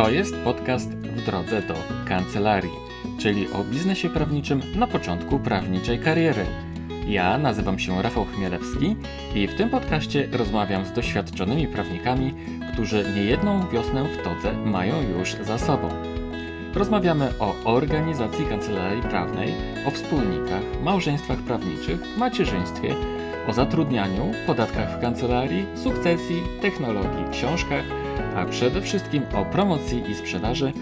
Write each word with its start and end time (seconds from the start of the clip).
To 0.00 0.10
jest 0.10 0.36
podcast 0.36 0.90
w 0.90 1.24
drodze 1.24 1.62
do 1.62 1.74
kancelarii, 2.08 2.78
czyli 3.18 3.52
o 3.52 3.64
biznesie 3.64 4.10
prawniczym 4.10 4.62
na 4.76 4.86
początku 4.86 5.38
prawniczej 5.38 5.98
kariery. 5.98 6.46
Ja 7.08 7.38
nazywam 7.38 7.78
się 7.78 8.02
Rafał 8.02 8.24
Chmielewski 8.24 8.96
i 9.34 9.46
w 9.46 9.54
tym 9.54 9.70
podcaście 9.70 10.28
rozmawiam 10.32 10.86
z 10.86 10.92
doświadczonymi 10.92 11.66
prawnikami, 11.66 12.34
którzy 12.72 13.04
niejedną 13.14 13.68
wiosnę 13.68 14.04
w 14.04 14.24
todze 14.24 14.52
mają 14.52 14.94
już 15.18 15.34
za 15.34 15.58
sobą. 15.58 15.88
Rozmawiamy 16.74 17.32
o 17.38 17.54
organizacji 17.64 18.46
kancelarii 18.46 19.02
prawnej, 19.02 19.54
o 19.86 19.90
wspólnikach, 19.90 20.82
małżeństwach 20.82 21.38
prawniczych, 21.38 22.18
macierzyństwie, 22.18 22.94
o 23.48 23.52
zatrudnianiu, 23.52 24.32
podatkach 24.46 24.98
w 24.98 25.00
kancelarii, 25.00 25.66
sukcesji, 25.74 26.42
technologii, 26.60 27.24
książkach, 27.32 27.84
a 28.36 28.44
przede 28.44 28.82
wszystkim 28.82 29.22
o 29.34 29.44
promocji 29.44 30.10
i 30.10 30.14
sprzedaży, 30.14 30.72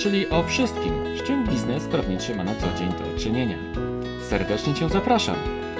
czyli 0.00 0.30
o 0.30 0.42
wszystkim, 0.42 0.92
z 1.18 1.22
czym 1.22 1.46
biznes 1.46 1.84
prawniczy 1.84 2.34
ma 2.34 2.44
na 2.44 2.54
co 2.54 2.78
dzień 2.78 2.88
do 2.88 3.20
czynienia. 3.20 3.56
Serdecznie 4.28 4.74
Cię 4.74 4.88
zapraszam. 4.88 5.36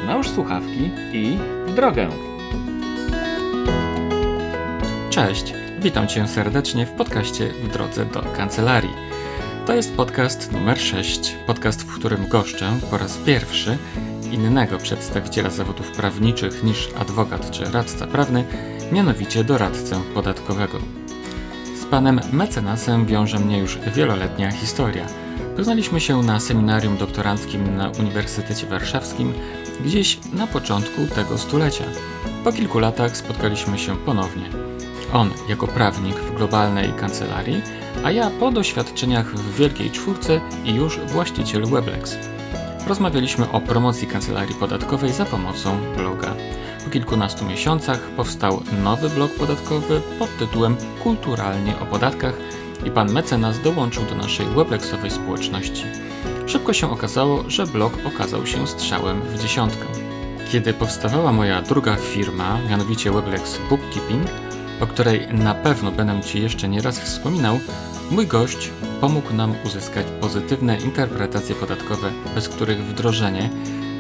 Nałóż 0.07 0.29
słuchawki 0.29 0.91
i 1.13 1.39
w 1.67 1.75
drogę! 1.75 2.09
Cześć, 5.11 5.55
witam 5.81 6.09
Cię 6.09 6.29
serdecznie 6.29 6.87
w 6.87 6.91
podcaście 6.93 7.49
W 7.49 7.69
drodze 7.73 8.07
do 8.07 8.23
kancelarii. 8.23 8.95
To 9.67 9.75
jest 9.75 9.97
podcast 9.97 10.53
numer 10.53 10.81
6, 10.81 11.37
podcast, 11.47 11.83
w 11.83 11.99
którym 11.99 12.29
goszczę 12.29 12.73
po 12.91 12.99
raz 12.99 13.19
pierwszy 13.19 13.79
innego 14.33 14.79
przedstawiciela 14.79 15.51
zawodów 15.51 15.91
prawniczych 15.91 16.65
niż 16.65 16.89
adwokat 16.99 17.51
czy 17.51 17.65
radca 17.65 18.07
prawny, 18.07 18.45
mianowicie 18.93 19.45
doradcę 19.45 20.01
podatkowego. 20.15 21.02
Panem 21.93 22.21
mecenasem 22.33 23.07
wiąże 23.07 23.39
mnie 23.39 23.59
już 23.59 23.79
wieloletnia 23.79 24.51
historia. 24.51 25.07
Poznaliśmy 25.57 26.01
się 26.01 26.23
na 26.23 26.41
seminarium 26.41 26.97
doktoranckim 26.97 27.77
na 27.77 27.91
Uniwersytecie 27.91 28.67
Warszawskim 28.67 29.33
gdzieś 29.85 30.19
na 30.33 30.47
początku 30.47 31.07
tego 31.15 31.39
stulecia. 31.39 31.85
Po 32.45 32.53
kilku 32.53 32.79
latach 32.79 33.17
spotkaliśmy 33.17 33.79
się 33.79 33.97
ponownie. 33.97 34.45
On 35.13 35.31
jako 35.49 35.67
prawnik 35.67 36.17
w 36.17 36.35
globalnej 36.35 36.93
kancelarii, 36.93 37.63
a 38.05 38.11
ja 38.11 38.31
po 38.31 38.51
doświadczeniach 38.51 39.35
w 39.35 39.57
Wielkiej 39.57 39.91
Czwórce 39.91 40.41
i 40.65 40.75
już 40.75 40.99
właściciel 40.99 41.67
Weblex. 41.67 42.17
Rozmawialiśmy 42.87 43.51
o 43.51 43.61
promocji 43.61 44.09
kancelarii 44.09 44.55
podatkowej 44.55 45.13
za 45.13 45.25
pomocą 45.25 45.79
bloga. 45.97 46.35
Po 46.85 46.91
kilkunastu 46.91 47.45
miesiącach 47.45 48.01
powstał 48.01 48.63
nowy 48.85 49.11
blog 49.11 49.33
podatkowy 49.33 50.01
pod 50.19 50.39
tytułem 50.39 50.77
Kulturalnie 51.03 51.81
o 51.81 51.87
podatkach 51.87 52.35
i 52.87 52.91
pan 52.91 53.13
mecenas 53.13 53.61
dołączył 53.61 54.05
do 54.05 54.15
naszej 54.15 54.47
weblexowej 54.47 55.11
społeczności. 55.11 55.85
Szybko 56.47 56.73
się 56.73 56.91
okazało, 56.91 57.45
że 57.51 57.67
blog 57.67 57.99
okazał 58.05 58.47
się 58.47 58.67
strzałem 58.67 59.21
w 59.21 59.43
dziesiątkę. 59.43 59.87
Kiedy 60.53 60.75
powstawała 60.75 61.33
moja 61.33 61.63
druga 61.63 61.97
firma, 61.97 62.59
mianowicie 62.71 63.11
Weblex 63.13 63.59
Bookkeeping, 63.71 64.27
o 64.81 64.87
której 64.87 65.29
na 65.35 65.55
pewno 65.55 65.93
będę 65.93 66.21
Ci 66.21 66.43
jeszcze 66.43 66.69
nie 66.69 66.83
raz 66.83 67.01
wspominał, 67.01 67.59
mój 68.11 68.27
gość 68.27 68.71
pomógł 69.01 69.35
nam 69.35 69.55
uzyskać 69.67 70.07
pozytywne 70.21 70.81
interpretacje 70.81 71.55
podatkowe, 71.55 72.11
bez 72.35 72.49
których 72.49 72.85
wdrożenie 72.85 73.51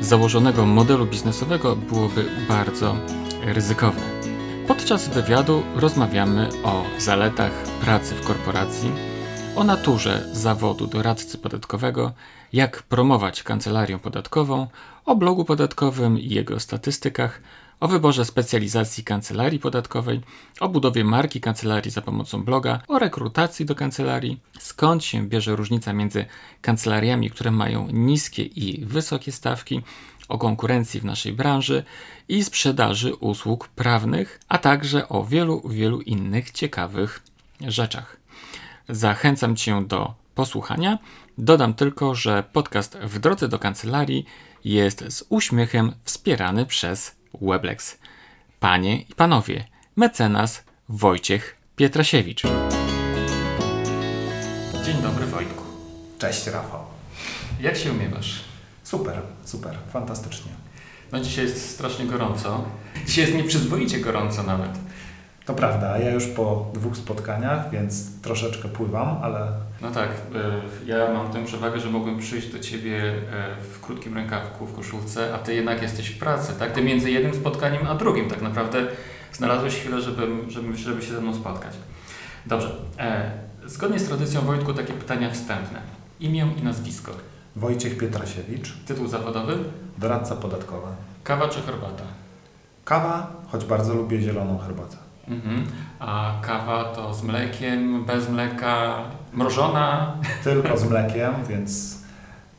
założonego 0.02 0.66
modelu 0.66 1.06
biznesowego 1.06 1.76
byłoby 1.76 2.24
bardzo 2.48 2.96
ryzykowne. 3.44 4.02
Podczas 4.68 5.08
wywiadu 5.08 5.62
rozmawiamy 5.76 6.48
o 6.64 6.84
zaletach 6.98 7.52
pracy 7.80 8.14
w 8.14 8.26
korporacji, 8.26 8.92
o 9.56 9.64
naturze 9.64 10.28
zawodu 10.32 10.86
doradcy 10.86 11.38
podatkowego, 11.38 12.12
jak 12.52 12.82
promować 12.82 13.42
kancelarię 13.42 13.98
podatkową, 13.98 14.66
o 15.04 15.16
blogu 15.16 15.44
podatkowym 15.44 16.18
i 16.18 16.28
jego 16.28 16.60
statystykach, 16.60 17.40
o 17.82 17.88
wyborze 17.88 18.24
specjalizacji 18.24 19.04
kancelarii 19.04 19.58
podatkowej, 19.58 20.20
o 20.60 20.68
budowie 20.68 21.04
marki 21.04 21.40
kancelarii 21.40 21.90
za 21.90 22.02
pomocą 22.02 22.44
bloga, 22.44 22.80
o 22.88 22.98
rekrutacji 22.98 23.66
do 23.66 23.74
kancelarii, 23.74 24.40
skąd 24.58 25.04
się 25.04 25.28
bierze 25.28 25.56
różnica 25.56 25.92
między 25.92 26.24
kancelariami, 26.60 27.30
które 27.30 27.50
mają 27.50 27.88
niskie 27.92 28.42
i 28.42 28.84
wysokie 28.84 29.32
stawki, 29.32 29.82
o 30.28 30.38
konkurencji 30.38 31.00
w 31.00 31.04
naszej 31.04 31.32
branży 31.32 31.84
i 32.28 32.44
sprzedaży 32.44 33.14
usług 33.14 33.68
prawnych, 33.68 34.40
a 34.48 34.58
także 34.58 35.08
o 35.08 35.24
wielu, 35.24 35.68
wielu 35.68 36.00
innych 36.00 36.50
ciekawych 36.50 37.22
rzeczach. 37.60 38.16
Zachęcam 38.88 39.56
Cię 39.56 39.84
do 39.86 40.14
posłuchania. 40.34 40.98
Dodam 41.38 41.74
tylko, 41.74 42.14
że 42.14 42.44
podcast 42.52 42.98
w 42.98 43.18
drodze 43.18 43.48
do 43.48 43.58
kancelarii 43.58 44.24
jest 44.64 45.04
z 45.08 45.24
uśmiechem 45.28 45.92
wspierany 46.04 46.66
przez 46.66 47.21
Weblex. 47.40 47.98
Panie 48.60 49.02
i 49.02 49.14
panowie, 49.14 49.64
mecenas 49.96 50.64
Wojciech 50.88 51.56
Pietrasiewicz. 51.76 52.42
Dzień 54.84 55.02
dobry 55.02 55.26
Wojtku. 55.26 55.64
Cześć 56.18 56.46
Rafał. 56.46 56.80
Jak 57.60 57.76
się 57.76 57.92
umiewasz? 57.92 58.44
Super, 58.82 59.22
super, 59.44 59.78
fantastycznie. 59.92 60.52
No 61.12 61.20
dzisiaj 61.20 61.44
jest 61.44 61.70
strasznie 61.70 62.06
gorąco. 62.06 62.64
Dzisiaj 63.06 63.24
jest 63.24 63.36
nieprzyzwoicie 63.36 63.98
gorąco 64.00 64.42
nawet. 64.42 64.70
To 65.44 65.54
prawda, 65.54 65.98
ja 65.98 66.10
już 66.10 66.26
po 66.26 66.70
dwóch 66.74 66.96
spotkaniach, 66.96 67.70
więc 67.70 68.20
troszeczkę 68.20 68.68
pływam, 68.68 69.18
ale... 69.22 69.52
No 69.82 69.90
tak, 69.90 70.08
y, 70.08 70.86
ja 70.86 71.12
mam 71.14 71.32
tę 71.32 71.44
przewagę, 71.44 71.80
że 71.80 71.90
mogłem 71.90 72.18
przyjść 72.18 72.48
do 72.48 72.58
Ciebie 72.58 73.12
y, 73.12 73.20
w 73.72 73.80
krótkim 73.80 74.14
rękawku, 74.14 74.66
w 74.66 74.74
koszulce, 74.76 75.34
a 75.34 75.38
Ty 75.38 75.54
jednak 75.54 75.82
jesteś 75.82 76.08
w 76.08 76.18
pracy, 76.18 76.52
tak? 76.58 76.72
Ty 76.72 76.82
między 76.82 77.10
jednym 77.10 77.34
spotkaniem 77.34 77.86
a 77.86 77.94
drugim 77.94 78.30
tak 78.30 78.42
naprawdę 78.42 78.86
znalazłeś 79.32 79.74
chwilę, 79.74 80.00
żeby, 80.00 80.28
żeby, 80.48 80.76
żeby 80.76 81.02
się 81.02 81.12
ze 81.12 81.20
mną 81.20 81.34
spotkać. 81.34 81.72
Dobrze, 82.46 82.76
e, 82.98 83.30
zgodnie 83.66 83.98
z 83.98 84.08
tradycją 84.08 84.40
Wojtku 84.40 84.74
takie 84.74 84.92
pytania 84.92 85.30
wstępne. 85.30 85.80
Imię 86.20 86.48
i 86.60 86.62
nazwisko. 86.62 87.12
Wojciech 87.56 87.98
Pietrasiewicz. 87.98 88.72
Tytuł 88.86 89.06
zawodowy? 89.06 89.58
Doradca 89.98 90.36
podatkowy. 90.36 90.86
Kawa 91.24 91.48
czy 91.48 91.62
herbata? 91.62 92.04
Kawa, 92.84 93.32
choć 93.48 93.64
bardzo 93.64 93.94
lubię 93.94 94.20
zieloną 94.20 94.58
herbatę. 94.58 94.96
Mhm. 95.28 95.64
A 95.98 96.32
kawa 96.42 96.84
to 96.84 97.14
z 97.14 97.22
mlekiem, 97.22 98.04
bez 98.04 98.28
mleka, 98.28 99.04
mrożona? 99.32 100.16
Tylko 100.44 100.78
z 100.78 100.84
mlekiem, 100.84 101.32
więc 101.48 102.02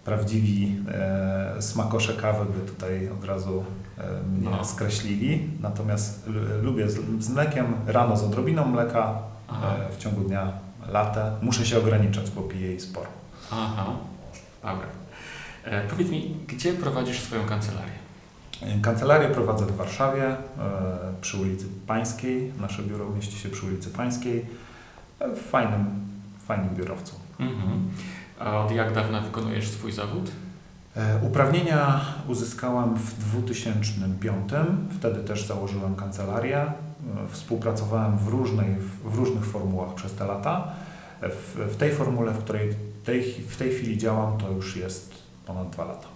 prawdziwi 0.06 0.76
e, 0.92 1.62
smakosze 1.62 2.14
kawy 2.14 2.46
by 2.46 2.72
tutaj 2.72 3.10
od 3.10 3.26
razu 3.26 3.64
e, 3.98 4.24
mnie 4.40 4.50
no. 4.50 4.66
skreślili. 4.66 5.50
Natomiast 5.62 6.30
lubię 6.62 6.90
z, 6.90 7.24
z, 7.24 7.30
mlekiem, 7.30 7.66
rano 7.88 8.18
z 8.18 8.24
odrobiną 8.24 8.66
mleka, 8.66 9.14
e, 9.50 9.94
w 9.94 9.98
ciągu 9.98 10.22
dnia 10.22 10.52
latę. 10.88 11.32
Muszę 11.42 11.66
się 11.66 11.78
ograniczać, 11.78 12.32
bo 12.32 12.42
piję 12.42 12.68
jej 12.68 12.80
sporo. 12.80 13.08
Aha, 13.52 13.86
dobra. 14.64 14.88
E, 15.64 15.88
powiedz 15.88 16.10
mi, 16.10 16.36
gdzie 16.48 16.74
prowadzisz 16.74 17.20
swoją 17.20 17.46
kancelarię? 17.46 18.04
Kancelarię 18.82 19.30
prowadzę 19.30 19.66
w 19.66 19.76
Warszawie 19.76 20.28
e, 20.28 20.36
przy 21.22 21.38
ulicy 21.38 21.66
Pańskiej. 21.88 22.52
Nasze 22.62 22.84
biuro 22.84 23.10
mieści 23.10 23.40
się 23.40 23.50
przy 23.50 23.66
ulicy 23.66 23.90
Pańskiej 23.90 24.46
e, 25.20 25.36
w 25.36 25.42
fajnym, 25.42 25.86
fajnym 26.46 26.76
biurowcu. 26.76 27.16
Mhm. 27.40 27.90
A 28.40 28.60
od 28.60 28.72
jak 28.72 28.94
dawna 28.94 29.22
wykonujesz 29.22 29.70
swój 29.70 29.92
zawód? 29.92 30.32
E, 30.96 31.20
uprawnienia 31.28 32.02
uzyskałem 32.28 32.96
w 32.96 33.18
2005. 33.18 34.50
Wtedy 35.00 35.24
też 35.24 35.46
założyłem 35.46 35.96
kancelarię. 35.96 36.66
Współpracowałem 37.30 38.18
w, 38.18 38.28
różnej, 38.28 38.76
w 39.04 39.16
różnych 39.16 39.46
formułach 39.46 39.94
przez 39.94 40.14
te 40.14 40.26
lata. 40.26 40.72
W, 41.22 41.74
w 41.74 41.76
tej 41.76 41.92
formule, 41.92 42.32
w 42.32 42.44
której 42.44 42.76
tej, 43.04 43.34
w 43.34 43.58
tej 43.58 43.72
chwili 43.72 43.98
działam, 43.98 44.38
to 44.38 44.52
już 44.52 44.78
jest 44.78 45.14
ponad 45.46 45.70
dwa 45.70 45.86
lata. 45.86 46.08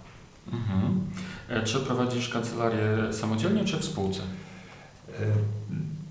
Mhm. 0.53 1.01
E, 1.49 1.63
czy 1.63 1.79
prowadzisz 1.79 2.29
kancelarię 2.29 3.13
samodzielnie, 3.13 3.65
czy 3.65 3.77
w 3.77 3.85
spółce? 3.85 4.21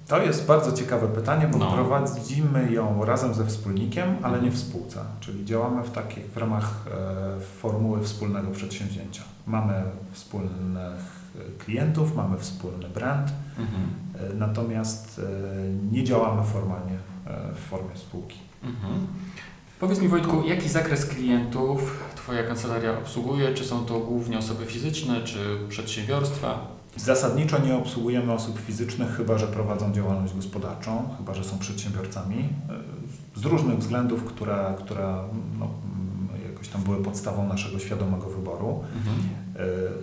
E, 0.07 0.09
to 0.09 0.23
jest 0.23 0.47
bardzo 0.47 0.73
ciekawe 0.73 1.09
pytanie, 1.09 1.49
bo 1.53 1.59
no. 1.59 1.73
prowadzimy 1.73 2.73
ją 2.73 3.05
razem 3.05 3.35
ze 3.35 3.47
wspólnikiem, 3.47 4.17
ale 4.23 4.41
nie 4.41 4.51
w 4.51 4.59
spółce. 4.59 5.01
Czyli 5.21 5.45
działamy 5.45 5.83
w 5.83 5.91
takich 5.91 6.27
w 6.27 6.37
ramach 6.37 6.87
e, 6.87 7.41
formuły 7.41 8.03
wspólnego 8.03 8.51
przedsięwzięcia. 8.51 9.23
Mamy 9.47 9.83
wspólnych 10.13 11.17
klientów, 11.59 12.17
mamy 12.17 12.39
wspólny 12.39 12.89
brand, 12.89 13.33
mhm. 13.59 14.39
natomiast 14.39 15.21
nie 15.93 16.05
działamy 16.05 16.43
formalnie 16.43 16.99
w 17.55 17.59
formie 17.59 17.97
spółki. 17.97 18.39
Mhm. 18.63 19.07
Powiedz 19.81 20.01
mi 20.01 20.09
Wojtku, 20.09 20.43
jaki 20.47 20.69
zakres 20.69 21.07
klientów 21.07 22.05
Twoja 22.27 22.43
kancelaria 22.43 22.99
obsługuje? 22.99 23.55
Czy 23.55 23.65
są 23.65 23.85
to 23.85 24.01
głównie 24.01 24.39
osoby 24.39 24.67
fizyczne, 24.67 25.21
czy 25.23 25.39
przedsiębiorstwa? 25.69 26.67
Zasadniczo 26.97 27.59
nie 27.59 27.77
obsługujemy 27.77 28.33
osób 28.33 28.59
fizycznych, 28.59 29.17
chyba 29.17 29.39
że 29.39 29.47
prowadzą 29.47 29.93
działalność 29.93 30.35
gospodarczą, 30.35 31.09
chyba 31.19 31.35
że 31.35 31.45
są 31.45 31.59
przedsiębiorcami. 31.59 32.49
Z 33.35 33.45
różnych 33.45 33.79
względów, 33.79 34.25
które, 34.25 34.75
które 34.79 35.19
no, 35.59 35.69
jakoś 36.49 36.69
tam 36.69 36.83
były 36.83 37.03
podstawą 37.03 37.49
naszego 37.49 37.79
świadomego 37.79 38.27
wyboru. 38.27 38.85
Mhm. 38.97 39.17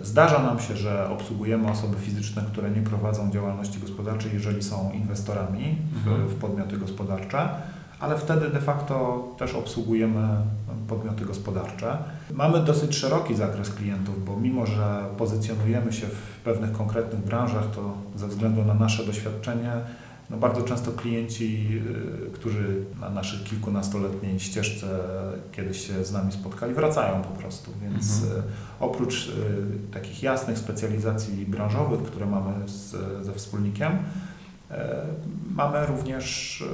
Zdarza 0.02 0.38
nam 0.38 0.60
się, 0.60 0.76
że 0.76 1.10
obsługujemy 1.10 1.70
osoby 1.70 1.96
fizyczne, 1.96 2.42
które 2.52 2.70
nie 2.70 2.82
prowadzą 2.82 3.30
działalności 3.30 3.80
gospodarczej, 3.80 4.30
jeżeli 4.34 4.62
są 4.62 4.90
inwestorami 4.92 5.78
w, 5.92 6.08
mhm. 6.08 6.28
w 6.28 6.34
podmioty 6.34 6.76
gospodarcze 6.76 7.48
ale 8.04 8.18
wtedy 8.18 8.50
de 8.50 8.60
facto 8.60 9.28
też 9.38 9.54
obsługujemy 9.54 10.28
podmioty 10.88 11.24
gospodarcze. 11.24 11.98
Mamy 12.30 12.60
dosyć 12.60 12.96
szeroki 12.96 13.34
zakres 13.34 13.70
klientów, 13.70 14.24
bo 14.24 14.36
mimo, 14.36 14.66
że 14.66 15.04
pozycjonujemy 15.18 15.92
się 15.92 16.06
w 16.06 16.40
pewnych 16.44 16.72
konkretnych 16.72 17.20
branżach, 17.20 17.70
to 17.74 17.94
ze 18.16 18.28
względu 18.28 18.64
na 18.64 18.74
nasze 18.74 19.06
doświadczenie, 19.06 19.72
no 20.30 20.36
bardzo 20.36 20.62
często 20.62 20.92
klienci, 20.92 21.68
y, 22.26 22.30
którzy 22.30 22.84
na 23.00 23.10
naszej 23.10 23.38
kilkunastoletniej 23.38 24.40
ścieżce 24.40 24.86
kiedyś 25.52 25.86
się 25.86 26.04
z 26.04 26.12
nami 26.12 26.32
spotkali, 26.32 26.74
wracają 26.74 27.22
po 27.22 27.40
prostu. 27.40 27.70
Więc 27.82 28.22
mhm. 28.22 28.40
Y, 28.40 28.42
oprócz 28.80 29.28
y, 29.28 29.32
takich 29.92 30.22
jasnych 30.22 30.58
specjalizacji 30.58 31.46
branżowych, 31.46 32.02
które 32.02 32.26
mamy 32.26 32.68
z, 32.68 32.96
ze 33.26 33.32
wspólnikiem, 33.32 33.92
mamy 35.54 35.86
również 35.86 36.64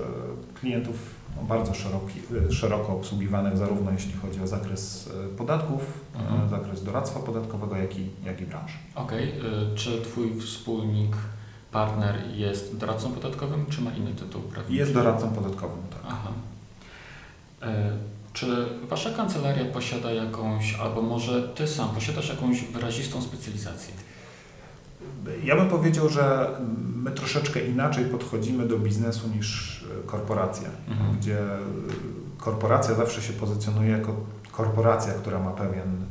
klientów 0.61 1.20
bardzo 1.49 1.75
szeroki, 1.75 2.21
szeroko 2.51 2.93
obsługiwanych, 2.93 3.57
zarówno 3.57 3.91
jeśli 3.91 4.13
chodzi 4.13 4.41
o 4.41 4.47
zakres 4.47 5.11
e, 5.25 5.37
podatków, 5.37 5.83
e, 6.15 6.19
mhm. 6.19 6.49
zakres 6.49 6.85
doradztwa 6.85 7.21
podatkowego, 7.21 7.77
jak 7.77 7.99
i, 7.99 8.11
jak 8.25 8.41
i 8.41 8.47
branż. 8.47 8.73
Okej, 8.95 9.39
okay. 9.39 9.51
czy 9.75 10.03
Twój 10.03 10.41
wspólnik, 10.41 11.17
partner 11.73 12.15
jest 12.35 12.77
doradcą 12.77 13.13
podatkowym, 13.13 13.67
czy 13.67 13.83
ma 13.83 13.91
inny 13.91 14.15
tytuł 14.15 14.43
prawniczy? 14.43 14.79
Jest 14.79 14.95
doradcą 14.95 15.31
podatkowym, 15.31 15.79
tak. 15.91 16.03
Aha. 16.09 16.31
E, 17.63 17.91
czy 18.33 18.67
Wasza 18.89 19.11
kancelaria 19.11 19.65
posiada 19.65 20.13
jakąś, 20.13 20.75
albo 20.75 21.03
może 21.03 21.49
Ty 21.49 21.69
sam 21.69 21.89
posiadasz 21.89 22.29
jakąś 22.29 22.63
wyrazistą 22.65 23.23
specjalizację? 23.23 23.95
Ja 25.45 25.57
bym 25.57 25.69
powiedział, 25.69 26.09
że 26.09 26.49
my 27.03 27.11
troszeczkę 27.11 27.61
inaczej 27.61 28.05
podchodzimy 28.05 28.69
do 28.69 28.79
biznesu 28.79 29.29
niż 29.29 29.81
e, 29.83 30.07
korporacja, 30.07 30.69
mhm. 30.89 31.17
gdzie 31.17 31.41
e, 31.41 31.59
korporacja 32.39 32.95
zawsze 32.95 33.23
się 33.23 33.33
pozycjonuje 33.33 33.91
jako 33.91 34.17
korporacja, 34.53 35.13
która 35.13 35.39
ma 35.39 35.51
pewien 35.51 36.05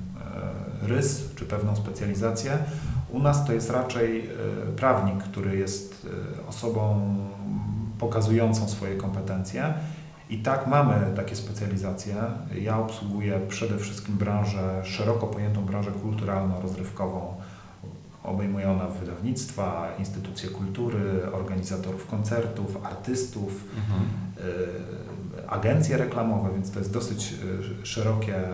e, 0.83 0.87
rys 0.87 1.29
czy 1.35 1.45
pewną 1.45 1.75
specjalizację. 1.75 2.57
U 3.09 3.19
nas 3.19 3.45
to 3.45 3.53
jest 3.53 3.69
raczej 3.69 4.29
prawnik, 4.77 5.23
który 5.23 5.57
jest 5.57 6.07
osobą 6.47 7.15
pokazującą 7.99 8.69
swoje 8.69 8.97
kompetencje. 8.97 9.73
I 10.29 10.37
tak 10.37 10.67
mamy 10.67 11.15
takie 11.15 11.35
specjalizacje. 11.35 12.15
Ja 12.61 12.79
obsługuję 12.79 13.39
przede 13.47 13.77
wszystkim 13.77 14.17
branżę, 14.17 14.81
szeroko 14.85 15.27
pojętą 15.27 15.65
branżę 15.65 15.91
kulturalno-rozrywkową, 15.91 17.33
Obejmuje 18.29 18.71
ona 18.71 18.87
wydawnictwa, 18.87 19.95
instytucje 19.99 20.49
kultury, 20.49 21.31
organizatorów 21.33 22.07
koncertów, 22.07 22.85
artystów, 22.85 23.63
mhm. 23.77 24.01
Y, 25.39 25.49
agencje 25.49 25.97
reklamowe, 25.97 26.53
więc 26.53 26.71
to 26.71 26.79
jest 26.79 26.93
dosyć 26.93 27.33
y, 27.81 27.85
szerokie 27.85 28.37
y, 28.39 28.53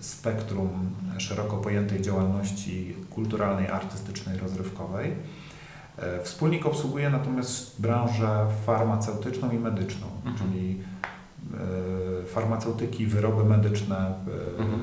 spektrum 0.00 0.90
szeroko 1.18 1.56
pojętej 1.56 2.02
działalności 2.02 2.96
kulturalnej, 3.10 3.68
artystycznej, 3.68 4.38
rozrywkowej. 4.38 5.14
Wspólnik 6.22 6.66
obsługuje 6.66 7.10
natomiast 7.10 7.80
branżę 7.82 8.46
farmaceutyczną 8.66 9.50
i 9.50 9.58
medyczną, 9.58 10.06
mhm. 10.24 10.36
czyli 10.36 10.82
farmaceutyki, 12.26 13.06
wyroby 13.06 13.44
medyczne, 13.44 14.14
mhm 14.58 14.80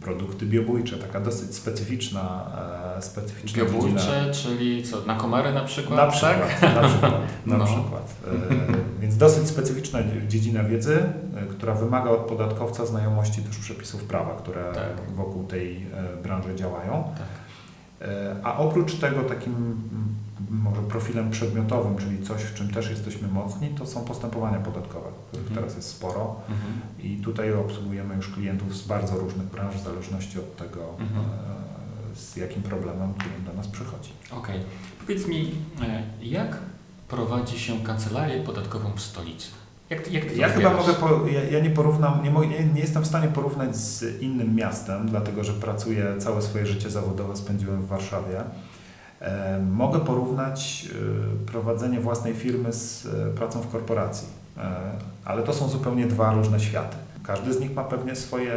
produkty 0.00 0.46
biobójcze, 0.46 0.96
taka 0.96 1.20
dosyć 1.20 1.54
specyficzna, 1.54 2.50
e, 2.98 3.02
specyficzna 3.02 3.64
Biobójcze, 3.64 3.88
dziedzina. 3.88 4.34
czyli 4.34 4.82
co, 4.82 5.04
na 5.06 5.14
komary 5.14 5.52
na 5.52 5.64
przykład? 5.64 5.96
Na 5.96 6.06
przykład, 6.06 6.60
tak? 6.60 6.74
na 6.82 6.88
przykład. 6.88 7.12
Na 7.46 7.58
no. 7.58 7.64
przykład. 7.64 8.16
E, 8.26 9.00
więc 9.00 9.16
dosyć 9.16 9.48
specyficzna 9.48 9.98
dziedzina 10.28 10.64
wiedzy, 10.64 11.02
e, 11.36 11.46
która 11.46 11.74
wymaga 11.74 12.10
od 12.10 12.20
podatkowca 12.20 12.86
znajomości 12.86 13.42
też 13.42 13.58
przepisów 13.58 14.04
prawa, 14.04 14.34
które 14.34 14.72
tak. 14.74 15.14
wokół 15.14 15.44
tej 15.44 15.76
e, 15.76 16.22
branży 16.22 16.54
działają. 16.54 17.04
Tak. 17.18 18.08
E, 18.08 18.36
a 18.44 18.58
oprócz 18.58 18.94
tego 18.94 19.22
takim 19.22 19.76
może 20.62 20.82
profilem 20.82 21.30
przedmiotowym, 21.30 21.96
czyli 21.96 22.22
coś, 22.22 22.42
w 22.42 22.54
czym 22.54 22.70
też 22.70 22.90
jesteśmy 22.90 23.28
mocni, 23.28 23.68
to 23.68 23.86
są 23.86 24.04
postępowania 24.04 24.58
podatkowe, 24.58 25.08
których 25.28 25.46
mhm. 25.46 25.54
teraz 25.54 25.76
jest 25.76 25.88
sporo 25.88 26.36
mhm. 26.48 26.72
i 26.98 27.16
tutaj 27.16 27.52
obsługujemy 27.52 28.14
już 28.14 28.28
klientów 28.28 28.76
z 28.76 28.86
bardzo 28.86 29.18
różnych 29.18 29.46
branż, 29.46 29.74
w 29.76 29.84
zależności 29.84 30.38
od 30.38 30.56
tego, 30.56 30.80
mhm. 30.98 31.20
E, 31.20 32.16
z 32.16 32.36
jakim 32.36 32.62
problemem 32.62 33.14
klient 33.14 33.44
do 33.46 33.52
nas 33.52 33.68
przychodzi. 33.68 34.12
Okej. 34.30 34.56
Okay. 34.56 34.68
Powiedz 35.00 35.26
mi, 35.26 35.54
e, 35.82 36.02
jak 36.22 36.56
prowadzi 37.08 37.58
się 37.58 37.80
kancelarię 37.80 38.42
podatkową 38.42 38.92
w 38.92 39.00
stolicy? 39.00 39.48
Jak, 39.90 40.12
jak 40.12 40.36
ja 40.36 40.48
chyba 40.48 40.74
mogę, 40.74 40.92
po, 40.92 41.26
ja, 41.26 41.44
ja, 41.44 41.60
nie 41.60 41.70
porównam, 41.70 42.22
nie, 42.22 42.30
nie, 42.30 42.64
nie, 42.64 42.80
jestem 42.80 43.02
w 43.02 43.06
stanie 43.06 43.28
porównać 43.28 43.76
z 43.76 44.22
innym 44.22 44.54
miastem, 44.54 45.08
dlatego 45.08 45.44
że 45.44 45.52
pracuję, 45.52 46.14
całe 46.18 46.42
swoje 46.42 46.66
życie 46.66 46.90
zawodowe 46.90 47.36
spędziłem 47.36 47.82
w 47.82 47.86
Warszawie. 47.86 48.44
E, 49.20 49.58
mogę 49.70 50.00
porównać 50.00 50.88
e, 50.90 51.46
prowadzenie 51.46 52.00
własnej 52.00 52.34
firmy 52.34 52.72
z 52.72 53.06
e, 53.06 53.34
pracą 53.34 53.60
w 53.60 53.68
korporacji, 53.68 54.28
ale 55.24 55.42
to 55.42 55.52
są 55.52 55.68
zupełnie 55.68 56.06
dwa 56.06 56.32
różne 56.32 56.60
światy. 56.60 56.96
Każdy 57.22 57.52
z 57.52 57.60
nich 57.60 57.74
ma 57.74 57.84
pewnie 57.84 58.16
swoje 58.16 58.54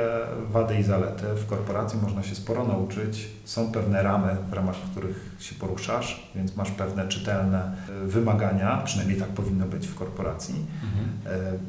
wady 0.49 0.75
i 0.79 0.83
zalety. 0.83 1.23
W 1.35 1.45
korporacji 1.45 1.99
można 2.01 2.23
się 2.23 2.35
sporo 2.35 2.63
nauczyć. 2.63 3.27
Są 3.45 3.71
pewne 3.71 4.03
ramy, 4.03 4.37
w 4.49 4.53
ramach 4.53 4.75
których 4.91 5.35
się 5.39 5.55
poruszasz, 5.55 6.31
więc 6.35 6.55
masz 6.55 6.71
pewne 6.71 7.07
czytelne 7.07 7.71
wymagania, 8.05 8.81
przynajmniej 8.85 9.19
tak 9.19 9.29
powinno 9.29 9.65
być 9.65 9.87
w 9.87 9.95
korporacji. 9.95 10.55
Mhm. 10.83 11.59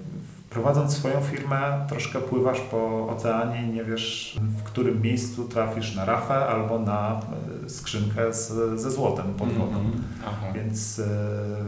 Prowadząc 0.53 0.97
swoją 0.97 1.21
firmę, 1.21 1.87
troszkę 1.89 2.21
pływasz 2.21 2.61
po 2.61 3.09
oceanie 3.09 3.63
i 3.63 3.69
nie 3.69 3.85
wiesz, 3.85 4.39
w 4.59 4.63
którym 4.63 5.03
miejscu 5.03 5.49
trafisz 5.49 5.95
na 5.95 6.05
rafę 6.05 6.35
albo 6.35 6.79
na 6.79 7.21
e, 7.67 7.71
skrzynkę 7.71 8.35
z, 8.35 8.53
ze 8.81 8.91
złotem 8.91 9.35
pod 9.35 9.53
wodą. 9.53 9.81
Mm 9.81 9.93
-hmm. 9.93 10.55
Więc 10.55 10.99
y, 10.99 11.05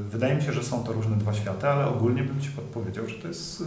wydaje 0.09 0.35
mi 0.35 0.43
się, 0.43 0.53
że 0.53 0.63
są 0.63 0.85
to 0.85 0.93
różne 0.93 1.17
dwa 1.17 1.35
światy, 1.35 1.69
ale 1.69 1.87
ogólnie 1.87 2.23
bym 2.23 2.41
Ci 2.41 2.49
podpowiedział, 2.49 3.09
że 3.09 3.15
to 3.15 3.29
jest 3.29 3.61
y, 3.61 3.65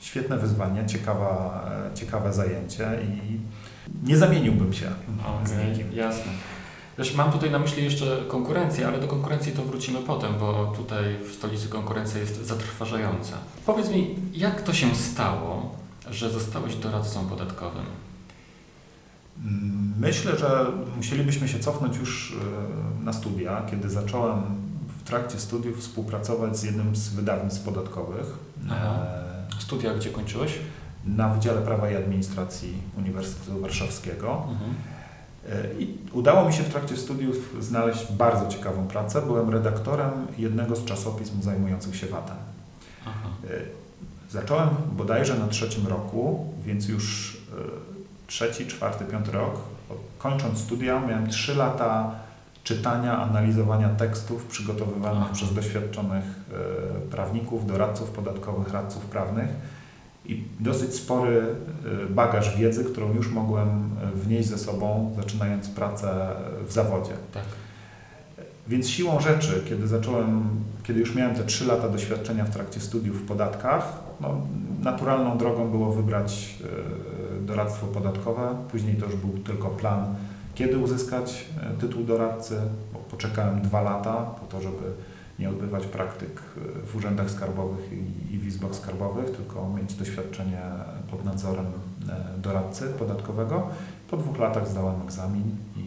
świetne 0.00 0.38
wyzwanie, 0.38 0.86
ciekawa, 0.86 1.64
ciekawe 1.94 2.32
zajęcie 2.32 2.88
i 3.02 3.38
nie 4.08 4.16
zamieniłbym 4.16 4.72
się 4.72 4.86
okay, 5.20 5.46
z 5.46 5.68
nikim. 5.68 5.92
Jasne. 5.92 6.32
Wiesz, 6.98 7.14
mam 7.14 7.32
tutaj 7.32 7.50
na 7.50 7.58
myśli 7.58 7.84
jeszcze 7.84 8.18
konkurencję, 8.28 8.88
ale 8.88 9.00
do 9.00 9.08
konkurencji 9.08 9.52
to 9.52 9.62
wrócimy 9.62 9.98
potem, 9.98 10.34
bo 10.40 10.72
tutaj 10.76 11.04
w 11.28 11.32
stolicy 11.32 11.68
konkurencja 11.68 12.20
jest 12.20 12.46
zatrważająca. 12.46 13.36
Powiedz 13.66 13.90
mi, 13.90 14.14
jak 14.32 14.62
to 14.62 14.72
się 14.72 14.94
stało, 14.94 15.74
że 16.10 16.30
zostałeś 16.30 16.76
doradcą 16.76 17.26
podatkowym? 17.26 17.84
Myślę, 19.98 20.38
że 20.38 20.66
musielibyśmy 20.96 21.48
się 21.48 21.58
cofnąć 21.58 21.96
już 21.96 22.36
e, 23.00 23.04
na 23.04 23.12
studia, 23.12 23.62
kiedy 23.70 23.90
zacząłem 23.90 24.42
w 24.98 25.02
trakcie 25.02 25.38
studiów 25.38 25.80
współpracować 25.80 26.56
z 26.58 26.62
jednym 26.62 26.96
z 26.96 27.08
wydawnictw 27.08 27.62
podatkowych. 27.62 28.26
Aha. 28.70 28.96
E, 29.58 29.60
studia 29.60 29.94
gdzie 29.94 30.10
kończyłeś? 30.10 30.58
Na 31.06 31.28
Wydziale 31.28 31.62
Prawa 31.62 31.90
i 31.90 31.96
Administracji 31.96 32.72
Uniwersytetu 32.96 33.60
Warszawskiego. 33.60 34.46
Mhm. 34.50 34.74
I 35.78 35.98
udało 36.12 36.48
mi 36.48 36.52
się 36.52 36.62
w 36.62 36.68
trakcie 36.68 36.96
studiów 36.96 37.56
znaleźć 37.60 38.12
bardzo 38.12 38.48
ciekawą 38.48 38.88
pracę. 38.88 39.22
Byłem 39.22 39.50
redaktorem 39.50 40.10
jednego 40.38 40.76
z 40.76 40.84
czasopism 40.84 41.42
zajmujących 41.42 41.96
się 41.96 42.06
VAT-em. 42.06 42.36
E, 43.44 43.48
zacząłem 44.30 44.68
bodajże 44.92 45.38
na 45.38 45.48
trzecim 45.48 45.86
roku, 45.86 46.46
więc 46.64 46.88
już 46.88 47.36
e, 47.36 48.26
trzeci, 48.26 48.66
czwarty, 48.66 49.04
piąty 49.04 49.32
rok. 49.32 49.60
Kończąc 50.18 50.58
studia 50.58 51.00
miałem 51.00 51.28
trzy 51.28 51.54
lata 51.54 52.14
czytania, 52.64 53.18
analizowania 53.18 53.88
tekstów 53.88 54.44
przygotowywanych 54.44 55.22
Aha. 55.24 55.34
przez 55.34 55.54
doświadczonych 55.54 56.24
e, 56.24 57.10
prawników, 57.10 57.66
doradców 57.66 58.10
podatkowych, 58.10 58.72
radców 58.72 59.04
prawnych 59.04 59.48
i 60.24 60.44
dosyć 60.60 60.94
spory 60.94 61.36
y, 61.36 62.14
bagaż 62.14 62.56
wiedzy, 62.56 62.84
którą 62.84 63.14
już 63.14 63.30
mogłem 63.30 63.68
y, 63.68 64.16
wnieść 64.16 64.48
ze 64.48 64.58
sobą, 64.58 65.14
zaczynając 65.16 65.68
pracę 65.68 66.30
w 66.68 66.72
zawodzie. 66.72 67.12
Tak. 67.34 67.42
Więc 68.68 68.88
siłą 68.88 69.20
rzeczy, 69.20 69.62
kiedy 69.68 69.88
zacząłem, 69.88 70.48
kiedy 70.82 71.00
już 71.00 71.14
miałem 71.14 71.36
te 71.36 71.44
trzy 71.44 71.66
lata 71.66 71.88
doświadczenia 71.88 72.44
w 72.44 72.50
trakcie 72.50 72.80
studiów 72.80 73.22
w 73.22 73.26
podatkach, 73.26 73.92
no, 74.20 74.40
naturalną 74.82 75.38
drogą 75.38 75.70
było 75.70 75.92
wybrać 75.92 76.54
y, 77.40 77.46
doradztwo 77.46 77.86
podatkowe. 77.86 78.56
Później 78.70 78.96
to 78.96 79.06
już 79.06 79.16
był 79.16 79.30
tylko 79.30 79.68
plan 79.68 80.14
kiedy 80.58 80.78
uzyskać 80.78 81.44
tytuł 81.80 82.04
doradcy, 82.04 82.60
bo 82.92 82.98
poczekałem 82.98 83.62
dwa 83.62 83.82
lata 83.82 84.14
po 84.14 84.46
to, 84.46 84.62
żeby 84.62 84.82
nie 85.38 85.48
odbywać 85.48 85.86
praktyk 85.86 86.42
e, 86.82 86.86
w 86.86 86.96
urzędach 86.96 87.30
skarbowych 87.30 87.90
i, 88.32 88.38
w 88.38 88.46
izbach 88.46 88.74
skarbowych, 88.74 89.36
tylko 89.36 89.68
mieć 89.68 89.94
doświadczenie 89.94 90.62
pod 91.10 91.24
nadzorem 91.24 91.66
e, 92.08 92.38
doradcy 92.38 92.86
podatkowego. 92.98 93.66
Po 94.10 94.16
dwóch 94.16 94.38
latach 94.38 94.68
zdałem 94.68 95.02
egzamin 95.02 95.56
i 95.76 95.84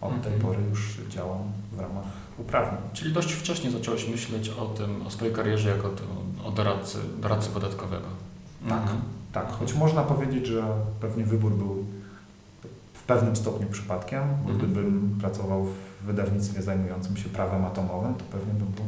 od 0.00 0.22
tej 0.22 0.32
Mhm. 0.34 0.40
pory 0.42 0.58
już 0.70 0.98
działam 1.08 1.38
w 1.72 1.80
ramach 1.80 2.04
uprawnień. 2.38 2.80
Czyli 2.92 3.12
dość 3.12 3.32
wcześnie 3.32 3.70
zacząłeś 3.70 4.08
myśleć 4.08 4.48
o 4.48 4.66
tym, 4.66 5.06
o 5.06 5.10
swojej 5.10 5.34
karierze 5.34 5.68
jako 5.68 5.90
o 6.44 6.50
doradcy, 6.50 6.98
doradcy 7.22 7.50
podatkowego. 7.50 8.06
Tak. 8.68 8.82
Mhm. 8.82 9.00
Tak, 9.32 9.52
choć 9.52 9.74
można 9.74 10.02
powiedzieć, 10.02 10.46
że 10.46 10.62
pewnie 11.00 11.24
wybór 11.24 11.52
był 11.52 11.84
w 12.94 13.02
pewnym 13.02 13.36
stopniu 13.36 13.66
przypadkiem, 13.66 14.22
bo 14.44 14.50
Mhm. 14.50 14.58
gdybym 14.58 15.18
pracował 15.20 15.64
w 15.64 15.95
wydawnictwie 16.06 16.62
zajmującym 16.62 17.16
się 17.16 17.28
prawem 17.28 17.64
atomowym, 17.64 18.14
to 18.14 18.24
pewnie 18.24 18.52
bym 18.54 18.68
był 18.68 18.84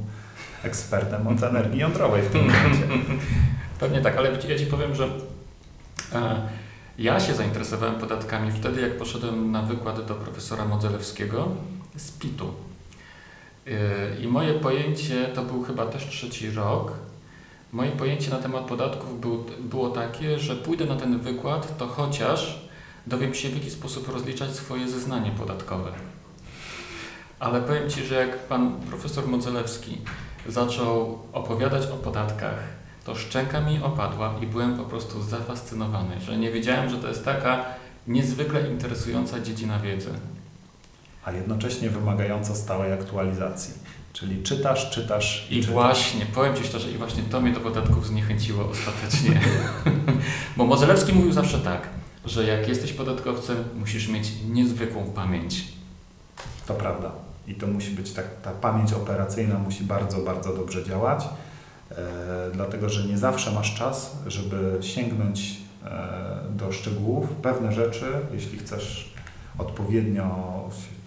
ekspertem 0.62 1.26
od 1.26 1.42
energii 1.42 1.80
jądrowej 1.80 2.22
w 2.22 2.28
tym 2.28 2.40
momencie. 2.40 2.82
Pewnie 3.80 4.00
tak, 4.00 4.16
ale 4.16 4.30
ja 4.48 4.58
Ci 4.58 4.66
powiem, 4.66 4.94
że 4.94 5.04
e, 6.14 6.48
ja 6.98 7.20
się 7.20 7.34
zainteresowałem 7.34 7.94
podatkami 7.94 8.52
wtedy, 8.52 8.80
jak 8.80 8.98
poszedłem 8.98 9.52
na 9.52 9.62
wykład 9.62 10.06
do 10.06 10.14
profesora 10.14 10.64
Modzelewskiego 10.64 11.48
z 11.96 12.10
PIT-u. 12.10 12.46
E, 13.66 14.20
I 14.20 14.26
moje 14.26 14.54
pojęcie, 14.54 15.24
to 15.24 15.42
był 15.42 15.62
chyba 15.62 15.86
też 15.86 16.06
trzeci 16.06 16.50
rok, 16.50 16.92
moje 17.72 17.90
pojęcie 17.90 18.30
na 18.30 18.36
temat 18.36 18.64
podatków 18.64 19.20
był, 19.20 19.44
było 19.60 19.90
takie, 19.90 20.38
że 20.38 20.56
pójdę 20.56 20.84
na 20.84 20.96
ten 20.96 21.18
wykład, 21.18 21.78
to 21.78 21.86
chociaż 21.86 22.68
dowiem 23.06 23.34
się, 23.34 23.48
w 23.48 23.54
jaki 23.54 23.70
sposób 23.70 24.08
rozliczać 24.08 24.50
swoje 24.50 24.88
zeznanie 24.88 25.30
podatkowe. 25.30 25.92
Ale 27.40 27.60
powiem 27.60 27.90
Ci, 27.90 28.04
że 28.04 28.14
jak 28.14 28.38
pan 28.38 28.80
profesor 28.80 29.28
Modzelewski 29.28 29.98
zaczął 30.46 31.18
opowiadać 31.32 31.86
o 31.86 31.96
podatkach, 31.96 32.58
to 33.04 33.14
szczęka 33.14 33.60
mi 33.60 33.82
opadła 33.82 34.34
i 34.42 34.46
byłem 34.46 34.76
po 34.76 34.84
prostu 34.84 35.22
zafascynowany, 35.22 36.20
że 36.20 36.38
nie 36.38 36.52
wiedziałem, 36.52 36.90
że 36.90 36.96
to 36.98 37.08
jest 37.08 37.24
taka 37.24 37.64
niezwykle 38.06 38.68
interesująca 38.70 39.40
dziedzina 39.40 39.78
wiedzy. 39.78 40.10
A 41.24 41.32
jednocześnie 41.32 41.90
wymagająca 41.90 42.54
stałej 42.54 42.92
aktualizacji. 42.92 43.74
Czyli 44.12 44.42
czytasz, 44.42 44.90
czytasz 44.90 45.46
I 45.50 45.54
czytasz. 45.54 45.70
właśnie, 45.72 46.26
powiem 46.26 46.56
Ci 46.56 46.64
szczerze, 46.64 46.90
i 46.90 46.98
właśnie 46.98 47.22
to 47.22 47.40
mnie 47.40 47.52
do 47.52 47.60
podatków 47.60 48.06
zniechęciło 48.06 48.68
ostatecznie. 48.70 49.40
Bo 50.56 50.64
Modzelewski 50.64 51.12
mówił 51.12 51.32
zawsze 51.32 51.58
tak, 51.58 51.88
że 52.24 52.44
jak 52.44 52.68
jesteś 52.68 52.92
podatkowcem, 52.92 53.56
musisz 53.78 54.08
mieć 54.08 54.28
niezwykłą 54.50 55.04
pamięć. 55.04 55.64
To 56.66 56.74
prawda. 56.74 57.27
I 57.48 57.54
to 57.54 57.66
musi 57.66 57.90
być 57.90 58.12
tak, 58.12 58.24
ta 58.42 58.50
pamięć 58.50 58.92
operacyjna 58.92 59.58
musi 59.58 59.84
bardzo, 59.84 60.18
bardzo 60.18 60.56
dobrze 60.56 60.84
działać, 60.84 61.24
e, 61.90 61.96
dlatego 62.52 62.88
że 62.88 63.08
nie 63.08 63.18
zawsze 63.18 63.52
masz 63.52 63.74
czas, 63.74 64.16
żeby 64.26 64.78
sięgnąć 64.80 65.56
e, 65.84 65.88
do 66.50 66.72
szczegółów. 66.72 67.28
Pewne 67.42 67.72
rzeczy, 67.72 68.06
jeśli 68.32 68.58
chcesz 68.58 69.14
odpowiednio 69.58 70.24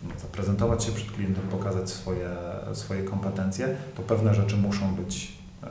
no, 0.03 0.19
zaprezentować 0.21 0.83
się 0.83 0.91
przed 0.91 1.12
klientem, 1.12 1.43
pokazać 1.51 1.89
swoje, 1.89 2.29
swoje 2.74 3.03
kompetencje, 3.03 3.75
to 3.95 4.01
pewne 4.01 4.36
rzeczy 4.36 4.57
muszą 4.57 4.95
być 4.95 5.31
e, 5.63 5.67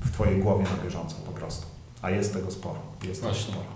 w 0.00 0.10
Twojej 0.12 0.42
głowie 0.42 0.64
na 0.64 0.84
bieżąco 0.84 1.16
po 1.26 1.32
prostu. 1.32 1.66
A 2.02 2.10
jest 2.10 2.32
tego 2.32 2.50
sporo. 2.50 2.78
Jest 3.02 3.22
tego 3.22 3.34
sporo. 3.34 3.66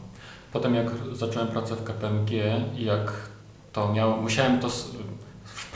Potem 0.53 0.75
jak 0.75 0.87
zacząłem 1.13 1.49
pracę 1.49 1.77
w 1.77 1.85
KPMG 1.85 2.31
jak 2.77 3.13
to 3.73 3.93
miało, 3.93 4.17
musiałem 4.17 4.61
to 4.61 4.69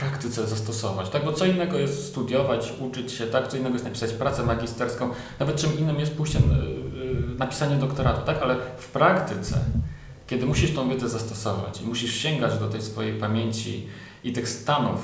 praktyce 0.03 0.47
zastosować, 0.47 1.09
tak? 1.09 1.25
Bo 1.25 1.33
co 1.33 1.47
innego 1.47 1.79
jest 1.79 2.09
studiować, 2.09 2.73
uczyć 2.81 3.13
się, 3.13 3.27
tak? 3.27 3.49
Co 3.49 3.57
innego 3.57 3.75
jest 3.75 3.85
napisać 3.85 4.13
pracę 4.13 4.43
magisterską, 4.43 5.11
nawet 5.41 5.57
czym 5.57 5.79
innym 5.79 6.01
jest 6.01 6.17
pójście, 6.17 6.39
yy, 6.39 7.05
yy, 7.05 7.39
napisanie 7.39 7.77
doktoratu, 7.77 8.27
tak? 8.27 8.43
Ale 8.43 8.57
w 8.79 8.89
praktyce, 8.89 9.59
kiedy 10.27 10.47
musisz 10.47 10.75
tą 10.75 10.89
wiedzę 10.89 11.09
zastosować 11.09 11.81
i 11.81 11.87
musisz 11.87 12.15
sięgać 12.15 12.59
do 12.59 12.69
tej 12.69 12.83
swojej 12.83 13.21
pamięci 13.21 13.87
i 14.25 14.33
tych 14.33 14.49
stanów 14.49 15.01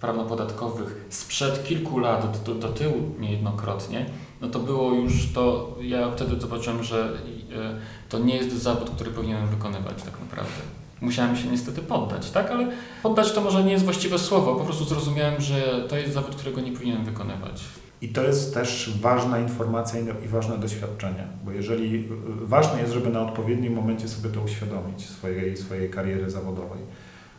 prawnopodatkowych 0.00 1.06
sprzed 1.10 1.64
kilku 1.64 1.98
lat 1.98 2.42
do, 2.42 2.54
do 2.54 2.68
tyłu 2.68 3.14
niejednokrotnie, 3.18 4.06
no 4.40 4.48
to 4.48 4.58
było 4.58 4.92
już 4.92 5.32
to, 5.32 5.76
ja 5.80 6.10
wtedy 6.10 6.40
zobaczyłem, 6.40 6.84
że 6.84 7.12
yy, 7.48 7.56
to 8.08 8.18
nie 8.18 8.36
jest 8.36 8.62
zawód, 8.62 8.90
który 8.90 9.10
powinienem 9.10 9.48
wykonywać 9.48 10.02
tak 10.02 10.20
naprawdę. 10.20 10.81
Musiałem 11.02 11.36
się 11.36 11.48
niestety 11.48 11.80
poddać, 11.82 12.30
tak? 12.30 12.50
Ale 12.50 12.66
poddać 13.02 13.32
to 13.32 13.40
może 13.40 13.64
nie 13.64 13.72
jest 13.72 13.84
właściwe 13.84 14.18
słowo, 14.18 14.54
po 14.54 14.64
prostu 14.64 14.84
zrozumiałem, 14.84 15.40
że 15.40 15.84
to 15.88 15.96
jest 15.96 16.12
zawód, 16.14 16.34
którego 16.36 16.60
nie 16.60 16.72
powinienem 16.72 17.04
wykonywać. 17.04 17.64
I 18.00 18.08
to 18.08 18.22
jest 18.22 18.54
też 18.54 18.98
ważna 19.00 19.38
informacja 19.38 20.00
i- 20.24 20.28
ważne 20.28 20.58
doświadczenie, 20.58 21.26
bo 21.44 21.50
jeżeli 21.52 21.96
y, 21.96 22.02
ważne 22.46 22.80
jest, 22.80 22.92
żeby 22.92 23.10
na 23.10 23.20
odpowiednim 23.20 23.72
momencie 23.74 24.08
sobie 24.08 24.30
to 24.34 24.40
uświadomić 24.40 25.06
swojej, 25.08 25.56
swojej 25.56 25.90
kariery 25.90 26.30
zawodowej. 26.30 26.78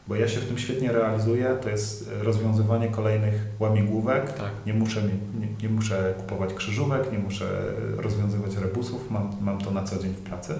Bo 0.07 0.15
ja 0.15 0.27
się 0.27 0.39
w 0.39 0.45
tym 0.47 0.57
świetnie 0.57 0.91
realizuję, 0.91 1.57
to 1.61 1.69
jest 1.69 2.09
rozwiązywanie 2.21 2.87
kolejnych 2.87 3.33
łamigłówek. 3.59 4.33
Tak. 4.33 4.51
Nie 4.65 4.73
muszę, 4.73 5.01
nie, 5.39 5.47
nie 5.63 5.69
muszę 5.69 6.13
kupować 6.17 6.53
krzyżówek, 6.53 7.11
nie 7.11 7.19
muszę 7.19 7.61
rozwiązywać 7.97 8.55
rebusów, 8.55 9.11
mam, 9.11 9.31
mam 9.41 9.57
to 9.57 9.71
na 9.71 9.83
co 9.83 9.99
dzień 9.99 10.11
w 10.13 10.21
pracy. 10.21 10.59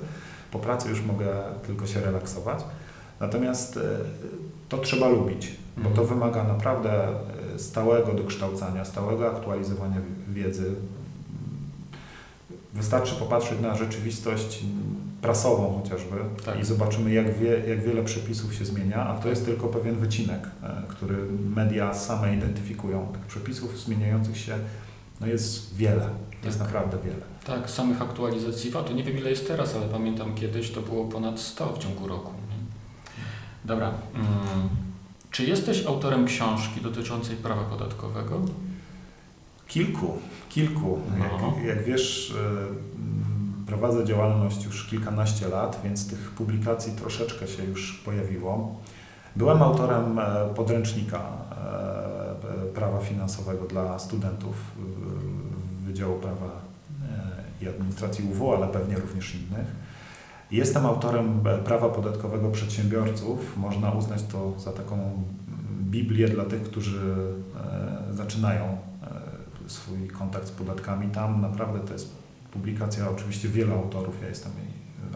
Po 0.52 0.60
pracy 0.60 0.90
już 0.90 1.02
mogę 1.02 1.28
tylko 1.68 1.88
się 1.88 2.02
relaksować. 2.02 2.60
Natomiast 3.28 3.78
y, 3.78 3.82
to 4.70 4.78
trzeba 4.78 5.08
lubić, 5.10 5.52
bo 5.78 5.90
to 5.90 6.06
wymaga 6.06 6.44
naprawdę 6.44 7.08
y, 7.56 7.60
stałego 7.60 8.14
dokształcania, 8.14 8.86
stałego 8.86 9.28
aktualizowania 9.32 9.98
wi- 10.02 10.34
wiedzy. 10.44 10.72
Wystarczy 12.74 13.16
popatrzeć 13.16 13.60
na 13.60 13.76
rzeczywistość 13.76 14.64
prasową 15.22 15.82
chociażby 15.84 16.16
Tak. 16.46 16.60
i 16.60 16.66
zobaczymy, 16.66 17.14
jak, 17.14 17.38
wie, 17.40 17.50
jak 17.68 17.84
wiele 17.84 18.04
przepisów 18.04 18.54
się 18.54 18.66
zmienia, 18.66 19.08
a 19.08 19.18
to 19.20 19.30
jest 19.30 19.46
tylko 19.46 19.68
pewien 19.68 19.96
wycinek, 19.96 20.40
e, 20.64 20.82
który 20.88 21.16
media 21.56 21.94
same 21.94 22.36
identyfikują. 22.36 23.08
Tych 23.14 23.22
przepisów 23.22 23.80
zmieniających 23.80 24.38
się 24.38 24.56
no 25.22 25.28
jest 25.28 25.76
wiele, 25.76 26.10
jest 26.46 26.58
Tak. 26.60 26.68
naprawdę 26.68 26.98
wiele. 27.04 27.24
Tak, 27.46 27.70
samych 27.70 28.02
aktualizacji 28.02 28.72
VAT-u. 28.72 28.94
Nie 28.94 29.04
wiem 29.04 29.18
ile 29.18 29.30
jest 29.30 29.48
teraz, 29.48 29.76
ale 29.76 29.86
pamiętam 29.88 30.36
kiedyś 30.36 30.72
to 30.72 30.82
było 30.82 31.06
ponad 31.06 31.40
100 31.40 31.74
w 31.74 31.78
ciągu 31.80 32.08
roku. 32.08 32.32
Dobra. 33.66 33.92
Mm. 34.16 34.28
Czy 35.32 35.46
jesteś 35.46 35.86
autorem 35.86 36.26
książki 36.26 36.82
dotyczącej 36.82 37.36
prawa 37.36 37.64
podatkowego? 37.64 38.40
Kilku, 39.68 40.18
kilku. 40.50 41.00
No. 41.20 41.54
Jak, 41.58 41.66
jak 41.66 41.86
wiesz, 41.86 42.36
e, 42.36 42.40
mm, 42.40 43.66
prowadzę 43.68 44.06
działalność 44.06 44.66
już 44.66 44.88
kilkanaście 44.88 45.48
lat, 45.48 45.80
więc 45.84 46.10
tych 46.10 46.32
publikacji 46.32 46.94
troszeczkę 46.94 47.48
się 47.48 47.64
już 47.64 47.94
pojawiło. 48.06 48.76
Byłem 49.36 49.62
autorem 49.62 50.20
e, 50.20 50.24
podręcznika 50.56 51.20
e, 51.20 52.66
prawa 52.76 53.00
finansowego 53.00 53.66
dla 53.66 54.00
studentów 54.00 54.56
Wydziału 55.86 56.20
Prawa 56.20 56.62
i 57.62 57.68
Administracji 57.68 58.26
UW, 58.32 58.54
ale 58.54 58.68
pewnie 58.68 58.96
również 58.96 59.36
innych. 59.36 59.83
Jestem 60.54 60.86
autorem 60.86 61.48
e, 61.48 61.58
prawa 61.58 61.90
podatkowego 61.90 62.52
przedsiębiorców. 62.52 63.58
Można 63.58 63.92
uznać 63.92 64.24
to 64.24 64.60
za 64.60 64.72
taką 64.72 65.24
Biblię 65.82 66.30
dla 66.30 66.46
tych, 66.46 66.64
którzy 66.64 67.00
e, 68.10 68.14
zaczynają 68.14 68.64
e, 68.66 69.70
swój 69.70 70.08
kontakt 70.08 70.48
z 70.48 70.52
podatkami. 70.52 71.08
Tam 71.08 71.42
naprawdę 71.42 71.80
to 71.80 71.94
jest 71.94 72.16
publikacja 72.52 73.10
oczywiście 73.10 73.50
wielu 73.50 73.74
autorów. 73.74 74.22
Ja 74.22 74.28
jestem 74.28 74.52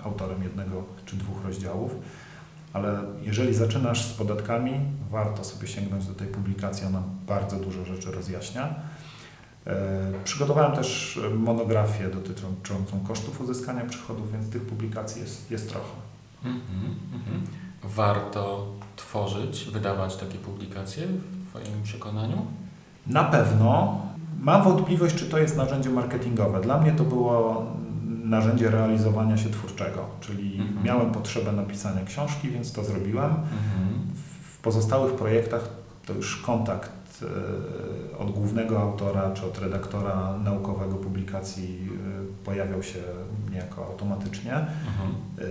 autorem 0.03 0.43
jednego 0.43 0.83
czy 1.05 1.15
dwóch 1.15 1.45
rozdziałów. 1.45 1.95
Ale 2.73 2.99
jeżeli 3.21 3.53
zaczynasz 3.53 4.05
z 4.05 4.13
podatkami, 4.13 4.71
warto 5.11 5.43
sobie 5.43 5.67
sięgnąć 5.67 6.07
do 6.07 6.13
tej 6.13 6.27
publikacji. 6.27 6.87
Ona 6.87 7.03
bardzo 7.27 7.55
dużo 7.55 7.85
rzeczy 7.85 8.11
rozjaśnia. 8.11 8.75
E, 9.67 9.97
Przygotowałem 10.23 10.71
też 10.71 11.19
monografię 11.37 12.09
dotyczącą 12.09 12.99
kosztów 13.07 13.41
uzyskania 13.41 13.85
przychodów, 13.85 14.31
więc 14.31 14.49
tych 14.49 14.61
publikacji 14.61 15.21
jest, 15.21 15.51
jest 15.51 15.69
trochę. 15.69 15.93
Mhm, 16.45 16.95
mhm. 17.13 17.41
Warto 17.83 18.67
tworzyć, 18.95 19.69
wydawać 19.73 20.15
takie 20.15 20.37
publikacje 20.37 21.07
w 21.07 21.49
Twoim 21.49 21.83
przekonaniu? 21.83 22.45
Na 23.07 23.23
pewno. 23.23 24.01
Mam 24.41 24.63
wątpliwość, 24.63 25.15
czy 25.15 25.25
to 25.25 25.37
jest 25.37 25.57
narzędzie 25.57 25.89
marketingowe. 25.89 26.61
Dla 26.61 26.77
mnie 26.81 26.91
to 26.91 27.03
było 27.03 27.65
narzędzie 28.23 28.69
realizowania 28.69 29.37
się 29.37 29.49
twórczego, 29.49 30.05
czyli 30.21 30.59
Mhm. 30.59 30.83
miałem 30.85 31.11
potrzebę 31.11 31.51
napisania 31.51 32.05
książki, 32.05 32.49
więc 32.49 32.71
to 32.71 32.83
zrobiłem. 32.83 33.29
Mhm. 33.31 34.15
W 34.53 34.57
pozostałych 34.57 35.13
projektach 35.13 35.69
to 36.05 36.13
już 36.13 36.37
kontakt 36.37 36.91
e, 37.23 38.17
od 38.17 38.31
głównego 38.31 38.81
autora 38.81 39.31
czy 39.31 39.45
od 39.45 39.59
redaktora 39.59 40.37
naukowego 40.43 40.95
publikacji 40.95 41.89
e, 42.41 42.45
pojawiał 42.45 42.83
się 42.83 42.99
niejako 43.51 43.85
automatycznie. 43.85 44.53
Mhm. 44.53 45.09
E, 45.39 45.43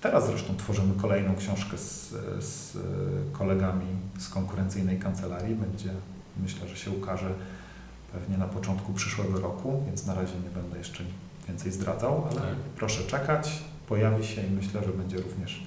Teraz 0.00 0.26
zresztą 0.26 0.56
tworzymy 0.56 0.94
kolejną 0.94 1.36
książkę 1.36 1.78
z, 1.78 2.14
z 2.44 2.78
kolegami 3.32 3.86
z 4.18 4.28
konkurencyjnej 4.28 4.98
kancelarii. 4.98 5.54
Będzie, 5.54 5.90
myślę, 6.42 6.68
że 6.68 6.76
się 6.76 6.90
ukaże 6.90 7.30
pewnie 8.12 8.38
na 8.38 8.46
początku 8.46 8.92
przyszłego 8.92 9.40
roku, 9.40 9.82
więc 9.86 10.06
na 10.06 10.14
razie 10.14 10.34
nie 10.44 10.50
będę 10.50 10.78
jeszcze 10.78 11.04
więcej 11.48 11.72
zdradzał, 11.72 12.24
ale 12.30 12.40
tak. 12.40 12.56
proszę 12.76 13.04
czekać, 13.04 13.62
pojawi 13.88 14.26
się 14.26 14.42
i 14.46 14.50
myślę, 14.50 14.84
że 14.84 14.92
będzie 14.92 15.16
również 15.16 15.66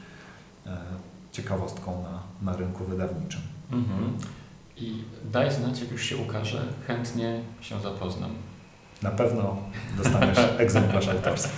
ciekawostką 1.32 2.04
na, 2.04 2.52
na 2.52 2.58
rynku 2.58 2.84
wydawniczym. 2.84 3.42
Mhm. 3.72 4.18
I 4.78 5.04
daj 5.32 5.52
znać, 5.52 5.80
jak 5.80 5.92
już 5.92 6.04
się 6.04 6.18
ukaże, 6.18 6.62
chętnie 6.88 7.42
się 7.62 7.82
zapoznam. 7.82 8.32
Na 9.02 9.12
pewno 9.12 9.58
dostaniesz 9.98 10.38
egzemplarz 10.58 11.08
autorski. 11.08 11.52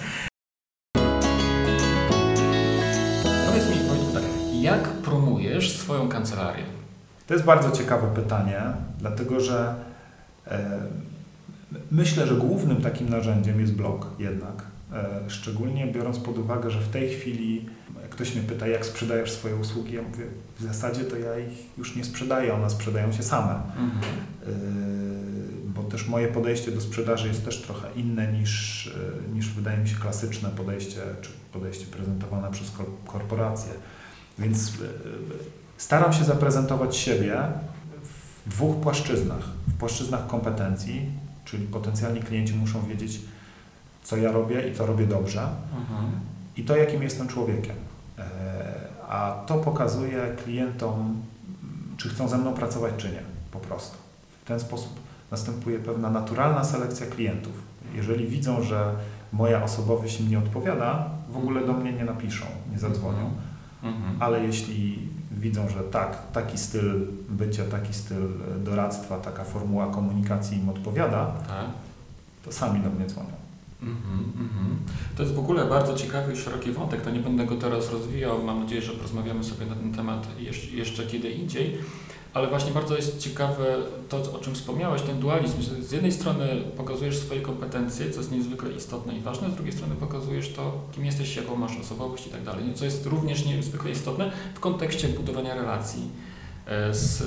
Powiedz 3.46 3.70
mi, 3.70 4.13
tak, 4.13 4.24
jak 4.62 4.89
promujesz 4.89 5.77
swoją 5.77 6.10
kancelarię? 6.10 6.63
To 7.27 7.34
jest 7.34 7.46
bardzo 7.46 7.72
ciekawe 7.72 8.08
pytanie, 8.15 8.62
dlatego 9.00 9.39
że 9.39 9.75
e, 10.48 10.79
myślę, 11.91 12.27
że 12.27 12.36
głównym 12.36 12.82
takim 12.82 13.10
narzędziem 13.10 13.60
jest 13.60 13.74
blog 13.74 14.08
jednak. 14.20 14.63
E, 14.93 15.29
szczególnie 15.29 15.88
biorąc 15.88 16.20
pod 16.20 16.38
uwagę, 16.38 16.72
że 16.72 16.79
w 16.79 16.89
tej 16.89 17.10
chwili 17.10 17.70
ktoś 18.13 18.36
mnie 18.36 18.43
pyta, 18.43 18.67
jak 18.67 18.86
sprzedajesz 18.86 19.32
swoje 19.32 19.55
usługi, 19.55 19.93
ja 19.93 20.01
mówię, 20.01 20.25
w 20.60 20.63
zasadzie 20.63 21.03
to 21.03 21.17
ja 21.17 21.39
ich 21.39 21.77
już 21.77 21.96
nie 21.96 22.03
sprzedaję, 22.03 22.53
one 22.53 22.70
sprzedają 22.70 23.12
się 23.12 23.24
same. 23.24 23.55
Mhm. 23.55 23.91
E, 24.43 24.48
bo 25.65 25.84
też 25.84 26.08
moje 26.08 26.27
podejście 26.27 26.72
do 26.72 26.82
sprzedaży 26.82 27.27
jest 27.27 27.46
też 27.46 27.62
trochę 27.62 27.88
inne 27.96 28.34
niż, 28.34 28.88
e, 28.88 29.34
niż 29.34 29.50
wydaje 29.50 29.77
mi 29.77 29.89
się 29.89 29.96
klasyczne 29.96 30.50
podejście, 30.50 31.01
czy 31.22 31.29
podejście 31.53 31.86
prezentowane 31.86 32.51
przez 32.51 32.72
korporacje. 33.05 33.72
Więc 34.39 34.72
staram 35.77 36.13
się 36.13 36.24
zaprezentować 36.24 36.96
siebie 36.96 37.38
w 38.46 38.50
dwóch 38.50 38.82
płaszczyznach. 38.82 39.43
W 39.67 39.77
płaszczyznach 39.77 40.27
kompetencji, 40.27 41.12
czyli 41.46 41.67
potencjalni 41.67 42.22
klienci 42.22 42.53
muszą 42.53 42.86
wiedzieć, 42.86 43.20
co 44.03 44.17
ja 44.17 44.32
robię 44.32 44.70
i 44.70 44.75
co 44.75 44.86
robię 44.86 45.08
dobrze 45.08 45.48
mhm. 45.79 46.12
i 46.58 46.63
to, 46.63 46.75
jakim 46.75 47.03
jestem 47.03 47.27
człowiekiem. 47.27 47.75
E, 48.24 49.10
a 49.10 49.44
to 49.46 49.56
pokazuje 49.58 50.36
klientom, 50.44 51.22
czy 51.98 52.10
chcą 52.10 52.27
ze 52.27 52.38
mną 52.38 52.53
pracować, 52.53 52.94
czy 52.98 53.10
nie, 53.10 53.22
po 53.51 53.60
prostu. 53.60 53.98
W 54.44 54.48
ten 54.48 54.60
sposób 54.60 55.00
następuje 55.32 55.80
pewna 55.80 56.10
naturalna 56.10 56.63
selekcja 56.63 57.08
klientów. 57.08 57.53
Jeżeli 57.96 58.27
widzą, 58.27 58.63
że 58.63 58.96
moja 59.34 59.63
osobowość 59.63 60.20
im 60.20 60.30
nie 60.30 60.39
odpowiada, 60.39 61.10
w 61.30 61.38
ogóle 61.38 61.65
do 61.65 61.74
mnie 61.74 61.94
nie 61.94 62.06
napiszą, 62.06 62.46
nie 62.72 62.80
zadzwonią. 62.80 63.32
Mhm. 63.84 64.15
Ale 64.20 64.44
jeśli 64.44 65.10
widzą, 65.32 65.70
że 65.70 65.80
tak, 65.80 66.18
taki 66.32 66.58
styl 66.58 67.08
bycia, 67.30 67.63
taki 67.72 67.94
styl 67.94 68.30
doradztwa, 68.63 69.18
taka 69.18 69.44
formuła 69.44 69.88
komunikacji 69.88 70.58
im 70.58 70.70
odpowiada, 70.70 71.25
tak. 71.25 71.65
to 72.46 72.51
sami 72.51 72.80
do 72.80 72.89
mnie 72.89 73.06
dzwonią. 73.06 73.43
Mm-hmm, 73.84 74.44
mm-hmm. 74.44 75.18
To 75.18 75.24
jest 75.24 75.36
w 75.36 75.40
ogóle 75.40 75.66
bardzo 75.66 75.94
ciekawy 75.94 76.34
i 76.34 76.38
szeroki 76.38 76.72
wątek. 76.72 77.02
To 77.02 77.10
nie 77.10 77.20
będę 77.20 77.46
go 77.46 77.56
teraz 77.56 77.92
rozwijał. 77.92 78.44
Mam 78.44 78.60
nadzieję, 78.60 78.82
że 78.82 78.92
porozmawiamy 78.92 79.44
sobie 79.44 79.66
na 79.66 79.75
ten 79.75 79.94
temat 79.94 80.28
jeszcze 80.74 81.04
kiedy 81.06 81.30
indziej. 81.30 81.78
Ale 82.34 82.48
właśnie 82.48 82.72
bardzo 82.72 82.96
jest 82.96 83.20
ciekawe 83.20 83.66
to, 84.10 84.18
o 84.34 84.40
czym 84.40 84.56
wspomniałeś, 84.56 85.02
ten 85.02 85.20
dualizm. 85.20 85.62
Z 85.82 85.92
jednej 85.92 86.12
strony 86.12 86.48
pokazujesz 86.78 87.18
swoje 87.18 87.42
kompetencje, 87.42 88.12
co 88.12 88.18
jest 88.18 88.32
niezwykle 88.32 88.72
istotne 88.72 89.18
i 89.18 89.22
ważne, 89.22 89.52
z 89.52 89.56
drugiej 89.56 89.74
strony 89.74 89.96
pokazujesz 89.96 90.54
to, 90.54 90.82
kim 90.92 91.06
jesteś, 91.06 91.36
jaką 91.36 91.56
masz 91.56 91.78
osobowość 91.80 92.28
i 92.28 92.30
tak 92.30 92.44
dalej. 92.44 92.63
Co 92.75 92.86
jest 92.86 93.06
również 93.06 93.46
niezwykle 93.46 93.92
istotne 93.92 94.32
w 94.54 94.60
kontekście 94.60 95.08
budowania 95.08 95.56
relacji 95.56 96.10
e, 96.66 96.94
z, 96.94 97.24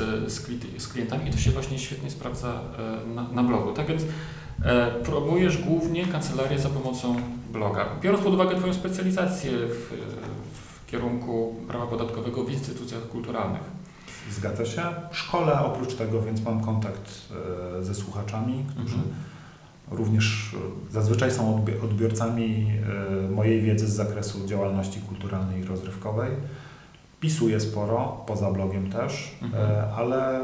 z, 0.79 0.89
klientami 0.89 1.29
i 1.29 1.33
to 1.33 1.39
się 1.39 1.51
właśnie 1.51 1.79
świetnie 1.79 2.11
sprawdza 2.11 2.61
e, 2.79 3.15
na, 3.15 3.29
na 3.29 3.43
blogu. 3.43 3.73
Tak 3.73 3.87
więc 3.87 4.03
promujesz 5.05 5.59
głównie 5.59 6.07
kancelarię 6.07 6.59
za 6.59 6.69
pomocą 6.69 7.17
bloga. 7.53 7.87
Biorąc 8.03 8.25
pod 8.25 8.35
uwagę 8.35 8.57
Twoją 8.57 8.75
specjalizację 8.75 9.51
w, 9.51 9.93
w 10.53 10.91
kierunku 10.91 11.55
prawa 11.69 11.87
podatkowego 11.87 12.45
w 12.45 12.53
instytucjach 12.53 13.09
kulturalnych. 13.09 13.63
Zgadza 14.31 14.67
się. 14.67 14.83
Szkole 15.13 15.61
oprócz 15.61 15.95
tego, 15.95 16.23
więc 16.23 16.45
mam 16.45 16.61
kontakt 16.61 17.11
e, 17.79 17.85
ze 17.85 17.95
słuchaczami, 17.95 18.65
którzy 18.71 18.95
mhm. 18.95 19.15
również 19.91 20.55
e, 20.55 20.93
zazwyczaj 20.93 21.31
są 21.31 21.65
odbiorcami 21.83 22.73
mojej 23.31 23.63
wiedzy 23.63 23.87
z 23.87 23.93
zakresu 23.93 24.47
działalności 24.47 25.01
kulturalnej 25.01 25.61
i 25.61 25.65
rozrywkowej. 25.65 26.31
Pisuję 27.21 27.61
sporo, 27.61 28.25
poza 28.27 28.51
blogiem 28.51 28.91
też, 28.91 29.39
mhm. 29.43 29.85
ale 29.97 30.41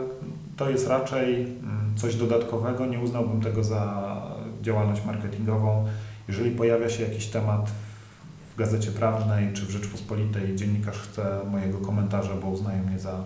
to 0.63 0.71
jest 0.71 0.87
raczej 0.87 1.43
mm, 1.43 1.93
coś 1.97 2.17
dodatkowego. 2.17 2.87
Nie 2.87 3.01
uznałbym 3.01 3.41
tego 3.41 3.65
za 3.65 4.13
działalność 4.63 5.05
marketingową. 5.05 5.87
Jeżeli 6.29 6.51
pojawia 6.51 6.89
się 6.89 7.03
jakiś 7.03 7.27
temat 7.27 7.71
w 8.55 8.59
Gazecie 8.59 8.91
Prawnej 8.91 9.53
czy 9.53 9.67
w 9.67 9.71
Rzeczpospolitej, 9.71 10.57
dziennikarz 10.57 10.99
chce 10.99 11.41
mojego 11.51 11.79
komentarza, 11.79 12.35
bo 12.35 12.49
uznaje 12.49 12.83
mnie 12.83 12.99
za 12.99 13.25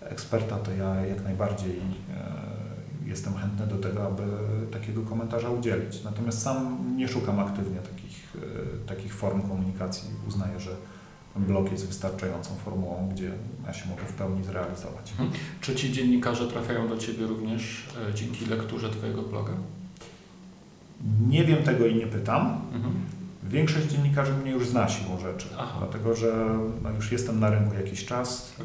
eksperta, 0.00 0.56
to 0.56 0.72
ja 0.72 1.06
jak 1.06 1.24
najbardziej 1.24 1.76
e, 1.76 3.06
jestem 3.06 3.34
chętny 3.34 3.66
do 3.66 3.76
tego, 3.76 4.06
aby 4.06 4.22
takiego 4.72 5.02
komentarza 5.02 5.50
udzielić. 5.50 6.04
Natomiast 6.04 6.42
sam 6.42 6.78
nie 6.96 7.08
szukam 7.08 7.40
aktywnie 7.40 7.78
takich, 7.80 8.36
e, 8.36 8.88
takich 8.88 9.14
form 9.14 9.42
komunikacji. 9.42 10.10
Uznaję, 10.28 10.60
że 10.60 10.70
blog 11.36 11.72
jest 11.72 11.86
wystarczającą 11.86 12.54
formułą, 12.54 13.08
gdzie 13.12 13.30
ja 13.66 13.72
się 13.72 13.88
mogę 13.88 14.02
w 14.02 14.12
pełni 14.12 14.44
zrealizować. 14.44 15.10
Mhm. 15.10 15.30
Czy 15.60 15.74
ci 15.74 15.92
dziennikarze 15.92 16.48
trafiają 16.48 16.88
do 16.88 16.98
Ciebie 16.98 17.26
również 17.26 17.86
e, 18.10 18.14
dzięki 18.14 18.46
lekturze 18.46 18.90
Twojego 18.90 19.22
bloga? 19.22 19.52
Nie 21.28 21.44
wiem 21.44 21.62
tego 21.62 21.86
i 21.86 21.94
nie 21.94 22.06
pytam. 22.06 22.60
Mhm. 22.74 22.94
Większość 23.42 23.86
dziennikarzy 23.86 24.32
mnie 24.32 24.50
już 24.50 24.68
zna 24.68 24.88
siłą 24.88 25.18
rzeczy, 25.18 25.48
Aha. 25.58 25.74
dlatego 25.78 26.16
że 26.16 26.58
no, 26.82 26.90
już 26.90 27.12
jestem 27.12 27.40
na 27.40 27.50
rynku 27.50 27.74
jakiś 27.74 28.04
czas, 28.04 28.52
y, 28.60 28.64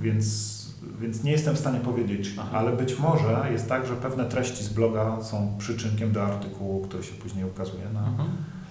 więc, 0.00 0.58
więc 1.00 1.24
nie 1.24 1.32
jestem 1.32 1.54
w 1.54 1.58
stanie 1.58 1.80
powiedzieć, 1.80 2.34
Aha. 2.38 2.58
ale 2.58 2.76
być 2.76 2.98
może 2.98 3.46
jest 3.52 3.68
tak, 3.68 3.86
że 3.86 3.96
pewne 3.96 4.24
treści 4.24 4.64
z 4.64 4.68
bloga 4.68 5.22
są 5.22 5.54
przyczynkiem 5.58 6.12
do 6.12 6.24
artykułu, 6.24 6.82
który 6.82 7.02
się 7.02 7.14
później 7.14 7.44
ukazuje 7.44 7.84
na 7.94 8.08
mhm. 8.08 8.28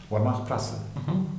łamach 0.10 0.46
prasy. 0.46 0.76
Mhm. 0.98 1.37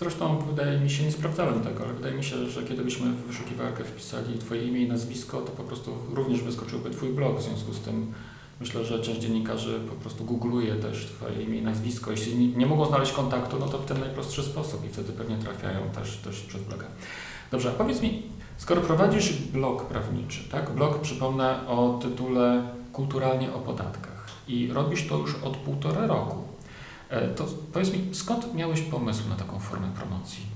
Zresztą 0.00 0.38
wydaje 0.38 0.80
mi 0.80 0.90
się, 0.90 1.04
nie 1.04 1.12
sprawdzałem 1.12 1.60
tego, 1.60 1.84
ale 1.84 1.94
wydaje 1.94 2.14
mi 2.14 2.24
się, 2.24 2.50
że 2.50 2.62
kiedy 2.62 2.84
byśmy 2.84 3.12
w 3.12 3.26
wyszukiwarkę 3.26 3.84
wpisali 3.84 4.38
Twoje 4.38 4.64
imię 4.64 4.80
i 4.80 4.88
nazwisko, 4.88 5.40
to 5.40 5.52
po 5.52 5.62
prostu 5.62 5.94
również 6.14 6.42
wyskoczyłby 6.42 6.90
Twój 6.90 7.08
blog. 7.08 7.38
W 7.38 7.42
związku 7.42 7.72
z 7.72 7.80
tym 7.80 8.12
myślę, 8.60 8.84
że 8.84 8.98
część 9.00 9.20
dziennikarzy 9.20 9.80
po 9.88 9.94
prostu 9.94 10.24
googluje 10.24 10.74
też 10.74 11.06
Twoje 11.06 11.42
imię 11.42 11.58
i 11.58 11.62
nazwisko. 11.62 12.10
Jeśli 12.10 12.48
nie, 12.56 12.66
mogą 12.66 12.86
znaleźć 12.86 13.12
kontaktu, 13.12 13.56
no 13.60 13.66
to 13.68 13.78
w 13.78 13.86
ten 13.86 14.00
najprostszy 14.00 14.42
sposób 14.42 14.84
i 14.84 14.88
wtedy 14.88 15.12
pewnie 15.12 15.36
trafiają 15.36 15.80
też, 15.94 16.16
też 16.16 16.40
przez 16.40 16.62
bloga. 16.62 16.86
Dobrze, 17.50 17.70
a 17.70 17.72
powiedz 17.72 18.02
mi, 18.02 18.22
skoro 18.56 18.80
prowadzisz 18.80 19.32
blog 19.32 19.84
prawniczy, 19.84 20.48
tak? 20.50 20.70
Blog, 20.70 21.00
przypomnę, 21.00 21.68
o 21.68 21.98
tytule 22.02 22.62
Kulturalnie 22.92 23.54
o 23.54 23.58
podatkach 23.58 24.26
i 24.48 24.72
robisz 24.72 25.08
to 25.08 25.18
już 25.18 25.34
od 25.34 25.56
półtora 25.56 26.06
roku. 26.06 26.49
E, 27.10 27.28
to 27.28 27.46
powiedz 27.72 27.92
mi, 27.92 28.14
skąd 28.14 28.54
miałeś 28.54 28.80
pomysł 28.82 29.28
na 29.28 29.34
taką 29.34 29.58
formę 29.58 29.88
promocji? 29.96 30.46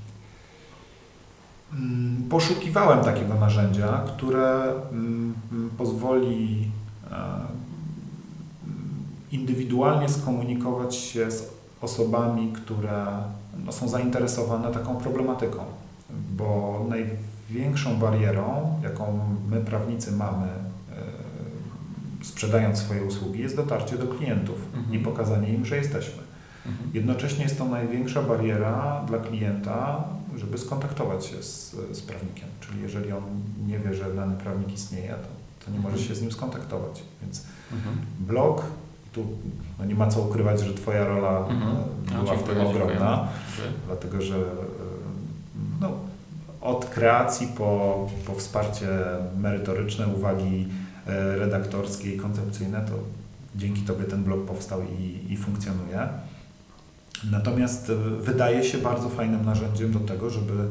Mm, 1.72 2.28
poszukiwałem 2.28 3.04
takiego 3.04 3.34
narzędzia, 3.34 4.02
które 4.06 4.72
mm, 4.92 5.34
pozwoli 5.78 6.70
e, 7.10 7.16
indywidualnie 9.32 10.08
skomunikować 10.08 10.96
się 10.96 11.30
z 11.30 11.50
osobami, 11.80 12.52
które 12.52 13.06
no, 13.64 13.72
są 13.72 13.88
zainteresowane 13.88 14.72
taką 14.72 14.96
problematyką. 14.96 15.58
Bo 16.36 16.80
największą 16.88 17.96
barierą, 17.96 18.80
jaką 18.82 19.18
my 19.50 19.60
prawnicy 19.60 20.12
mamy, 20.12 20.46
e, 20.46 22.24
sprzedając 22.24 22.78
swoje 22.78 23.04
usługi, 23.04 23.40
jest 23.40 23.56
dotarcie 23.56 23.98
do 23.98 24.06
klientów 24.06 24.56
mhm. 24.74 24.94
i 24.94 24.98
pokazanie 24.98 25.48
im, 25.48 25.66
że 25.66 25.76
jesteśmy. 25.76 26.33
Mhm. 26.66 26.90
Jednocześnie 26.94 27.44
jest 27.44 27.58
to 27.58 27.64
największa 27.64 28.22
bariera 28.22 29.04
dla 29.06 29.18
klienta, 29.18 30.04
żeby 30.36 30.58
skontaktować 30.58 31.26
się 31.26 31.42
z, 31.42 31.76
z 31.92 32.02
prawnikiem. 32.02 32.48
Czyli 32.60 32.82
jeżeli 32.82 33.12
on 33.12 33.22
nie 33.66 33.78
wie, 33.78 33.94
że 33.94 34.14
dany 34.14 34.36
prawnik 34.36 34.72
istnieje, 34.72 35.08
to, 35.08 35.64
to 35.64 35.70
nie 35.70 35.78
może 35.78 35.96
mhm. 35.96 36.08
się 36.08 36.14
z 36.14 36.22
nim 36.22 36.32
skontaktować. 36.32 37.02
Więc 37.22 37.46
mhm. 37.72 37.96
blog, 38.20 38.64
tu 39.12 39.26
no 39.78 39.84
nie 39.84 39.94
ma 39.94 40.06
co 40.06 40.20
ukrywać, 40.20 40.60
że 40.60 40.74
Twoja 40.74 41.04
rola 41.04 41.38
mhm. 41.38 41.76
E, 42.20 42.24
była 42.24 42.36
w 42.36 42.42
tym 42.42 42.66
ogromna, 42.66 43.28
dlatego 43.86 44.22
że 44.22 44.36
e, 44.36 44.40
no, 45.80 45.92
od 46.60 46.84
kreacji 46.84 47.46
po, 47.46 48.10
po 48.26 48.34
wsparcie 48.34 48.88
merytoryczne, 49.38 50.08
uwagi 50.08 50.68
e, 51.06 51.36
redaktorskie 51.36 52.14
i 52.14 52.16
koncepcyjne, 52.16 52.80
to 52.80 52.92
dzięki 53.56 53.82
Tobie 53.82 54.04
ten 54.04 54.24
blog 54.24 54.44
powstał 54.44 54.80
i, 54.82 55.32
i 55.32 55.36
funkcjonuje. 55.36 56.08
Natomiast 57.30 57.92
wydaje 58.20 58.64
się 58.64 58.78
bardzo 58.78 59.08
fajnym 59.08 59.44
narzędziem 59.44 59.92
do 59.92 60.00
tego, 60.00 60.30
żeby 60.30 60.68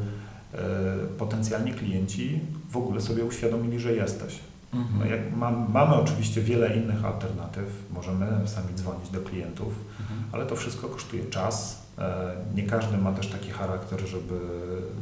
potencjalni 1.18 1.72
klienci 1.72 2.40
w 2.70 2.76
ogóle 2.76 3.00
sobie 3.00 3.24
uświadomili, 3.24 3.80
że 3.80 3.92
jesteś. 3.92 4.38
Mhm. 4.74 4.98
No 4.98 5.06
jak 5.06 5.36
mam, 5.36 5.72
mamy 5.72 5.94
oczywiście 5.94 6.40
wiele 6.40 6.76
innych 6.76 7.04
alternatyw, 7.04 7.82
możemy 7.90 8.48
sami 8.48 8.74
dzwonić 8.74 9.10
do 9.10 9.20
klientów, 9.20 9.74
mhm. 10.00 10.22
ale 10.32 10.46
to 10.46 10.56
wszystko 10.56 10.88
kosztuje 10.88 11.24
czas. 11.24 11.84
E, 11.98 12.36
nie 12.54 12.62
każdy 12.62 12.98
ma 12.98 13.12
też 13.12 13.26
taki 13.26 13.50
charakter, 13.50 14.00
żeby 14.00 14.40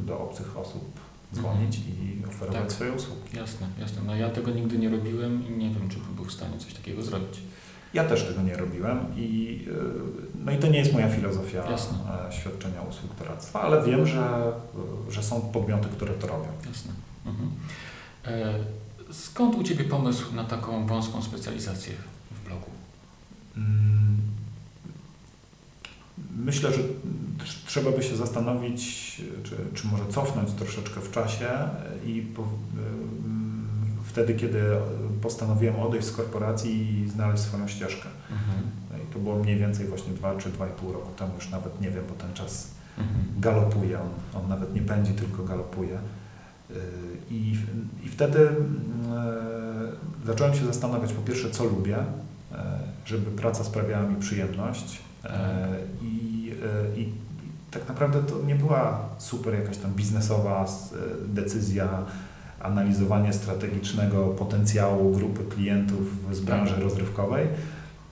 do 0.05 0.19
obcych 0.19 0.57
osób 0.57 0.99
dzwonić 1.33 1.77
mhm. 1.77 1.95
i 1.97 2.25
oferować 2.25 2.61
tak. 2.61 2.71
swoje 2.71 2.91
usługi. 2.91 3.37
Jasne, 3.37 3.67
jasne. 3.79 4.01
No 4.05 4.15
ja 4.15 4.29
tego 4.29 4.51
nigdy 4.51 4.77
nie 4.77 4.89
robiłem 4.89 5.47
i 5.47 5.57
nie 5.57 5.69
wiem, 5.69 5.89
czy 5.89 5.99
bym 5.99 6.15
był 6.15 6.25
w 6.25 6.33
stanie 6.33 6.57
coś 6.57 6.73
takiego 6.73 7.01
zrobić. 7.01 7.39
Ja 7.93 8.03
też 8.03 8.23
tego 8.23 8.41
nie 8.41 8.57
robiłem 8.57 8.99
i, 9.17 9.59
e, 9.69 9.73
no 10.45 10.51
i 10.51 10.57
to 10.57 10.67
nie 10.67 10.79
jest 10.79 10.93
moja 10.93 11.09
filozofia 11.09 11.71
Jasne. 11.71 11.97
E, 12.29 12.31
świadczenia 12.31 12.81
usług 12.81 13.15
doradztwa, 13.15 13.61
ale 13.61 13.83
wiem, 13.83 14.07
że, 14.07 14.53
że 15.09 15.23
są 15.23 15.41
podmioty, 15.41 15.89
które 15.89 16.13
to 16.13 16.27
robią. 16.27 16.47
Jasne. 16.67 16.91
Mhm. 17.25 17.51
E 18.25 18.53
Skąd 19.13 19.55
u 19.55 19.63
Ciebie 19.63 19.83
pomysł 19.83 20.35
na 20.35 20.43
taką 20.43 20.87
wąską 20.87 21.21
specjalizację 21.21 21.93
w 22.31 22.47
blogu? 22.47 22.69
Mm, 23.57 24.21
myślę, 26.35 26.73
że 26.73 26.79
trzeba 27.65 27.91
by 27.91 28.03
się 28.03 28.15
zastanowić, 28.15 28.81
czy, 29.43 29.55
czy 29.73 29.87
może 29.87 30.07
cofnąć 30.07 30.51
troszeczkę 30.51 31.01
w 31.01 31.11
czasie 31.11 31.49
i 32.05 32.21
po, 32.21 32.47
wtedy, 34.13 34.33
kiedy 34.33 34.63
postanowiłem 35.21 35.75
odejść 35.75 36.07
z 36.07 36.11
korporacji 36.11 37.01
i 37.01 37.09
znaleźć 37.09 37.43
swoją 37.43 37.67
ścieżkę. 37.67 38.09
Mhm. 38.31 38.71
No 38.91 38.97
I 38.97 39.13
to 39.13 39.19
było 39.19 39.39
mniej 39.39 39.57
więcej 39.57 39.87
właśnie 39.87 40.13
2 40.13 40.35
czy 40.35 40.49
2,5 40.49 40.93
roku 40.93 41.11
temu, 41.17 41.31
już 41.35 41.49
nawet 41.49 41.81
nie 41.81 41.91
wiem, 41.91 42.03
bo 42.09 42.15
ten 42.15 42.33
czas 42.33 42.67
mhm. 42.97 43.25
galopuje, 43.37 43.99
on, 43.99 44.41
on 44.41 44.49
nawet 44.49 44.75
nie 44.75 44.81
pędzi, 44.81 45.13
tylko 45.13 45.43
galopuje. 45.43 45.97
I, 47.29 47.57
I 48.03 48.09
wtedy 48.09 48.39
e, 48.39 48.55
zacząłem 50.25 50.53
się 50.53 50.65
zastanawiać 50.65 51.13
po 51.13 51.21
pierwsze, 51.21 51.49
co 51.49 51.63
lubię, 51.63 51.97
e, 51.97 52.79
żeby 53.05 53.31
praca 53.31 53.63
sprawiała 53.63 54.07
mi 54.07 54.15
przyjemność 54.15 55.01
e, 55.23 55.67
i, 56.01 56.51
i 56.95 57.13
tak 57.71 57.87
naprawdę 57.87 58.23
to 58.23 58.41
nie 58.41 58.55
była 58.55 58.99
super 59.17 59.53
jakaś 59.53 59.77
tam 59.77 59.93
biznesowa 59.93 60.65
decyzja, 61.25 62.05
analizowanie 62.63 63.33
strategicznego 63.33 64.27
potencjału 64.27 65.11
grupy 65.11 65.55
klientów 65.55 66.01
z 66.31 66.39
branży 66.39 66.73
tak. 66.73 66.83
rozrywkowej, 66.83 67.47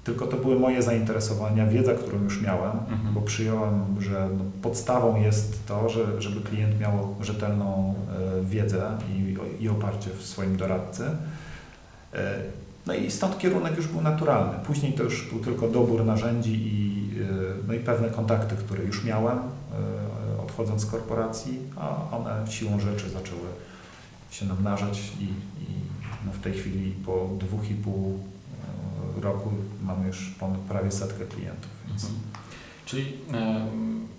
tylko 0.04 0.28
to 0.28 0.38
były 0.38 0.60
moje 0.60 0.82
zainteresowania, 0.82 1.68
wiedza, 1.68 1.94
którą 1.94 2.24
już 2.24 2.42
miałem, 2.42 2.72
mhm. 2.72 3.14
bo 3.14 3.22
przyjąłem, 3.22 3.96
że 4.00 4.30
no, 4.38 4.44
podstawą 4.62 5.22
jest 5.22 5.68
to, 5.68 5.90
że, 5.90 6.22
żeby 6.22 6.42
klient 6.42 6.80
miał 6.80 7.16
rzetelną 7.22 7.96
e, 8.42 8.46
wiedzę 8.46 8.98
i, 9.10 9.38
i 9.64 9.70
oparcie 9.70 10.10
w 10.10 10.24
swoim 10.24 10.58
doradcy. 10.58 11.04
E, 12.14 12.36
no 12.88 12.94
i 12.94 13.12
stąd 13.12 13.38
kierunek 13.38 13.78
już 13.78 13.88
był 13.88 14.02
naturalny. 14.02 14.54
Później 14.66 14.94
to 14.94 15.04
już 15.04 15.30
był 15.30 15.40
tylko 15.40 15.68
dobór 15.68 16.06
narzędzi 16.06 16.54
i, 16.54 17.10
e, 17.22 17.28
no 17.68 17.74
i 17.74 17.80
pewne 17.80 18.10
kontakty, 18.10 18.56
które 18.56 18.84
już 18.84 19.04
miałem 19.04 19.38
odchodząc 20.44 20.82
z 20.82 20.86
korporacji, 20.86 21.60
a 21.76 22.16
one 22.18 22.48
siłą 22.50 22.80
rzeczy 22.80 23.10
zaczęły 23.10 23.42
się 24.32 24.46
namnażać 24.46 25.12
i, 25.20 25.24
i 25.24 25.67
no 26.26 26.32
w 26.32 26.39
tej 26.39 26.54
chwili 26.54 26.91
po 26.91 27.30
dwóch 27.39 27.72
i 27.72 27.76
pół 27.76 28.20
roku 29.22 29.52
mamy 29.84 30.08
już 30.08 30.30
ponad 30.39 30.60
prawie 30.60 30.91
setkę 30.91 31.26
klientów. 31.26 31.70
Więc... 31.88 32.04
Mhm. 32.04 32.22
Czyli 32.86 33.17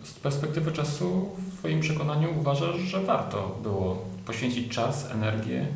z 0.05 0.13
perspektywy 0.13 0.73
czasu 0.73 1.29
w 1.39 1.59
Twoim 1.59 1.81
przekonaniu 1.81 2.29
uważasz, 2.41 2.81
że 2.81 3.03
warto 3.03 3.59
było 3.63 4.05
poświęcić 4.27 4.75
czas, 4.75 5.11
energię 5.11 5.67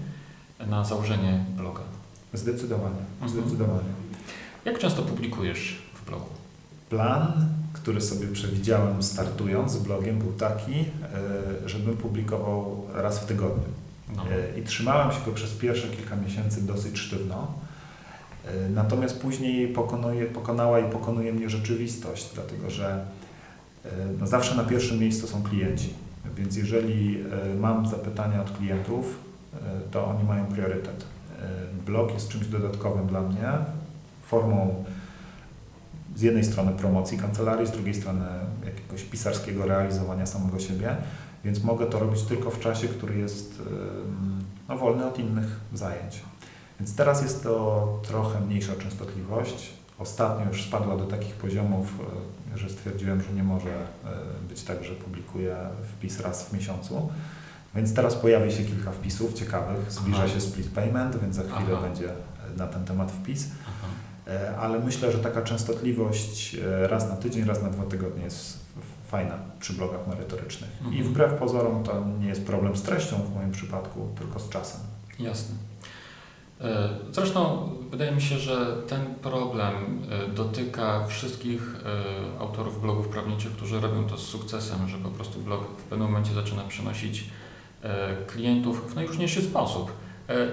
na 0.67 0.85
założenie 0.85 1.45
bloga? 1.57 1.81
Zdecydowanie, 2.33 3.03
mhm. 3.21 3.31
zdecydowanie. 3.31 3.89
Jak 4.65 4.79
często 4.79 5.03
publikujesz 5.03 5.83
w 5.95 6.07
blogu? 6.07 6.27
Plan, 6.91 7.49
który 7.73 8.01
sobie 8.01 8.27
przewidziałem 8.27 9.03
startując 9.03 9.73
z 9.73 9.79
blogiem 9.79 10.19
był 10.19 10.33
taki, 10.33 10.75
e, 10.75 10.85
żebym 11.69 11.97
publikował 11.97 12.87
raz 12.95 13.19
w 13.19 13.27
tygodniu. 13.27 13.73
No. 14.17 14.23
E, 14.23 14.59
I 14.59 14.63
trzymałem 14.63 15.13
się 15.13 15.19
go 15.27 15.33
przez 15.33 15.55
pierwsze 15.55 15.89
kilka 15.89 16.17
miesięcy 16.17 16.67
dosyć 16.67 16.99
sztywno. 16.99 17.53
E, 18.45 18.69
natomiast 18.69 19.21
później 19.21 19.69
pokonuje, 19.69 20.27
pokonała 20.27 20.81
i 20.81 20.91
pokonuje 20.91 21.33
mnie 21.33 21.51
rzeczywistość, 21.51 22.31
dlatego 22.35 22.71
że 22.71 23.05
e, 23.85 23.89
no 24.21 24.27
zawsze 24.27 24.55
na 24.55 24.65
pierwszym 24.65 24.99
miejscu 24.99 25.27
są 25.27 25.43
klienci. 25.43 25.95
Więc 26.37 26.57
jeżeli 26.57 27.25
mam 27.61 27.89
zapytania 27.89 28.41
od 28.41 28.51
klientów, 28.51 29.19
to 29.91 30.07
oni 30.07 30.25
mają 30.25 30.47
priorytet. 30.47 31.05
Blog 31.87 32.15
jest 32.15 32.29
czymś 32.29 32.47
dodatkowym 32.47 33.07
dla 33.07 33.21
mnie, 33.21 33.53
formą 34.27 34.85
z 36.17 36.23
jednej 36.23 36.45
strony 36.45 36.73
promocji 36.73 37.19
kancelarii, 37.19 37.67
z 37.67 37.71
drugiej 37.71 37.95
strony 37.95 38.25
jakiegoś 38.65 39.03
pisarskiego 39.03 39.67
realizowania 39.67 40.27
samego 40.27 40.59
siebie, 40.59 40.97
więc 41.47 41.65
mogę 41.65 41.87
to 41.87 41.99
robić 41.99 42.23
tylko 42.23 42.51
w 42.51 42.61
czasie, 42.61 42.89
który 42.89 43.19
jest 43.19 43.63
no, 44.69 44.79
wolny 44.79 45.07
od 45.07 45.19
innych 45.19 45.61
zajęć. 45.75 46.23
Więc 46.81 46.97
teraz 46.97 47.23
jest 47.23 47.43
to 47.43 48.01
trochę 48.03 48.41
mniejsza 48.41 48.73
częstotliwość. 48.77 49.71
Ostatnio 49.99 50.47
już 50.47 50.65
spadła 50.65 50.97
do 50.97 51.05
takich 51.05 51.35
poziomów, 51.35 51.95
e, 52.55 52.59
że 52.59 52.71
stwierdziłem, 52.71 53.23
że 53.23 53.33
nie 53.33 53.43
może 53.43 53.71
e, 53.71 54.49
być 54.49 54.63
tak, 54.63 54.85
że 54.85 54.93
publikuję 54.93 55.57
wpis 55.93 56.21
raz 56.21 56.49
w 56.49 56.53
miesiącu. 56.53 57.09
Więc 57.75 57.95
teraz 57.95 58.15
pojawi 58.15 58.53
się 58.53 58.65
kilka 58.65 58.91
wpisów 58.91 59.35
ciekawych. 59.35 59.93
Zbliża 59.93 60.23
Aha. 60.25 60.29
się 60.29 60.41
split 60.41 60.71
payment, 60.71 61.21
więc 61.21 61.37
za 61.37 61.43
chwilę 61.43 61.73
Aha. 61.73 61.83
będzie 61.83 62.09
na 62.57 62.67
ten 62.67 62.85
temat 62.85 63.13
wpis. 63.13 63.49
Aha. 63.63 63.89
E, 64.27 64.57
ale 64.57 64.79
myślę, 64.79 65.13
że 65.13 65.19
taka 65.19 65.43
częstotliwość 65.43 66.57
raz 66.83 67.09
na 67.09 67.17
tydzień, 67.17 67.45
raz 67.45 67.63
na 67.63 67.71
dwa 67.71 67.85
tygodnie 67.85 68.25
jest 68.25 68.66
fajna 69.07 69.39
przy 69.61 69.73
blogach 69.73 70.07
merytorycznych. 70.09 70.71
Mhm. 70.81 70.95
I 70.95 71.03
wbrew 71.03 71.35
pozorom 71.35 71.85
to 71.85 72.05
nie 72.21 72.29
jest 72.29 72.47
problem 72.47 72.77
z 72.77 72.83
treścią 72.83 73.17
w 73.17 73.35
moim 73.35 73.51
przypadku, 73.51 74.09
tylko 74.19 74.41
z 74.41 74.49
czasem. 74.49 74.81
Jasne. 75.19 75.55
E, 76.61 76.89
zresztą 77.13 77.71
wydaje 77.91 78.13
mi 78.13 78.23
się, 78.23 78.39
że 78.39 78.77
ten 78.89 79.15
problem 79.15 79.75
e, 80.11 80.29
dotyka 80.29 81.07
wszystkich 81.07 81.77
e, 82.37 82.41
autorów 82.41 82.83
blogów 82.83 83.09
prawniczych, 83.09 83.53
którzy 83.53 83.81
robią 83.81 84.07
to 84.07 84.19
z 84.19 84.27
sukcesem, 84.27 84.89
że 84.89 84.99
po 84.99 85.09
prostu 85.09 85.41
blog 85.41 85.65
w 85.79 85.83
pewnym 85.83 86.09
momencie 86.09 86.35
zaczyna 86.35 86.65
przynosić 86.65 87.25
klientów 88.27 88.93
w 88.93 88.95
najróżniejszy 88.95 89.43
sposób. 89.43 89.93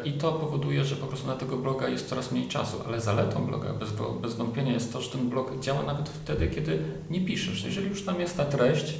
I 0.06 0.14
to 0.14 0.32
powoduje, 0.32 0.84
że 0.84 0.96
po 0.96 1.08
prostu 1.08 1.28
na 1.28 1.36
tego 1.36 1.58
bloga 1.58 1.88
jest 1.88 2.10
coraz 2.10 2.32
mniej 2.32 2.48
czasu, 2.48 2.78
ale 2.88 3.02
zaletą 3.02 3.46
bloga 3.46 3.74
bez, 3.74 3.90
bez 4.22 4.36
wątpienia 4.36 4.72
jest 4.72 4.94
to, 4.94 5.02
że 5.02 5.10
ten 5.10 5.30
blog 5.30 5.60
działa 5.60 5.84
nawet 5.84 6.10
wtedy, 6.10 6.48
kiedy 6.48 6.80
nie 7.10 7.26
piszesz. 7.26 7.64
Jeżeli 7.64 7.90
już 7.90 8.06
tam 8.06 8.20
jest 8.20 8.38
ta 8.38 8.46
treść, 8.46 8.96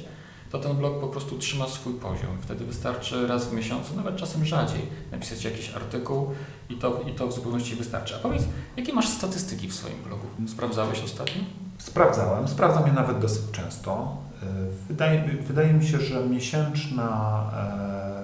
to 0.50 0.58
ten 0.58 0.76
blog 0.76 1.00
po 1.00 1.08
prostu 1.08 1.38
trzyma 1.38 1.68
swój 1.68 1.94
poziom. 1.94 2.30
Wtedy 2.40 2.64
wystarczy 2.64 3.26
raz 3.26 3.48
w 3.48 3.52
miesiącu, 3.52 3.96
nawet 3.96 4.16
czasem 4.16 4.44
rzadziej, 4.44 4.80
napisać 5.12 5.44
jakiś 5.44 5.74
artykuł 5.74 6.30
i 6.70 6.74
to, 6.74 7.00
i 7.10 7.12
to 7.12 7.26
w 7.28 7.32
zupełności 7.32 7.76
wystarczy. 7.76 8.16
A 8.16 8.18
powiedz, 8.18 8.42
jakie 8.76 8.92
masz 8.92 9.08
statystyki 9.08 9.68
w 9.68 9.74
swoim 9.74 10.02
blogu? 10.06 10.26
Sprawdzałeś 10.48 11.04
ostatnio? 11.04 11.42
Sprawdzałem, 11.78 12.48
sprawdzam 12.48 12.86
je 12.86 12.92
nawet 12.92 13.18
dosyć 13.18 13.42
często. 13.52 14.16
E, 14.42 14.46
wydaje, 14.88 15.24
wydaje 15.40 15.72
mi 15.72 15.86
się, 15.86 16.00
że 16.00 16.26
miesięczna, 16.26 17.50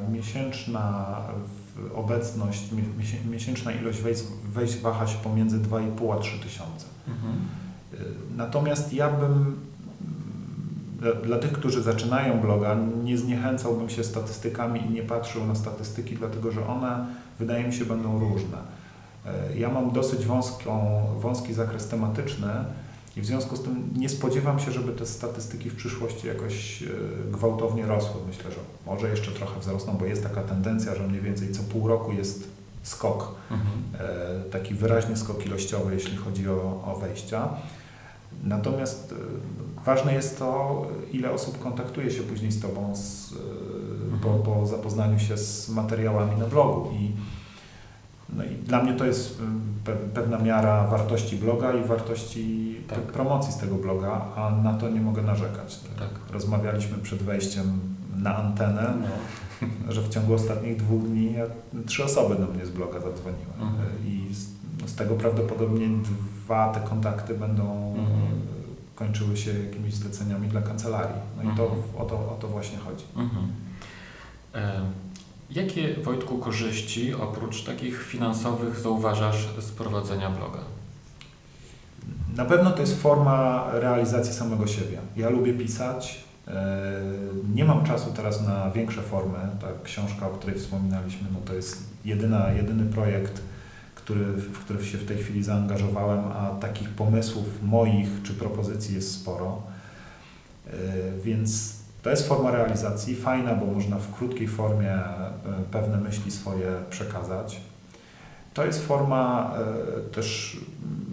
e, 0.09 0.13
miesięczna 0.13 1.17
obecność, 1.95 2.69
miesięczna 3.31 3.73
ilość 3.73 4.01
wejść, 4.01 4.23
wejść 4.53 4.77
waha 4.77 5.07
się 5.07 5.19
pomiędzy 5.19 5.59
2,5 5.59 6.17
a 6.17 6.19
3 6.19 6.39
tysiące. 6.39 6.87
Mhm. 7.09 7.35
E, 7.95 7.97
natomiast 8.37 8.93
ja 8.93 9.11
bym 9.11 9.57
dla, 11.01 11.13
dla, 11.13 11.39
tych, 11.39 11.53
którzy 11.53 11.83
zaczynają 11.83 12.41
bloga, 12.41 12.77
nie 13.05 13.19
zniechęcałbym 13.19 13.91
się 13.91 14.05
statystykami 14.05 14.87
i 14.87 14.91
nie 14.91 15.03
patrzył 15.03 15.47
na 15.47 15.55
statystyki, 15.55 16.17
dlatego 16.17 16.53
że 16.53 16.67
one, 16.67 17.07
wydaje 17.39 17.65
mi 17.65 17.73
się, 17.73 17.85
będą 17.85 18.19
różne. 18.19 18.59
E, 19.27 19.59
ja 19.59 19.69
mam 19.69 19.91
dosyć 19.91 20.27
wąską, 20.27 21.03
wąski 21.21 21.55
zakres 21.55 21.89
tematyczny 21.89 22.49
i 23.21 23.23
w 23.23 23.27
związku 23.27 23.57
z 23.57 23.63
tym 23.63 23.89
nie 23.97 24.09
spodziewam 24.09 24.61
się, 24.61 24.73
żeby 24.73 24.93
te 24.93 25.07
statystyki 25.07 25.71
w 25.71 25.77
przyszłości 25.77 26.27
jakoś 26.27 26.83
e, 26.83 26.87
gwałtownie 27.31 27.87
rosły. 27.87 28.21
Myślę, 28.27 28.51
że 28.51 28.59
może 28.87 29.11
jeszcze 29.11 29.31
trochę 29.31 29.61
wzrosną, 29.61 29.97
bo 29.97 30.05
jest 30.05 30.23
taka 30.23 30.43
tendencja, 30.43 30.95
że 30.95 31.09
mniej 31.09 31.21
więcej 31.21 31.53
co 31.53 31.63
pół 31.63 31.89
roku 31.89 32.13
jest 32.13 32.49
skok, 32.83 33.35
mhm. 33.51 33.71
E, 34.11 34.51
taki 34.51 34.75
wyraźny 34.75 35.17
skok 35.17 35.47
ilościowy, 35.47 35.95
jeśli 35.95 36.17
chodzi 36.17 36.49
o, 36.49 36.85
o 36.87 36.99
wejścia. 37.01 37.49
Natomiast 38.45 39.13
e, 39.13 39.85
ważne 39.85 40.15
jest 40.15 40.39
to, 40.39 40.87
ile 41.13 41.31
osób 41.31 41.59
kontaktuje 41.59 42.11
się 42.11 42.23
później 42.23 42.53
z 42.53 42.61
Tobą 42.61 42.97
z, 42.97 43.33
e, 43.33 43.37
po, 44.23 44.29
mhm. 44.29 44.43
po 44.43 44.67
zapoznaniu 44.67 45.19
się 45.19 45.39
z 45.39 45.69
materiałami 45.69 46.37
na 46.37 46.47
blogu. 46.47 46.91
I 46.93 47.13
No 48.37 48.45
i 48.45 48.49
dla 48.49 48.83
mnie 48.83 48.93
to 48.93 49.05
jest 49.07 49.43
pewna 50.15 50.39
miara 50.39 50.87
wartości 50.87 51.37
bloga 51.37 51.73
i 51.73 51.85
wartości 51.85 52.77
tak. 52.89 52.99
promocji 52.99 53.53
z 53.53 53.57
tego 53.57 53.75
bloga, 53.75 54.25
a 54.37 54.51
na 54.51 54.75
to 54.75 54.89
nie 54.89 55.01
mogę 55.01 55.23
narzekać. 55.23 55.81
Tak. 55.99 56.09
Rozmawialiśmy 56.33 56.99
przed 56.99 57.23
wejściem 57.23 57.81
na 58.17 58.37
antenę, 58.37 58.95
no. 59.01 59.09
że 59.95 60.03
w 60.03 60.09
ciągu 60.09 60.35
ostatnich 60.35 60.77
dwóch 60.77 61.03
dni 61.03 61.35
trzy 61.87 62.05
osoby 62.05 62.35
do 62.35 62.47
mnie 62.47 62.67
z 62.67 62.71
bloga 62.71 63.01
zadzwoniły. 63.01 63.53
Mhm. 63.61 63.89
I 64.07 64.35
z, 64.35 64.49
no 64.83 64.89
z, 64.89 64.95
tego 64.95 65.15
prawdopodobnie 65.15 65.89
dwa 65.89 66.73
te 66.73 66.81
kontakty 66.81 67.35
będą 67.35 67.95
mhm. 67.99 68.41
kończyły 68.95 69.37
się 69.37 69.59
jakimiś 69.59 69.95
zleceniami 69.95 70.49
dla 70.49 70.63
kancelarii. 70.63 71.21
No 71.37 71.53
i 71.53 71.57
to, 71.57 71.63
mhm. 71.63 71.83
o, 71.99 72.05
to, 72.05 72.15
o 72.15 72.37
to 72.41 72.49
właśnie 72.49 72.79
chodzi. 72.79 73.05
Mhm. 73.17 73.53
E 74.55 74.81
Jakie, 75.51 75.95
Wojtku, 75.95 76.39
korzyści 76.39 77.15
oprócz 77.15 77.65
takich 77.65 78.03
finansowych 78.03 78.81
zauważasz 78.81 79.49
z 79.59 79.71
prowadzenia 79.71 80.31
bloga? 80.31 80.59
Na 82.37 82.45
pewno 82.45 82.71
to 82.71 82.81
jest 82.81 83.03
forma 83.03 83.67
realizacji 83.73 84.35
samego 84.35 84.67
siebie. 84.67 84.99
Ja 85.17 85.31
lubię 85.31 85.55
pisać. 85.55 86.25
E, 86.49 87.03
nie 87.55 87.65
mam 87.65 87.85
czasu 87.85 88.13
teraz 88.17 88.47
na 88.47 88.71
większe 88.71 89.03
formy. 89.03 89.39
Ta 89.61 89.67
książka, 89.85 90.27
o 90.27 90.31
której 90.31 90.59
wspominaliśmy, 90.59 91.29
no 91.33 91.39
to 91.45 91.55
jest 91.55 91.83
jedyna, 92.05 92.53
jedyny 92.53 92.93
projekt, 92.93 93.43
który, 93.95 94.25
w 94.25 94.59
który 94.59 94.85
się 94.85 94.99
w 94.99 95.07
tej 95.07 95.19
chwili 95.19 95.43
zaangażowałem, 95.43 96.25
a 96.25 96.51
takich 96.61 96.89
pomysłów 96.89 97.63
moich 97.63 98.09
czy 98.23 98.35
propozycji 98.35 98.95
jest 98.95 99.15
sporo. 99.15 99.63
E, 100.67 100.73
więc 101.25 101.80
to 102.03 102.11
jest 102.11 102.29
forma 102.29 102.51
realizacji, 102.51 103.17
fajna, 103.17 103.55
bo 103.55 103.67
można 103.67 103.97
w 103.97 104.15
krótkiej 104.15 104.49
formie 104.49 104.95
e, 104.95 105.33
pewne 105.71 105.97
myśli 105.97 106.31
swoje 106.31 106.67
przekazać. 106.91 107.61
To 108.55 108.65
jest 108.65 108.87
forma 108.87 109.55
e, 109.57 110.01
też 110.01 110.57
mm, 110.57 111.11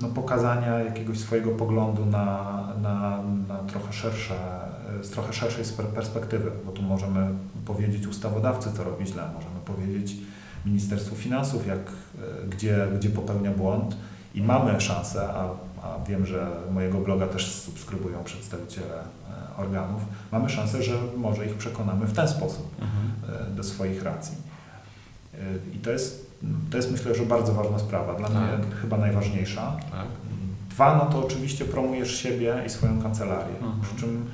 no, 0.00 0.08
pokazania 0.08 0.78
jakiegoś 0.78 1.18
swojego 1.18 1.50
poglądu 1.50 2.06
na, 2.06 2.68
na, 2.82 3.22
na 3.48 3.58
trochę 3.58 3.92
szersze, 3.92 4.34
z 5.02 5.10
trochę 5.10 5.32
szerszej 5.32 5.64
perspektywy, 5.94 6.50
bo 6.66 6.72
tu 6.72 6.82
możemy 6.82 7.28
powiedzieć 7.64 8.06
ustawodawcy, 8.06 8.72
co 8.76 8.84
robi 8.84 9.06
źle, 9.06 9.22
możemy 9.34 9.60
powiedzieć 9.64 10.16
Ministerstwu 10.66 11.16
Finansów, 11.16 11.66
jak, 11.66 11.78
e, 11.78 12.46
gdzie, 12.46 12.86
gdzie 12.96 13.10
popełnia 13.10 13.50
błąd 13.50 13.96
i 14.34 14.42
mamy 14.42 14.80
szansę, 14.80 15.28
a, 15.28 15.48
a 15.82 16.04
wiem, 16.08 16.26
że 16.26 16.46
mojego 16.70 16.98
bloga 16.98 17.26
też 17.26 17.52
subskrybują 17.52 18.24
przedstawiciele 18.24 19.04
organów, 19.56 20.02
mamy 20.32 20.48
szansę, 20.48 20.82
że 20.82 20.94
może 21.16 21.46
ich 21.46 21.54
przekonamy 21.54 22.06
w 22.06 22.12
ten 22.12 22.28
sposób 22.28 22.74
mhm. 22.80 23.12
E, 23.50 23.50
do 23.50 23.62
swoich 23.62 24.02
racji. 24.02 24.36
E, 25.34 25.38
I 25.74 25.78
to 25.78 25.90
jest, 25.90 26.32
to 26.70 26.76
jest 26.76 26.92
myślę, 26.92 27.14
że 27.14 27.26
bardzo 27.26 27.54
ważna 27.54 27.78
sprawa, 27.78 28.14
dla 28.14 28.28
tak. 28.28 28.36
mnie 28.36 28.74
chyba 28.82 28.96
najważniejsza. 28.96 29.76
Tak. 29.90 30.06
Dwa, 30.70 30.96
no 30.96 31.12
to 31.12 31.26
oczywiście 31.26 31.64
promujesz 31.64 32.16
siebie 32.16 32.62
i 32.66 32.70
swoją 32.70 33.02
kancelarię. 33.02 33.54
Mhm. 33.54 33.80
Przy 33.82 33.96
czym 33.96 34.30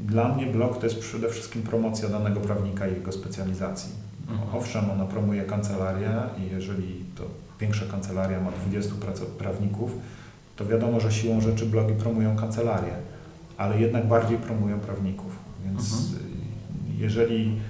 dla 0.00 0.28
mnie 0.28 0.46
blog 0.46 0.78
to 0.78 0.86
jest 0.86 1.00
przede 1.00 1.28
wszystkim 1.28 1.62
promocja 1.62 2.08
danego 2.08 2.40
prawnika 2.40 2.88
i 2.88 2.94
jego 2.94 3.12
specjalizacji. 3.12 3.92
Mhm. 4.28 4.56
Owszem, 4.56 4.90
ona 4.90 5.04
promuje 5.04 5.42
kancelarię 5.42 6.10
i 6.38 6.54
jeżeli 6.54 7.04
to 7.16 7.24
większa 7.60 7.86
kancelaria 7.86 8.40
ma 8.40 8.50
20 8.50 8.92
prawników, 9.38 9.90
to 10.58 10.66
wiadomo, 10.66 11.00
że 11.00 11.12
siłą 11.12 11.40
rzeczy 11.40 11.66
blogi 11.66 11.94
promują 11.94 12.36
kancelarię 12.36 12.92
ale 13.58 13.80
jednak 13.80 14.08
bardziej 14.08 14.38
promują 14.38 14.80
prawników. 14.80 15.36
Więc 15.64 15.92
mhm. 15.92 16.30
jeżeli 16.98 17.60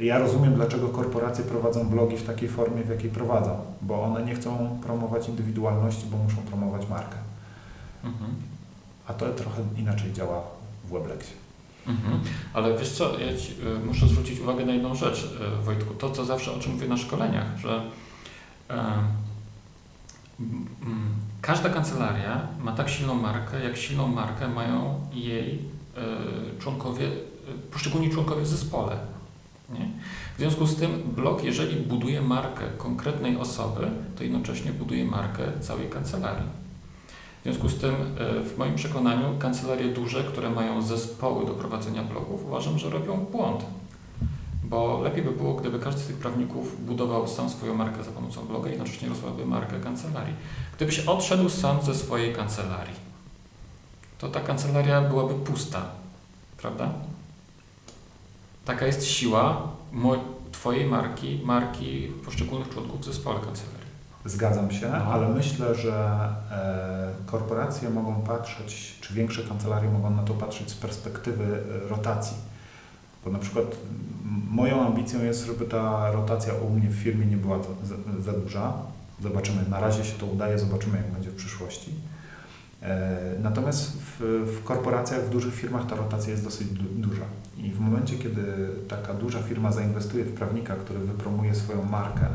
ja 0.00 0.18
rozumiem, 0.18 0.54
dlaczego 0.54 0.88
korporacje 0.88 1.44
prowadzą 1.44 1.88
blogi 1.88 2.16
w 2.16 2.22
takiej 2.22 2.48
formie, 2.48 2.82
w 2.84 2.88
jakiej 2.88 3.10
prowadzą, 3.10 3.56
bo 3.82 4.02
one 4.02 4.24
nie 4.24 4.34
chcą 4.34 4.78
promować 4.82 5.28
indywidualności, 5.28 6.06
bo 6.10 6.16
muszą 6.16 6.36
promować 6.36 6.88
markę. 6.88 7.16
Mhm. 8.04 8.30
A 9.06 9.14
to 9.14 9.32
trochę 9.32 9.62
inaczej 9.76 10.12
działa 10.12 10.42
w 10.84 10.92
Weblexie. 10.92 11.34
Mhm. 11.86 12.20
Ale 12.54 12.78
wiesz 12.78 12.92
co, 12.92 13.18
ja 13.18 13.36
ci, 13.36 13.52
y, 13.52 13.86
muszę 13.86 14.08
zwrócić 14.08 14.40
uwagę 14.40 14.66
na 14.66 14.72
jedną 14.72 14.94
rzecz, 14.94 15.36
y, 15.60 15.64
Wojtku, 15.64 15.94
to 15.94 16.10
co 16.10 16.24
zawsze 16.24 16.52
o 16.52 16.58
czym 16.58 16.72
mówię 16.72 16.88
na 16.88 16.96
szkoleniach, 16.96 17.58
że 17.58 17.82
y, 18.70 18.74
każda 21.42 21.70
kancelaria 21.70 22.48
ma 22.60 22.72
tak 22.72 22.88
silną 22.88 23.14
markę, 23.14 23.64
jak 23.64 23.76
silną 23.76 24.06
markę 24.06 24.48
mają 24.48 25.00
jej 25.12 25.58
e, 25.96 26.60
członkowie, 26.60 27.06
e, 27.06 27.10
poszczególni 27.72 28.10
członkowie 28.10 28.42
w 28.42 28.46
zespole. 28.46 28.96
Nie? 29.78 29.88
W 30.36 30.38
związku 30.38 30.66
z 30.66 30.76
tym 30.76 31.02
blog, 31.16 31.44
jeżeli 31.44 31.76
buduje 31.76 32.22
markę 32.22 32.64
konkretnej 32.78 33.36
osoby, 33.36 33.90
to 34.16 34.22
jednocześnie 34.22 34.72
buduje 34.72 35.04
markę 35.04 35.42
całej 35.60 35.88
kancelarii. 35.88 36.46
W 37.40 37.42
związku 37.42 37.68
z 37.68 37.78
tym, 37.78 37.94
e, 37.94 38.40
w 38.44 38.58
moim 38.58 38.74
przekonaniu, 38.74 39.38
kancelarie 39.38 39.88
duże, 39.88 40.24
które 40.24 40.50
mają 40.50 40.82
zespoły 40.82 41.46
do 41.46 41.52
prowadzenia 41.52 42.02
blogów, 42.02 42.44
uważam, 42.44 42.78
że 42.78 42.90
robią 42.90 43.16
błąd 43.16 43.64
bo 44.72 45.00
lepiej 45.00 45.22
by 45.22 45.30
było, 45.30 45.54
gdyby 45.54 45.78
każdy 45.78 46.00
z 46.00 46.06
tych 46.06 46.16
prawników 46.16 46.86
budował 46.86 47.28
sam 47.28 47.50
swoją 47.50 47.74
markę 47.74 48.04
za 48.04 48.10
pomocą 48.10 48.46
bloga 48.46 48.68
i 48.68 48.70
jednocześnie 48.70 49.08
rozwijałby 49.08 49.46
markę 49.46 49.80
kancelarii. 49.80 50.34
Gdybyś 50.76 50.98
odszedł 50.98 51.48
sam 51.48 51.82
ze 51.82 51.94
swojej 51.94 52.34
kancelarii, 52.34 52.94
to 54.18 54.28
ta 54.28 54.40
kancelaria 54.40 55.00
byłaby 55.00 55.34
pusta, 55.34 55.82
prawda? 56.58 56.92
Taka 58.64 58.86
jest 58.86 59.06
siła 59.06 59.68
Twojej 60.52 60.86
marki, 60.86 61.40
marki 61.44 62.12
poszczególnych 62.24 62.68
członków 62.68 63.00
w 63.00 63.04
zespole 63.04 63.40
kancelarii. 63.40 63.86
Zgadzam 64.24 64.72
się, 64.72 64.88
no. 64.88 64.96
ale 64.96 65.28
myślę, 65.28 65.74
że 65.74 66.28
e, 66.50 67.12
korporacje 67.26 67.90
mogą 67.90 68.22
patrzeć, 68.22 68.98
czy 69.00 69.14
większe 69.14 69.42
kancelarie 69.42 69.90
mogą 69.90 70.10
na 70.10 70.22
to 70.22 70.34
patrzeć 70.34 70.70
z 70.70 70.74
perspektywy 70.74 71.62
e, 71.84 71.88
rotacji 71.88 72.51
bo 73.24 73.30
na 73.30 73.38
przykład 73.38 73.76
moją 74.50 74.86
ambicją 74.86 75.24
jest, 75.24 75.46
żeby 75.46 75.64
ta 75.64 76.12
rotacja 76.12 76.54
u 76.54 76.70
mnie 76.70 76.88
w 76.88 76.94
firmie 76.94 77.26
nie 77.26 77.36
była 77.36 77.58
za, 77.62 78.22
za 78.22 78.32
duża. 78.32 78.72
Zobaczymy, 79.22 79.64
na 79.70 79.80
razie 79.80 80.04
się 80.04 80.18
to 80.18 80.26
udaje, 80.26 80.58
zobaczymy 80.58 80.96
jak 80.96 81.10
będzie 81.10 81.30
w 81.30 81.34
przyszłości. 81.34 81.94
E, 82.82 83.18
natomiast 83.42 83.92
w, 83.92 84.20
w, 84.46 84.64
korporacjach, 84.64 85.24
w 85.24 85.30
dużych 85.30 85.54
firmach 85.54 85.86
ta 85.86 85.96
rotacja 85.96 86.30
jest 86.30 86.44
dosyć 86.44 86.68
du 86.68 86.84
duża. 87.08 87.24
I 87.56 87.70
w 87.70 87.80
momencie, 87.80 88.18
kiedy 88.18 88.42
taka 88.88 89.14
duża 89.14 89.42
firma 89.42 89.72
zainwestuje 89.72 90.24
w 90.24 90.34
prawnika, 90.34 90.76
który 90.76 91.00
wypromuje 91.00 91.54
swoją 91.54 91.84
markę, 91.84 92.26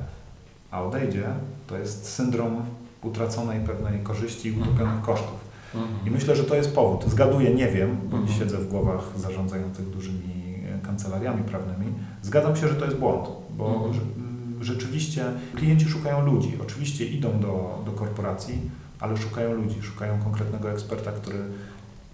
a 0.72 0.84
odejdzie, 0.84 1.26
to 1.68 1.78
jest 1.78 2.06
syndrom 2.06 2.66
utraconej 3.04 3.60
pewnej 3.60 4.00
korzyści 4.00 4.50
i 4.50 4.52
utopionych 4.52 4.80
mhm. 4.80 5.02
kosztów. 5.02 5.48
Mhm. 5.76 6.08
I 6.08 6.12
myślę, 6.12 6.36
że 6.36 6.44
to 6.44 6.56
jest 6.56 6.76
powód. 6.76 7.12
Zgaduję, 7.12 7.56
nie 7.56 7.68
wiem, 7.68 7.98
bo 8.10 8.18
nie 8.18 8.24
mhm. 8.24 8.40
siedzę 8.40 8.58
w 8.58 8.68
głowach 8.68 9.04
zarządzających 9.18 9.90
dużymi 9.90 10.37
kancelariami 10.88 11.44
prawnymi, 11.44 11.94
zgadzam 12.22 12.56
się, 12.56 12.68
że 12.68 12.76
to 12.76 12.86
jest 12.86 12.98
błąd, 12.98 13.28
bo 13.58 13.86
mhm. 13.86 13.94
rzeczywiście 14.62 15.26
klienci 15.56 15.86
szukają 15.86 16.26
ludzi. 16.26 16.58
Oczywiście 16.62 17.06
idą 17.06 17.40
do, 17.40 17.84
do 17.86 17.92
korporacji, 17.92 18.62
ale 19.00 19.18
szukają 19.18 19.54
ludzi, 19.54 19.82
szukają 19.82 20.20
konkretnego 20.24 20.72
eksperta, 20.72 21.12
który 21.12 21.40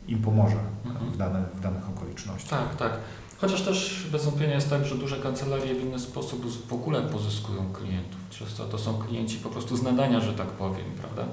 im 0.07 0.19
pomoże 0.21 0.57
mhm. 0.85 1.11
w, 1.11 1.17
dane, 1.17 1.43
w 1.55 1.59
danych 1.59 1.89
okolicznościach. 1.89 2.59
Tak, 2.59 2.75
tak. 2.75 2.91
Chociaż 3.37 3.61
też 3.61 4.07
bez 4.11 4.25
wątpienia 4.25 4.55
jest 4.55 4.69
tak, 4.69 4.85
że 4.85 4.95
duże 4.95 5.17
kancelarie 5.17 5.75
w 5.75 5.81
inny 5.81 5.99
sposób 5.99 6.67
w 6.67 6.73
ogóle 6.73 7.01
pozyskują 7.01 7.73
klientów. 7.73 8.19
Często 8.29 8.65
to 8.65 8.77
są 8.77 8.93
klienci 8.97 9.37
po 9.37 9.49
prostu 9.49 9.77
z 9.77 9.83
nadania, 9.83 10.19
że 10.19 10.33
tak 10.33 10.47
powiem, 10.47 10.85
prawda? 11.01 11.25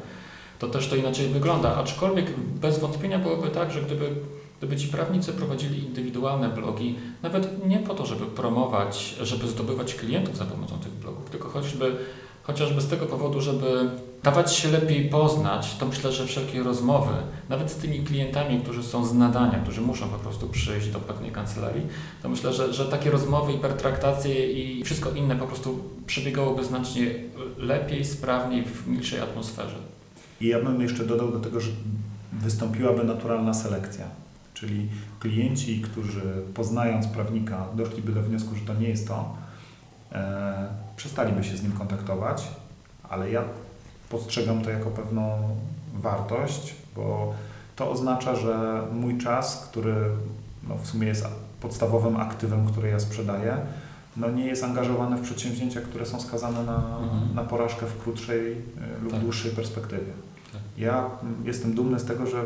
To 0.58 0.68
też 0.68 0.88
to 0.88 0.96
inaczej 0.96 1.28
wygląda. 1.28 1.76
Aczkolwiek 1.76 2.40
bez 2.40 2.78
wątpienia 2.78 3.18
byłoby 3.18 3.48
tak, 3.48 3.70
że 3.70 3.82
gdyby 3.82 4.14
Gdyby 4.60 4.76
ci 4.76 4.88
prawnicy 4.88 5.32
prowadzili 5.32 5.84
indywidualne 5.84 6.48
blogi, 6.48 6.96
nawet 7.22 7.66
nie 7.66 7.78
po 7.78 7.94
to, 7.94 8.06
żeby 8.06 8.26
promować, 8.26 9.16
żeby 9.22 9.48
zdobywać 9.48 9.94
klientów 9.94 10.36
za 10.36 10.44
pomocą 10.44 10.78
tych 10.78 10.92
blogów, 10.92 11.30
tylko 11.30 11.48
choćby, 11.48 11.96
chociażby 12.42 12.80
z 12.80 12.88
tego 12.88 13.06
powodu, 13.06 13.40
żeby 13.40 13.90
dawać 14.22 14.54
się 14.54 14.68
lepiej 14.68 15.08
poznać, 15.08 15.76
to 15.76 15.86
myślę, 15.86 16.12
że 16.12 16.26
wszelkie 16.26 16.62
rozmowy, 16.62 17.12
nawet 17.48 17.70
z 17.70 17.74
tymi 17.74 18.00
klientami, 18.00 18.60
którzy 18.60 18.82
są 18.82 19.04
z 19.04 19.14
nadania, 19.14 19.58
którzy 19.58 19.80
muszą 19.80 20.08
po 20.08 20.18
prostu 20.18 20.48
przyjść 20.48 20.88
do 20.88 20.98
pewnej 20.98 21.30
kancelarii, 21.30 21.86
to 22.22 22.28
myślę, 22.28 22.52
że, 22.52 22.74
że 22.74 22.84
takie 22.84 23.10
rozmowy 23.10 23.52
i 23.52 23.58
pertraktacje 23.58 24.52
i 24.52 24.84
wszystko 24.84 25.10
inne 25.10 25.36
po 25.36 25.46
prostu 25.46 25.78
przebiegałoby 26.06 26.64
znacznie 26.64 27.14
lepiej, 27.58 28.04
sprawniej, 28.04 28.64
w 28.64 28.88
milszej 28.88 29.20
atmosferze. 29.20 29.76
I 30.40 30.46
ja 30.46 30.62
bym 30.62 30.80
jeszcze 30.80 31.06
dodał 31.06 31.32
do 31.32 31.40
tego, 31.40 31.60
że 31.60 31.70
wystąpiłaby 32.32 33.04
naturalna 33.04 33.54
selekcja 33.54 34.19
Czyli 34.60 34.88
klienci, 35.20 35.80
którzy 35.80 36.22
poznając 36.54 37.06
prawnika 37.06 37.66
doszliby 37.74 38.12
do 38.12 38.22
wniosku, 38.22 38.54
że 38.54 38.60
to 38.60 38.74
nie 38.74 38.88
jest 38.88 39.08
to, 39.08 39.36
e, 40.12 40.68
przestaliby 40.96 41.44
się 41.44 41.56
z 41.56 41.62
nim 41.62 41.72
kontaktować, 41.72 42.48
ale 43.08 43.30
ja 43.30 43.42
postrzegam 44.08 44.62
to 44.62 44.70
jako 44.70 44.90
pewną 44.90 45.56
wartość, 45.94 46.74
bo 46.96 47.34
to 47.76 47.90
oznacza, 47.90 48.36
że 48.36 48.82
mój 48.92 49.18
czas, 49.18 49.68
który 49.70 49.94
no, 50.68 50.76
w 50.78 50.86
sumie 50.86 51.06
jest 51.06 51.26
podstawowym 51.60 52.16
aktywem, 52.16 52.66
który 52.66 52.88
ja 52.88 53.00
sprzedaję, 53.00 53.56
no 54.16 54.30
nie 54.30 54.46
jest 54.46 54.64
angażowane 54.64 55.16
w 55.16 55.22
przedsięwzięcia, 55.22 55.80
które 55.80 56.06
są 56.06 56.20
skazane 56.20 56.64
na, 56.64 56.76
mhm. 56.76 57.34
na 57.34 57.44
porażkę 57.44 57.86
w 57.86 58.02
krótszej 58.02 58.56
lub 59.02 59.12
tak. 59.12 59.20
dłuższej 59.20 59.50
perspektywie. 59.50 60.12
Tak. 60.52 60.62
Ja 60.78 61.10
jestem 61.44 61.74
dumny 61.74 62.00
z 62.00 62.04
tego, 62.04 62.26
że 62.26 62.44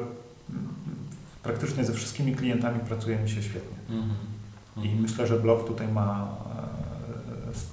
praktycznie 1.44 1.84
ze 1.84 1.92
wszystkimi 1.92 2.34
klientami 2.34 2.80
pracuje 2.80 3.16
mi 3.18 3.30
się 3.30 3.42
świetnie. 3.42 3.78
Mhm. 3.90 4.16
I 4.76 4.80
mhm. 4.80 5.02
myślę, 5.02 5.26
że 5.26 5.40
blog 5.40 5.66
tutaj 5.66 5.88
ma 5.88 6.28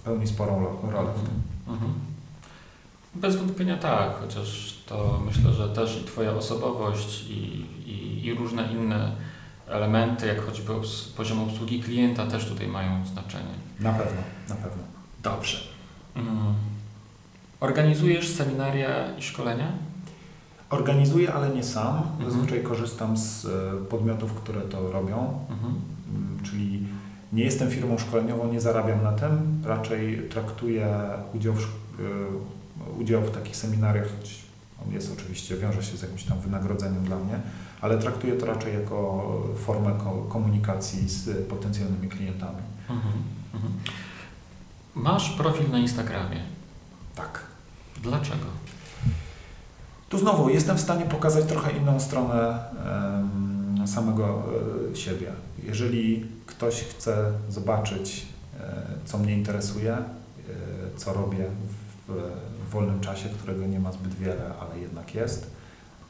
pełni 0.06 0.28
sporą 0.28 0.78
rolę 0.92 1.10
w 1.12 1.24
tym. 1.24 1.42
Mhm. 1.68 1.94
Bez 3.16 3.36
wątpienia 3.36 3.78
tak, 3.78 4.20
chociaż 4.20 4.78
to 4.86 5.22
myślę, 5.26 5.54
że 5.54 5.70
też 5.70 6.02
i 6.02 6.06
Twoja 6.06 6.32
osobowość 6.32 7.24
i, 7.30 7.66
i, 7.86 8.26
i 8.26 8.34
różne 8.34 8.72
inne 8.72 9.12
elementy, 9.68 10.28
jak 10.28 10.46
choćby 10.46 10.74
poziom 11.18 11.44
obsługi 11.44 11.84
klienta 11.84 12.28
też 12.28 12.46
tutaj 12.46 12.68
mają 12.68 13.06
znaczenie. 13.06 13.54
Na 13.80 13.94
pewno, 13.94 14.22
na 14.50 14.56
pewno. 14.56 14.84
Dobrze. 15.24 15.58
Mm. 16.16 16.54
Organizujesz 17.60 18.30
seminaria 18.30 19.18
i 19.18 19.22
szkolenia? 19.22 19.72
Organizuję, 20.72 21.34
ale 21.34 21.50
nie 21.50 21.64
sam. 21.64 21.98
Mhm. 21.98 22.32
Zazwyczaj 22.32 22.64
korzystam 22.64 23.18
z 23.18 23.46
e, 23.46 23.50
podmiotów, 23.90 24.34
które 24.34 24.62
to 24.62 24.92
robią, 24.92 25.40
mhm. 25.50 25.76
Mm, 26.10 26.40
czyli 26.44 26.88
nie 27.34 27.44
jestem 27.44 27.72
firmą 27.72 27.98
szkoleniową, 27.98 28.52
nie 28.52 28.62
zarabiam 28.62 29.04
na 29.04 29.12
tym, 29.12 29.62
raczej 29.66 30.30
traktuję 30.30 30.88
udział 31.36 31.54
w, 31.54 31.64
e, 31.64 33.00
udział 33.00 33.22
w 33.22 33.32
takich 33.32 33.56
seminariach, 33.56 34.08
choć 34.18 34.42
on 34.88 34.94
jest 34.94 35.14
oczywiście, 35.20 35.58
wiąże 35.58 35.84
się 35.84 35.98
z 35.98 36.02
jakimś 36.02 36.24
tam 36.24 36.40
wynagrodzeniem 36.40 37.04
dla 37.04 37.18
mnie, 37.18 37.40
ale 37.82 37.98
traktuję 37.98 38.34
to 38.34 38.46
raczej 38.46 38.74
jako 38.74 39.26
formę 39.66 39.92
komunikacji 40.30 41.10
z 41.10 41.48
potencjalnymi 41.48 42.10
klientami. 42.10 42.62
Mhm, 42.90 43.14
mhm. 43.54 43.74
Masz 44.96 45.30
profil 45.30 45.72
na 45.72 45.80
Instagramie. 45.80 46.40
Tak. 47.16 47.44
Dlaczego? 48.04 48.46
Tu 50.12 50.18
znowu 50.18 50.50
jestem 50.50 50.78
w 50.78 50.82
stanie 50.82 51.06
pokazać 51.06 51.46
trochę 51.46 51.72
inną 51.72 52.00
stronę 52.00 52.60
samego 53.88 54.44
e, 54.92 54.96
siebie. 54.96 55.32
Jeżeli 55.64 56.26
ktoś 56.46 56.84
chce 56.84 57.32
zobaczyć, 57.50 58.26
e, 58.60 58.84
co 59.06 59.18
mnie 59.18 59.34
interesuje, 59.34 59.94
e, 59.94 60.04
co 60.96 61.14
robię 61.14 61.46
w, 62.08 62.72
wolnym 62.72 63.00
czasie, 63.00 63.30
którego 63.30 63.66
nie 63.66 63.80
ma 63.80 63.92
zbyt 63.92 64.14
wiele, 64.16 64.52
ale 64.62 64.80
jednak 64.80 65.16
jest, 65.16 65.52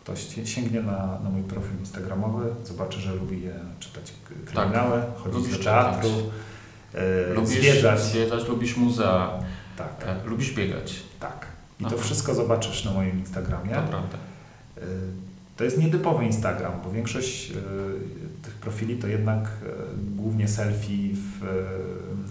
to 0.04 0.14
sięgnie 0.46 0.82
na, 0.82 1.20
na 1.24 1.30
mój 1.30 1.44
profil 1.44 1.80
instagramowy, 1.80 2.46
zobaczy, 2.64 3.00
że 3.00 3.16
lubię 3.16 3.54
czytać 3.80 4.14
kryminały, 4.46 5.02
tak. 5.02 5.18
chodzić 5.18 5.58
do 5.58 5.64
teatru, 5.64 6.10
lubisz 7.36 7.60
zwiedzać. 7.60 8.00
zwiedzać. 8.00 8.48
Lubisz 8.48 8.78
muzea, 8.78 9.40
tak. 9.78 10.06
Lubisz 10.26 10.54
biegać. 10.54 11.04
Tak. 11.20 11.51
I 11.82 11.86
Aha. 11.86 11.96
to 11.96 12.02
wszystko 12.02 12.36
zobaczysz 12.36 12.86
na 12.86 12.92
moim 12.92 13.20
Instagramie. 13.20 13.74
To 13.74 14.02
to 15.62 15.66
jest 15.66 15.78
nietypowy 15.78 16.26
Instagram, 16.26 16.72
bo 16.84 16.92
większość 16.92 17.52
e, 17.52 17.54
tych 18.44 18.54
profili 18.54 18.96
to 18.96 19.08
jednak 19.08 19.44
e, 19.44 19.50
głównie 20.16 20.48
selfie 20.48 21.14
w, 21.14 21.46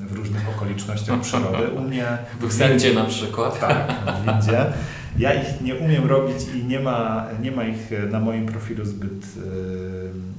w 0.08 0.12
różnych 0.12 0.48
okolicznościach 0.48 1.20
przyrody. 1.26 1.68
U 1.68 1.80
mnie 1.80 2.18
w 2.40 2.58
windzie 2.58 2.94
na 2.94 3.04
przykład. 3.04 3.60
Tak, 3.60 3.92
w 4.22 4.26
windzie. 4.26 4.72
Ja 5.18 5.34
ich 5.34 5.60
nie 5.60 5.74
umiem 5.74 6.06
robić 6.06 6.36
i 6.54 6.64
nie 6.64 6.80
ma, 6.80 7.26
nie 7.42 7.52
ma 7.52 7.64
ich 7.64 7.90
na 8.10 8.20
moim 8.20 8.46
profilu 8.46 8.84
zbyt, 8.84 9.26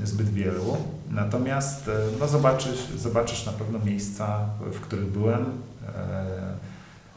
zbyt 0.04 0.30
wielu. 0.30 0.78
Natomiast 1.12 1.90
no 2.20 2.28
zobaczysz, 2.28 2.88
zobaczysz 2.98 3.46
na 3.46 3.52
pewno 3.52 3.80
miejsca, 3.80 4.40
w 4.72 4.80
których 4.80 5.06
byłem, 5.06 5.46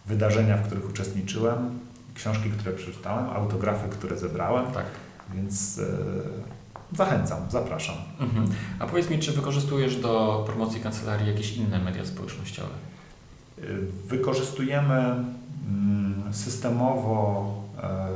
wydarzenia, 0.07 0.57
w 0.57 0.67
których 0.67 0.91
uczestniczyłem, 0.91 1.79
książki, 2.15 2.51
które 2.51 2.73
przeczytałem, 2.73 3.31
autografy, 3.31 3.89
które 3.89 4.19
zebrałem. 4.19 4.73
Tak. 4.73 4.85
Więc 5.35 5.79
e, 5.79 6.97
zachęcam, 6.97 7.39
zapraszam. 7.51 7.97
Mhm. 8.21 8.47
A 8.79 8.87
powiedz 8.87 9.11
mi, 9.11 9.19
czy 9.19 9.33
wykorzystujesz 9.33 9.97
do 9.97 10.43
promocji 10.47 10.81
kancelarii 10.81 11.29
jakieś 11.29 11.57
inne 11.57 11.79
media 11.79 12.05
społecznościowe? 12.05 12.75
E, 13.59 13.63
wykorzystujemy 14.07 14.95
mm, 14.95 16.23
systemowo 16.33 17.55
e, 17.83 18.09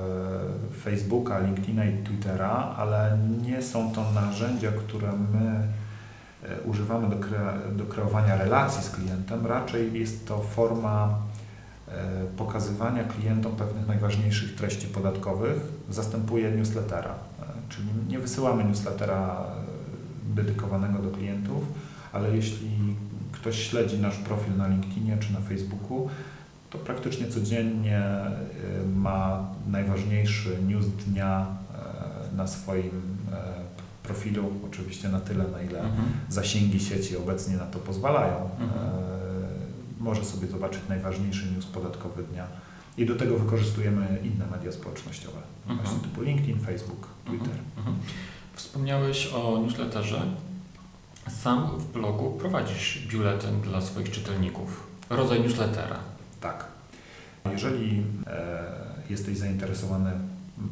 Facebooka, 0.82 1.38
LinkedIna 1.38 1.84
i 1.84 2.04
Twittera, 2.04 2.74
ale 2.76 3.18
nie 3.46 3.62
są 3.62 3.92
to 3.92 4.12
narzędzia, 4.12 4.72
które 4.72 5.12
my 5.12 5.68
używamy 6.64 7.10
do, 7.10 7.16
kre 7.16 7.54
do 7.76 7.84
kreowania 7.84 8.36
relacji 8.36 8.82
z 8.82 8.90
klientem. 8.90 9.46
Raczej 9.46 10.00
jest 10.00 10.28
to 10.28 10.42
forma 10.42 11.18
E, 11.27 11.27
pokazywania 12.36 13.04
klientom 13.04 13.56
pewnych 13.56 13.86
najważniejszych 13.86 14.54
treści 14.54 14.86
podatkowych 14.86 15.60
zastępuje 15.90 16.50
newslettera. 16.50 17.10
E, 17.10 17.44
czyli 17.68 17.88
nie 18.08 18.18
wysyłamy 18.18 18.64
newslettera 18.64 19.44
e, 20.30 20.34
dedykowanego 20.34 20.98
do 20.98 21.10
klientów, 21.10 21.62
ale 22.12 22.36
jeśli 22.36 22.96
ktoś 23.32 23.68
śledzi 23.68 23.98
nasz 23.98 24.16
profil 24.16 24.56
na 24.56 24.68
LinkedInie 24.68 25.16
czy 25.20 25.32
na 25.32 25.40
Facebooku, 25.40 26.08
to 26.70 26.78
praktycznie 26.78 27.28
codziennie 27.28 28.02
ma 28.94 29.48
najważniejszy 29.66 30.58
news 30.66 30.86
dnia 30.86 31.46
na 32.36 32.46
swoim 32.46 32.90
profilu, 34.02 34.52
oczywiście 34.66 35.08
na 35.08 35.20
tyle, 35.20 35.44
na 35.44 35.62
ile 35.62 35.80
mhm. 35.80 36.08
zasięgi 36.28 36.80
sieci 36.80 37.16
obecnie 37.16 37.56
na 37.56 37.66
to 37.66 37.78
pozwalają. 37.78 38.50
Mhm 38.60 39.17
może 40.00 40.24
sobie 40.24 40.46
zobaczyć 40.48 40.80
najważniejszy 40.88 41.52
news 41.52 41.66
podatkowy 41.66 42.22
dnia. 42.22 42.46
I 42.96 43.06
do 43.06 43.16
tego 43.16 43.38
wykorzystujemy 43.38 44.18
inne 44.24 44.46
media 44.46 44.72
społecznościowe, 44.72 45.38
mhm. 45.68 45.78
właśnie 45.78 46.08
typu 46.08 46.22
LinkedIn, 46.22 46.60
Facebook, 46.60 47.08
mhm. 47.26 47.38
Twitter. 47.38 47.60
Mhm. 47.76 47.96
Wspomniałeś 48.54 49.26
o 49.26 49.58
newsletterze. 49.58 50.22
Sam 51.42 51.78
w 51.78 51.92
blogu 51.92 52.30
prowadzisz 52.30 53.06
biuletyn 53.08 53.60
dla 53.60 53.80
swoich 53.80 54.10
czytelników, 54.10 54.86
rodzaj 55.10 55.40
newslettera. 55.40 55.98
Tak. 56.40 56.64
Jeżeli 57.52 58.02
e, 58.26 58.64
jesteś 59.10 59.38
zainteresowany 59.38 60.12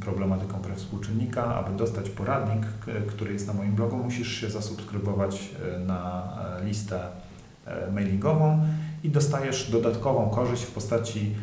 problematyką 0.00 0.58
praw 0.58 0.78
współczynnika, 0.78 1.54
aby 1.54 1.76
dostać 1.76 2.10
poradnik, 2.10 2.66
który 3.08 3.32
jest 3.32 3.46
na 3.46 3.52
moim 3.52 3.74
blogu, 3.74 3.96
musisz 3.96 4.40
się 4.40 4.50
zasubskrybować 4.50 5.50
e, 5.76 5.78
na 5.78 6.28
e, 6.60 6.64
listę 6.64 7.00
e, 7.66 7.90
mailingową 7.90 8.66
i 9.06 9.10
dostajesz 9.10 9.70
dodatkową 9.70 10.30
korzyść 10.30 10.62
w 10.62 10.70
postaci 10.70 11.34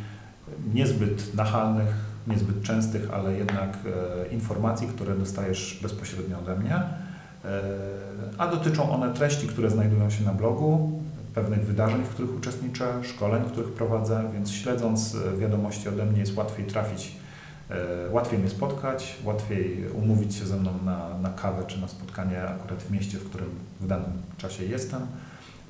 niezbyt 0.74 1.36
nachalnych, 1.36 1.88
niezbyt 2.28 2.62
częstych, 2.62 3.14
ale 3.14 3.34
jednak 3.34 3.78
e, 3.86 4.28
informacji, 4.28 4.88
które 4.88 5.16
dostajesz 5.16 5.80
bezpośrednio 5.82 6.40
ode 6.40 6.56
mnie, 6.56 6.76
e, 6.76 6.90
a 8.38 8.48
dotyczą 8.48 8.92
one 8.92 9.14
treści, 9.14 9.48
które 9.48 9.70
znajdują 9.70 10.10
się 10.10 10.24
na 10.24 10.34
blogu, 10.34 11.02
pewnych 11.36 11.66
wydarzeń, 11.66 12.04
w 12.04 12.10
których 12.10 12.36
uczestniczę, 12.36 12.86
szkoleń, 13.04 13.44
których 13.44 13.72
prowadzę, 13.72 14.24
więc 14.34 14.52
śledząc 14.52 15.16
e, 15.16 15.38
wiadomości 15.38 15.90
ode 15.90 16.06
mnie 16.06 16.20
jest 16.20 16.38
łatwiej 16.38 16.66
trafić, 16.66 17.24
łatwiej 18.12 18.40
mnie 18.40 18.50
spotkać, 18.50 19.18
łatwiej 19.24 19.88
umówić 19.94 20.36
się 20.36 20.46
ze 20.46 20.58
mną 20.58 20.72
na, 20.86 21.20
na 21.22 21.30
kawę 21.30 21.64
czy 21.68 21.82
na 21.82 21.88
spotkanie 21.88 22.44
akurat 22.44 22.84
w 22.84 22.92
mieście, 22.92 23.18
w 23.18 23.30
którym 23.30 23.50
w 23.82 23.88
danym 23.88 24.12
czasie 24.38 24.66
jestem. 24.66 25.02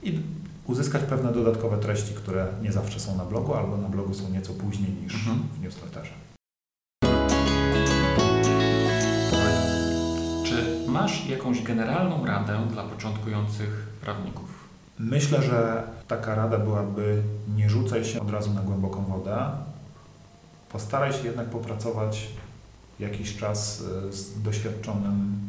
I 0.03 0.19
uzyskać 0.67 1.01
pewne 1.03 1.31
dodatkowe 1.31 1.77
treści, 1.77 2.13
które 2.13 2.47
nie 2.61 2.71
zawsze 2.71 2.99
są 2.99 3.17
na 3.17 3.25
blogu, 3.25 3.53
albo 3.53 3.77
na 3.77 3.89
blogu 3.89 4.13
są 4.13 4.29
nieco 4.29 4.53
później 4.53 4.91
niż 4.91 5.13
mhm. 5.13 5.39
w 5.53 5.61
newsletterze. 5.61 6.13
Czy 10.45 10.87
masz 10.87 11.29
jakąś 11.29 11.63
generalną 11.63 12.25
radę 12.25 12.59
dla 12.71 12.83
początkujących 12.83 13.87
prawników? 14.01 14.69
Myślę, 14.99 15.41
że 15.41 15.83
taka 16.07 16.35
rada 16.35 16.59
byłaby 16.59 17.23
nie 17.55 17.69
rzucaj 17.69 18.05
się 18.05 18.21
od 18.21 18.31
razu 18.31 18.53
na 18.53 18.61
głęboką 18.61 19.05
wodę. 19.05 19.37
Postaraj 20.69 21.13
się 21.13 21.27
jednak 21.27 21.47
popracować 21.47 22.27
jakiś 22.99 23.37
czas 23.37 23.83
e, 24.07 24.13
z 24.13 24.41
doświadczonym 24.41 25.39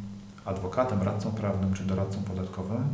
adwokatem, 0.44 1.02
radcą 1.02 1.30
prawnym 1.30 1.74
czy 1.74 1.84
doradcą 1.84 2.22
podatkowym 2.22 2.84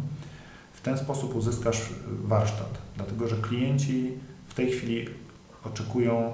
w 0.81 0.83
ten 0.83 0.99
sposób 0.99 1.35
uzyskasz 1.35 1.81
warsztat, 2.25 2.79
dlatego 2.96 3.29
że 3.29 3.37
klienci 3.37 4.13
w 4.48 4.54
tej 4.54 4.71
chwili 4.71 5.09
oczekują 5.65 6.33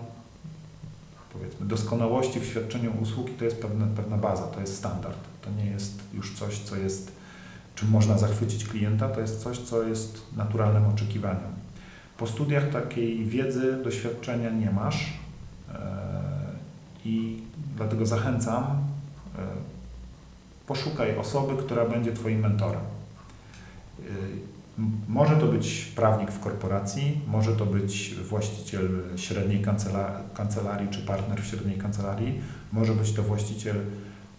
powiedzmy 1.33 1.67
doskonałości 1.67 2.41
w 2.41 2.45
świadczeniu 2.45 2.93
usługi, 3.03 3.33
to 3.33 3.45
jest 3.45 3.63
pewna, 3.63 3.87
pewna 3.97 4.17
baza, 4.17 4.43
to 4.43 4.61
jest 4.61 4.77
standard. 4.77 5.19
To 5.43 5.51
nie 5.51 5.71
jest 5.71 5.99
już 6.15 6.35
coś, 6.35 6.59
co 6.59 6.77
jest, 6.77 7.13
czym 7.75 7.91
można 7.91 8.19
zachwycić 8.19 8.65
klienta, 8.65 9.09
to 9.09 9.21
jest 9.21 9.43
coś, 9.43 9.59
co 9.59 9.83
jest 9.83 10.23
naturalnym 10.37 10.87
oczekiwaniem. 10.87 11.53
Po 12.19 12.27
studiach 12.27 12.71
takiej 12.71 13.25
wiedzy, 13.25 13.79
doświadczenia 13.85 14.51
nie 14.51 14.71
masz 14.71 15.13
e, 15.75 15.79
i 17.05 17.43
dlatego 17.77 18.07
zachęcam, 18.07 18.65
e, 18.65 18.77
poszukaj 20.67 21.19
osoby, 21.19 21.63
która 21.63 21.85
będzie 21.85 22.13
Twoim 22.13 22.41
mentorem. 22.41 22.96
Może 25.09 25.37
to 25.37 25.47
być 25.47 25.93
prawnik 25.97 26.31
w 26.31 26.41
korporacji, 26.41 27.21
może 27.29 27.57
to 27.57 27.67
być 27.67 28.15
właściciel 28.15 28.89
średniej 29.17 29.65
kancelarii 30.35 30.89
czy 30.91 31.03
partner 31.03 31.43
w 31.43 31.47
średniej 31.47 31.79
kancelarii, 31.79 32.41
może 32.73 32.93
być 32.93 33.13
to 33.13 33.23
właściciel 33.23 33.77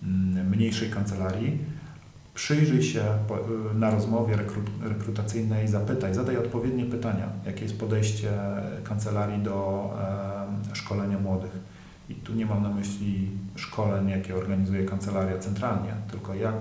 mm, 0.04 0.50
mniejszej 0.50 0.90
kancelarii. 0.90 1.58
Przyjrzyj 2.34 2.84
się 2.84 3.04
na 3.76 3.90
rozmowie 3.90 4.38
rekrutacyjnej, 4.84 5.68
zapytaj, 5.68 6.14
zadaj 6.14 6.38
odpowiednie 6.38 6.86
pytania, 6.86 7.30
jakie 7.46 7.64
jest 7.64 7.80
podejście 7.80 8.30
kancelarii 8.84 9.44
do 9.44 9.90
szkolenia 10.74 11.20
młodych. 11.20 11.60
I 12.10 12.16
tu 12.16 12.34
nie 12.34 12.46
mam 12.46 12.64
na 12.64 12.70
myśli 12.70 13.30
szkoleń, 13.56 14.10
jakie 14.10 14.36
organizuje 14.36 14.86
kancelaria 14.86 15.38
centralnie, 15.38 15.92
tylko 16.12 16.36
jak 16.36 16.56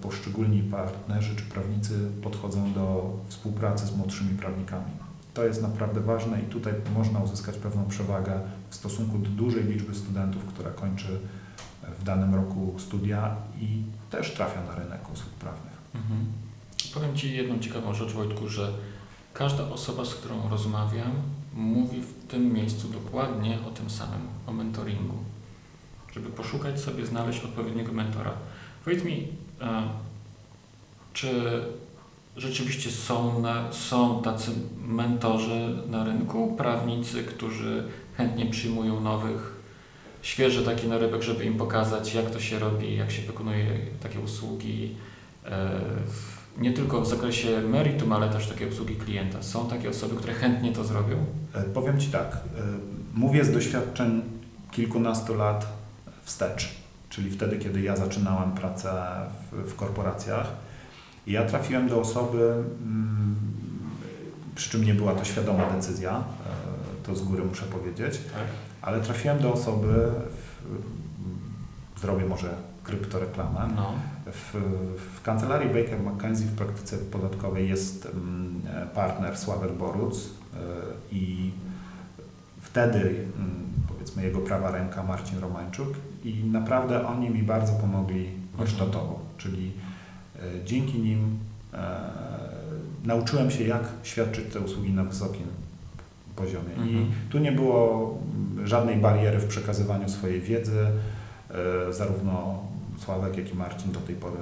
poszczególni 0.00 0.62
partnerzy 0.62 1.36
czy 1.36 1.42
prawnicy 1.42 2.10
podchodzą 2.22 2.72
do 2.72 3.16
współpracy 3.28 3.86
z 3.86 3.96
młodszymi 3.96 4.38
prawnikami. 4.38 4.90
To 5.34 5.44
jest 5.44 5.62
naprawdę 5.62 6.00
ważne 6.00 6.42
i 6.42 6.44
tutaj 6.44 6.72
można 6.94 7.20
uzyskać 7.20 7.56
pewną 7.56 7.84
przewagę 7.86 8.40
w 8.70 8.74
stosunku 8.74 9.18
do 9.18 9.28
dużej 9.30 9.64
liczby 9.64 9.94
studentów, 9.94 10.44
która 10.44 10.70
kończy 10.70 11.18
w 12.00 12.04
danym 12.04 12.34
roku 12.34 12.74
studia 12.78 13.36
i 13.60 13.82
też 14.10 14.34
trafia 14.34 14.64
na 14.64 14.74
rynek 14.74 15.12
usług 15.12 15.32
prawnych. 15.32 15.72
Mhm. 15.94 16.26
Powiem 16.94 17.16
Ci 17.16 17.36
jedną 17.36 17.58
ciekawą 17.58 17.94
rzecz, 17.94 18.12
Wojtku, 18.12 18.48
że 18.48 18.72
każda 19.34 19.68
osoba, 19.68 20.04
z 20.04 20.14
którą 20.14 20.48
rozmawiam, 20.48 21.12
mówi 21.54 22.02
w 22.02 22.26
tym 22.28 22.52
miejscu 22.52 22.88
dokładnie 22.88 23.58
o 23.68 23.70
tym 23.70 23.90
samym, 23.90 24.20
o 24.46 24.52
mentoringu. 24.52 25.16
Żeby 26.12 26.28
poszukać 26.28 26.80
sobie, 26.80 27.06
znaleźć 27.06 27.44
odpowiedniego 27.44 27.92
mentora. 27.92 28.32
Powiedz 28.84 29.04
mi, 29.04 29.28
czy 31.12 31.62
rzeczywiście 32.36 32.90
są, 32.90 33.40
na, 33.40 33.72
są 33.72 34.22
tacy 34.22 34.50
mentorzy 34.86 35.76
na 35.90 36.04
rynku, 36.04 36.54
prawnicy, 36.56 37.24
którzy 37.24 37.84
chętnie 38.16 38.46
przyjmują 38.46 39.00
nowych, 39.00 39.52
świeży 40.22 40.64
taki 40.64 40.86
narybek, 40.86 41.22
żeby 41.22 41.44
im 41.44 41.58
pokazać, 41.58 42.14
jak 42.14 42.30
to 42.30 42.40
się 42.40 42.58
robi, 42.58 42.96
jak 42.96 43.10
się 43.10 43.22
wykonuje 43.22 43.66
takie 44.02 44.20
usługi, 44.20 44.94
e, 45.46 45.80
nie 46.58 46.72
tylko 46.72 47.00
w 47.00 47.08
zakresie 47.08 47.60
meritum, 47.60 48.12
ale 48.12 48.28
też 48.28 48.46
takie 48.46 48.66
usługi 48.66 48.96
klienta. 48.96 49.42
Są 49.42 49.68
takie 49.68 49.90
osoby, 49.90 50.16
które 50.16 50.32
chętnie 50.32 50.72
to 50.72 50.84
zrobią? 50.84 51.16
E, 51.54 51.62
powiem 51.62 52.00
Ci 52.00 52.08
tak, 52.08 52.32
e, 52.32 52.38
mówię 53.14 53.44
z 53.44 53.52
doświadczeń 53.52 54.22
kilkunastu 54.70 55.34
lat 55.34 55.66
wstecz 56.24 56.68
czyli 57.18 57.30
wtedy, 57.30 57.58
kiedy 57.58 57.80
ja 57.80 57.96
zaczynałem 57.96 58.52
pracę 58.52 58.92
w, 59.50 59.70
w 59.70 59.76
korporacjach. 59.76 60.46
I 61.26 61.32
ja 61.32 61.44
trafiłem 61.44 61.88
do 61.88 62.00
osoby, 62.00 62.64
mm, 62.82 63.36
przy 64.54 64.70
czym 64.70 64.84
nie 64.84 64.94
była 64.94 65.14
to 65.14 65.24
świadoma 65.24 65.70
decyzja, 65.70 66.16
e, 66.16 67.06
to 67.06 67.16
z 67.16 67.22
góry 67.22 67.44
muszę 67.44 67.66
powiedzieć, 67.66 68.18
tak. 68.18 68.44
ale 68.82 69.00
trafiłem 69.00 69.38
do 69.38 69.52
osoby, 69.52 70.10
w, 71.96 72.00
zrobię 72.00 72.26
może 72.26 72.54
kryptoreklamę, 72.84 73.68
no. 73.76 73.92
w, 74.26 74.54
w 75.16 75.22
kancelarii 75.22 75.68
Baker 75.68 76.00
McKenzie 76.00 76.44
w 76.44 76.56
praktyce 76.56 76.98
podatkowej 76.98 77.68
jest 77.68 78.06
mm, 78.06 78.62
partner 78.94 79.38
Sławek 79.38 79.72
Boruc 79.72 80.16
e, 80.16 80.58
i 81.12 81.50
wtedy 82.60 83.00
mm, 83.00 83.68
powiedzmy 83.88 84.24
jego 84.24 84.38
prawa 84.38 84.70
ręka 84.70 85.02
Marcin 85.02 85.38
Romańczuk 85.38 85.88
i 86.24 86.44
naprawdę 86.44 87.06
oni 87.06 87.30
mi 87.30 87.42
bardzo 87.42 87.72
pomogli 87.72 88.28
warsztatowo, 88.58 89.18
czyli 89.38 89.72
e, 90.36 90.40
dzięki 90.64 90.98
nim 90.98 91.38
e, 91.74 92.00
nauczyłem 93.04 93.50
się, 93.50 93.64
jak 93.64 93.82
świadczyć 94.02 94.52
te 94.52 94.60
usługi 94.60 94.92
na 94.92 95.04
wysokim 95.04 95.46
poziomie. 96.36 96.74
Mhm. 96.76 96.88
I 96.88 97.06
tu 97.30 97.38
nie 97.38 97.52
było 97.52 98.18
żadnej 98.64 98.96
bariery 98.96 99.38
w 99.38 99.46
przekazywaniu 99.46 100.08
swojej 100.08 100.40
wiedzy. 100.40 100.86
E, 101.88 101.92
zarówno 101.92 102.62
Sławek, 102.98 103.36
jak 103.36 103.52
i 103.52 103.56
Marcin 103.56 103.92
do 103.92 104.00
tej 104.00 104.16
pory 104.16 104.36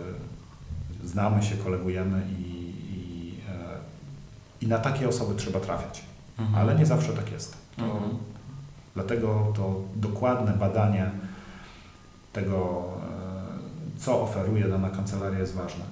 znamy 1.05 1.43
się, 1.43 1.57
kolegujemy 1.57 2.23
i, 2.39 2.73
i, 2.95 3.35
i 4.61 4.67
na 4.69 4.79
takie 4.79 5.09
osoby 5.09 5.35
trzeba 5.35 5.61
trafiać. 5.61 6.05
Mhm. 6.39 6.59
Ale 6.59 6.79
nie 6.79 6.87
zawsze 6.87 7.13
tak 7.13 7.33
jest. 7.33 7.57
To, 7.77 7.85
mhm. 7.85 8.11
Dlatego 8.95 9.53
to 9.57 9.81
dokładne 9.97 10.53
badanie 10.53 11.11
tego, 12.37 12.85
e, 13.97 13.99
co 13.99 14.23
oferuje 14.23 14.69
dana 14.69 14.91
kancelaria 14.91 15.39
jest 15.39 15.55
ważne. 15.55 15.85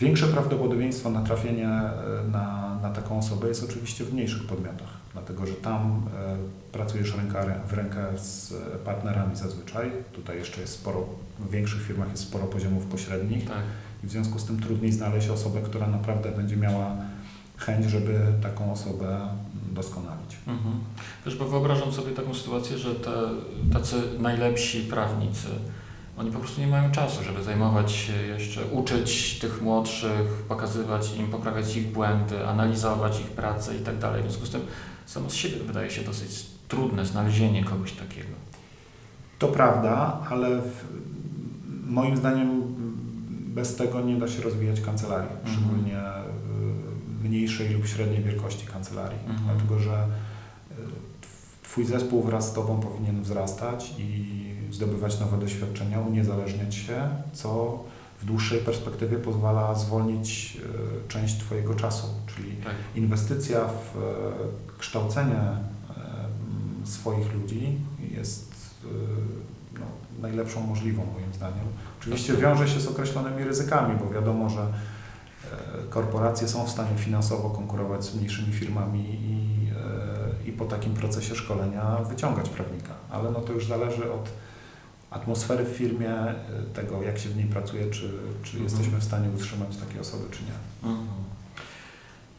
Większe 0.00 0.26
prawdopodobieństwo 0.26 1.10
na 1.10 1.22
trafienie 1.22 1.68
e, 1.68 1.92
na, 2.32 2.78
na 2.82 2.90
taką 2.90 3.18
osobę 3.18 3.48
jest 3.48 3.64
oczywiście 3.64 4.04
w 4.04 4.12
mniejszych 4.12 4.46
podmiotach, 4.46 4.88
dlatego 5.12 5.46
że 5.46 5.54
tam 5.54 6.02
e, 6.16 6.36
pracujesz 6.72 7.16
ręka 7.16 7.44
w 7.68 7.72
rękę 7.72 8.18
z 8.18 8.54
partnerami 8.84 9.36
zazwyczaj. 9.36 9.90
Tutaj 10.12 10.38
jeszcze 10.38 10.60
jest 10.60 10.72
sporo, 10.72 11.04
w 11.38 11.50
większych 11.50 11.82
firmach 11.82 12.10
jest 12.10 12.22
sporo 12.22 12.44
poziomów 12.44 12.86
pośrednich 12.86 13.48
tak. 13.48 13.62
i 14.04 14.06
w 14.06 14.10
związku 14.10 14.38
z 14.38 14.44
tym 14.44 14.60
trudniej 14.60 14.92
znaleźć 14.92 15.28
osobę, 15.28 15.60
która 15.60 15.86
naprawdę 15.86 16.32
będzie 16.32 16.56
miała 16.56 16.96
chęć, 17.58 17.86
żeby 17.86 18.20
taką 18.42 18.72
osobę 18.72 19.28
doskonalić. 19.72 20.36
Mhm. 20.46 20.74
Wiesz, 21.26 21.36
bo 21.36 21.44
wyobrażam 21.44 21.92
sobie 21.92 22.12
taką 22.12 22.34
sytuację, 22.34 22.78
że 22.78 22.94
te, 22.94 23.10
tacy 23.72 23.96
najlepsi 24.18 24.80
prawnicy, 24.80 25.48
oni 26.18 26.30
po 26.32 26.38
prostu 26.38 26.60
nie 26.60 26.66
mają 26.66 26.90
czasu, 26.90 27.24
żeby 27.24 27.42
zajmować 27.42 27.92
się 27.92 28.12
jeszcze, 28.12 28.64
uczyć 28.64 29.38
tych 29.38 29.62
młodszych, 29.62 30.44
pokazywać 30.48 31.16
im, 31.16 31.30
poprawiać 31.30 31.76
ich 31.76 31.92
błędy, 31.92 32.46
analizować 32.46 33.20
ich 33.20 33.26
pracę 33.26 33.76
i 33.76 33.80
tak 33.80 33.98
dalej. 33.98 34.22
W 34.22 34.24
związku 34.24 34.46
z 34.46 34.50
tym 34.50 34.60
samo 35.06 35.30
z 35.30 35.34
siebie 35.34 35.56
wydaje 35.66 35.90
się 35.90 36.02
dosyć 36.02 36.46
trudne 36.68 37.06
znalezienie 37.06 37.64
kogoś 37.64 37.92
takiego. 37.92 38.32
To 39.38 39.48
prawda, 39.48 40.20
ale 40.30 40.62
w, 40.62 40.84
moim 41.86 42.16
zdaniem 42.16 42.62
bez 43.54 43.76
tego 43.76 44.00
nie 44.00 44.16
da 44.16 44.28
się 44.28 44.42
rozwijać 44.42 44.80
kancelarii, 44.80 45.30
mhm. 45.30 45.56
szczególnie 45.56 46.02
mniejszej 47.28 47.68
lub 47.68 47.86
średniej 47.86 48.22
wielkości 48.22 48.66
kancelarii, 48.66 49.18
mhm. 49.26 49.38
dlatego 49.44 49.78
że 49.78 49.92
e, 49.92 50.74
Twój 51.62 51.84
zespół 51.84 52.22
wraz 52.22 52.48
z 52.48 52.52
Tobą 52.52 52.80
powinien 52.80 53.22
wzrastać 53.22 53.94
i 53.98 54.34
zdobywać 54.70 55.20
nowe 55.20 55.38
doświadczenia, 55.38 56.00
uniezależniać 56.00 56.74
się, 56.74 57.08
co 57.32 57.78
w 58.20 58.24
dłuższej 58.24 58.60
perspektywie 58.60 59.16
pozwala 59.16 59.74
zwolnić 59.74 60.58
e, 61.06 61.08
część 61.08 61.38
Twojego 61.38 61.74
czasu, 61.74 62.06
czyli 62.26 62.52
tak. 62.52 62.74
inwestycja 62.94 63.60
w 63.60 63.96
e, 63.96 64.78
kształcenie 64.78 65.40
swoich 66.84 67.34
ludzi 67.34 67.78
jest 68.16 68.54
no, 69.74 69.86
najlepszą 70.20 70.66
możliwą 70.66 71.02
moim 71.06 71.34
zdaniem. 71.34 71.64
Oczywiście 72.00 72.36
wiąże 72.36 72.68
się 72.68 72.80
z 72.80 72.86
określonymi 72.86 73.44
ryzykami, 73.44 73.98
bo 74.04 74.10
wiadomo, 74.10 74.50
że 74.50 74.66
korporacje 75.90 76.48
są 76.48 76.66
w 76.66 76.70
stanie 76.70 76.98
finansowo 76.98 77.50
konkurować 77.50 78.04
z 78.04 78.14
mniejszymi 78.14 78.52
firmami 78.52 79.00
i, 79.00 79.68
e, 80.46 80.48
i 80.48 80.52
po 80.52 80.64
takim 80.64 80.94
procesie 80.94 81.34
szkolenia 81.34 81.96
wyciągać 81.96 82.48
prawnika, 82.48 82.94
ale 83.10 83.30
no 83.30 83.40
to 83.40 83.52
już 83.52 83.66
zależy 83.66 84.12
od 84.12 84.28
atmosfery 85.10 85.64
w 85.64 85.68
firmie, 85.68 86.10
e, 86.10 86.34
tego 86.74 87.02
jak 87.02 87.18
się 87.18 87.28
w 87.28 87.36
niej 87.36 87.46
pracuje, 87.46 87.90
czy, 87.90 88.10
czy 88.42 88.56
mhm. 88.56 88.64
jesteśmy 88.64 88.98
w 88.98 89.04
stanie 89.04 89.30
utrzymać 89.30 89.76
takie 89.76 90.00
osoby, 90.00 90.24
czy 90.30 90.38
nie. 90.42 90.90
Mhm. 90.90 91.08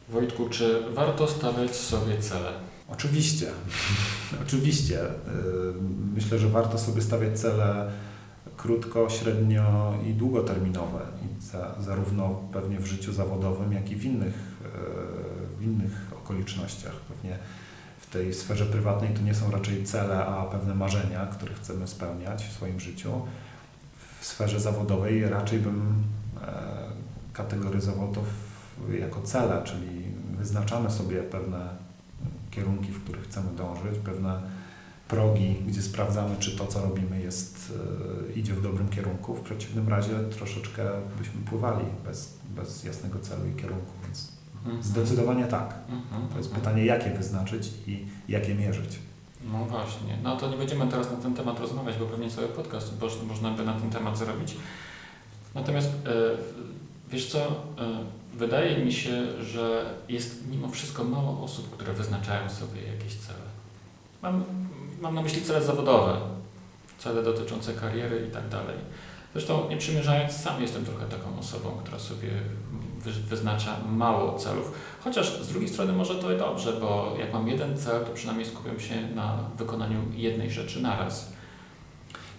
Wojtku, 0.09 0.49
czy 0.49 0.83
warto 0.93 1.27
stawiać 1.27 1.75
sobie 1.75 2.17
cele? 2.17 2.51
Oczywiście, 2.87 3.47
oczywiście. 4.47 5.01
E, 5.01 5.11
myślę, 6.15 6.39
że 6.39 6.49
warto 6.49 6.77
sobie 6.77 7.01
stawiać 7.01 7.39
cele 7.39 7.91
krótko, 8.61 9.09
średnio 9.09 9.93
i 10.07 10.13
długoterminowe, 10.13 10.99
I 11.25 11.41
za, 11.43 11.75
zarówno 11.79 12.41
pewnie 12.53 12.79
w 12.79 12.85
życiu 12.85 13.13
zawodowym, 13.13 13.73
jak 13.73 13.91
i 13.91 13.95
w 13.95 14.05
innych, 14.05 14.33
e, 14.65 15.57
w 15.57 15.63
innych 15.63 16.11
okolicznościach. 16.23 16.95
Pewnie 16.95 17.37
w 17.99 18.07
tej 18.09 18.33
sferze 18.33 18.65
prywatnej 18.65 19.09
to 19.13 19.21
nie 19.21 19.35
są 19.35 19.51
raczej 19.51 19.83
cele, 19.83 20.25
a 20.25 20.43
pewne 20.43 20.75
marzenia, 20.75 21.25
które 21.25 21.53
chcemy 21.53 21.87
spełniać 21.87 22.45
w 22.45 22.53
swoim 22.53 22.79
życiu. 22.79 23.11
W 24.19 24.25
sferze 24.25 24.59
zawodowej 24.59 25.29
raczej 25.29 25.59
bym 25.59 26.03
e, 26.41 26.51
kategoryzował 27.33 28.11
to 28.13 28.21
jako 28.99 29.21
cele, 29.21 29.61
czyli 29.63 30.03
wyznaczamy 30.31 30.91
sobie 30.91 31.23
pewne 31.23 31.69
kierunki, 32.51 32.91
w 32.91 33.03
których 33.03 33.23
chcemy 33.23 33.49
dążyć, 33.57 33.99
pewne 34.03 34.41
progi, 35.09 35.55
gdzie 35.67 35.81
sprawdzamy, 35.81 36.35
czy 36.39 36.57
to, 36.57 36.67
co 36.67 36.81
robimy, 36.81 37.21
jest, 37.21 37.73
e, 38.29 38.33
idzie 38.33 38.53
w 38.53 38.61
dobrym 38.61 38.89
kierunku. 38.89 39.35
W 39.35 39.41
przeciwnym 39.41 39.89
razie 39.89 40.11
troszeczkę 40.37 40.83
byśmy 41.17 41.41
pływali 41.41 41.85
bez, 42.05 42.37
bez 42.55 42.83
jasnego 42.83 43.19
celu 43.19 43.45
i 43.45 43.61
kierunku, 43.61 43.91
więc 44.03 44.31
mhm. 44.65 44.83
zdecydowanie 44.83 45.45
tak. 45.45 45.75
Mhm. 45.89 46.27
To 46.27 46.37
jest 46.37 46.51
pytanie, 46.51 46.85
jakie 46.85 47.09
wyznaczyć 47.09 47.71
i 47.87 48.05
jakie 48.29 48.55
mierzyć. 48.55 48.99
No 49.51 49.65
właśnie. 49.65 50.17
No 50.23 50.37
to 50.37 50.49
nie 50.49 50.57
będziemy 50.57 50.87
teraz 50.87 51.11
na 51.11 51.17
ten 51.17 51.33
temat 51.33 51.59
rozmawiać, 51.59 51.97
bo 51.97 52.05
pewnie 52.05 52.29
cały 52.29 52.47
podcast 52.47 52.93
można 53.27 53.51
by 53.51 53.65
na 53.65 53.73
ten 53.73 53.89
temat 53.89 54.17
zrobić. 54.17 54.55
Natomiast 55.55 55.89
e, 56.05 56.59
Wiesz 57.11 57.27
co, 57.27 57.39
e, 57.39 57.51
wydaje 58.33 58.85
mi 58.85 58.93
się, 58.93 59.43
że 59.43 59.93
jest 60.09 60.47
mimo 60.47 60.69
wszystko 60.69 61.03
mało 61.03 61.43
osób, 61.43 61.69
które 61.69 61.93
wyznaczają 61.93 62.49
sobie 62.49 62.81
jakieś 62.81 63.15
cele. 63.15 63.39
Mam, 64.21 64.43
mam 65.01 65.15
na 65.15 65.21
myśli 65.21 65.41
cele 65.41 65.61
zawodowe, 65.61 66.17
cele 66.97 67.23
dotyczące 67.23 67.73
kariery 67.73 68.27
i 68.29 68.31
tak 68.31 68.49
dalej. 68.49 68.75
Zresztą 69.33 69.69
nie 69.69 69.77
przymierzając, 69.77 70.33
sam 70.33 70.61
jestem 70.61 70.85
trochę 70.85 71.05
taką 71.05 71.39
osobą, 71.39 71.69
która 71.83 71.99
sobie 71.99 72.29
wyznacza 73.29 73.77
mało 73.89 74.39
celów. 74.39 74.71
Chociaż 75.03 75.41
z 75.41 75.47
drugiej 75.47 75.69
strony 75.69 75.93
może 75.93 76.15
to 76.15 76.33
i 76.33 76.37
dobrze, 76.37 76.73
bo 76.73 77.15
jak 77.19 77.33
mam 77.33 77.47
jeden 77.47 77.77
cel, 77.77 78.05
to 78.05 78.11
przynajmniej 78.11 78.47
skupiam 78.47 78.79
się 78.79 78.95
na 79.15 79.37
wykonaniu 79.57 79.99
jednej 80.13 80.51
rzeczy 80.51 80.81
naraz. 80.81 81.33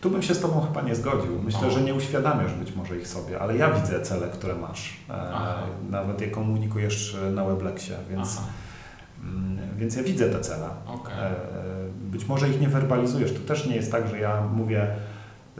Tu 0.01 0.11
bym 0.11 0.23
się 0.23 0.35
z 0.35 0.41
Tobą 0.41 0.61
chyba 0.61 0.83
nie 0.83 0.95
zgodził. 0.95 1.43
Myślę, 1.43 1.69
o. 1.69 1.71
że 1.71 1.81
nie 1.81 1.95
uświadamiasz 1.95 2.53
być 2.53 2.75
może 2.75 2.99
ich 2.99 3.09
sobie, 3.09 3.41
ale 3.41 3.57
ja 3.57 3.71
widzę 3.71 4.03
cele, 4.03 4.29
które 4.29 4.55
masz. 4.55 4.97
E, 5.11 5.33
nawet 5.91 6.21
je 6.21 6.31
komunikujesz 6.31 7.17
na 7.33 7.45
Weblexie, 7.45 7.97
więc, 8.11 8.41
mm, 9.23 9.59
więc 9.77 9.97
ja 9.97 10.03
widzę 10.03 10.31
te 10.31 10.41
cele. 10.41 10.69
Okay. 10.87 11.15
Być 12.11 12.27
może 12.27 12.49
ich 12.49 12.61
nie 12.61 12.69
werbalizujesz. 12.69 13.33
To 13.33 13.41
też 13.41 13.67
nie 13.67 13.77
jest 13.77 13.93
tak, 13.93 14.09
że 14.09 14.19
ja 14.19 14.41
mówię 14.41 14.87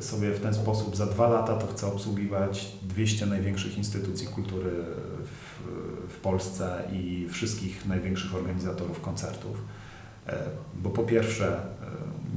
sobie 0.01 0.31
w 0.31 0.41
ten 0.41 0.55
sposób 0.55 0.97
za 0.97 1.07
dwa 1.07 1.29
lata 1.29 1.57
to 1.57 1.67
chcę 1.67 1.87
obsługiwać 1.87 2.73
200 2.83 3.27
największych 3.27 3.79
instytucji 3.79 4.27
kultury 4.27 4.71
w, 5.25 5.63
w 6.13 6.21
Polsce 6.21 6.83
i 6.93 7.29
wszystkich 7.31 7.87
największych 7.87 8.35
organizatorów 8.35 9.01
koncertów. 9.01 9.65
E, 10.27 10.39
bo 10.83 10.91
po 10.91 11.03
pierwsze, 11.03 11.57
e, 11.57 11.61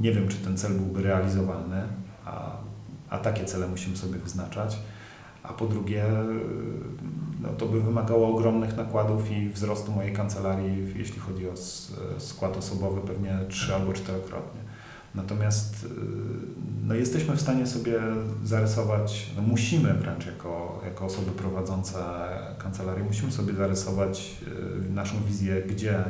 nie 0.00 0.12
wiem, 0.12 0.28
czy 0.28 0.36
ten 0.36 0.56
cel 0.56 0.72
byłby 0.72 1.02
realizowalny, 1.02 1.82
a, 2.24 2.56
a 3.10 3.18
takie 3.18 3.44
cele 3.44 3.68
musimy 3.68 3.96
sobie 3.96 4.18
wyznaczać. 4.18 4.78
A 5.44 5.52
po 5.52 5.66
drugie, 5.66 6.04
e, 6.04 6.24
no, 7.40 7.48
to 7.48 7.66
by 7.66 7.80
wymagało 7.80 8.36
ogromnych 8.36 8.76
nakładów 8.76 9.30
i 9.30 9.48
wzrostu 9.48 9.92
mojej 9.92 10.12
kancelarii, 10.12 10.94
jeśli 10.96 11.18
chodzi 11.18 11.48
o 11.48 11.52
skład 12.18 12.56
osobowy, 12.56 13.00
pewnie 13.00 13.38
trzy 13.48 13.74
albo 13.74 13.92
czterokrotnie. 13.92 14.60
Natomiast 15.14 15.86
no, 16.84 16.94
jesteśmy 16.94 17.36
w 17.36 17.40
stanie 17.40 17.66
sobie 17.66 18.00
zarysować, 18.44 19.30
no, 19.36 19.42
musimy 19.42 19.94
wręcz 19.94 20.26
jako, 20.26 20.80
jako 20.84 21.04
osoby 21.04 21.30
prowadzące 21.30 21.98
kancelarię, 22.58 23.04
musimy 23.04 23.32
sobie 23.32 23.54
zarysować 23.54 24.36
naszą 24.90 25.16
wizję, 25.26 25.62
gdzie 25.62 26.04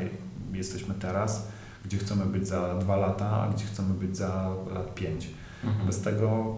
jesteśmy 0.52 0.94
teraz, 0.94 1.48
gdzie 1.84 1.98
chcemy 1.98 2.26
być 2.26 2.48
za 2.48 2.74
dwa 2.74 2.96
lata, 2.96 3.30
a 3.30 3.52
gdzie 3.52 3.64
chcemy 3.64 3.94
być 3.94 4.16
za 4.16 4.50
lat 4.74 4.94
pięć. 4.94 5.30
Mhm. 5.64 5.86
Bez 5.86 6.00
tego 6.00 6.56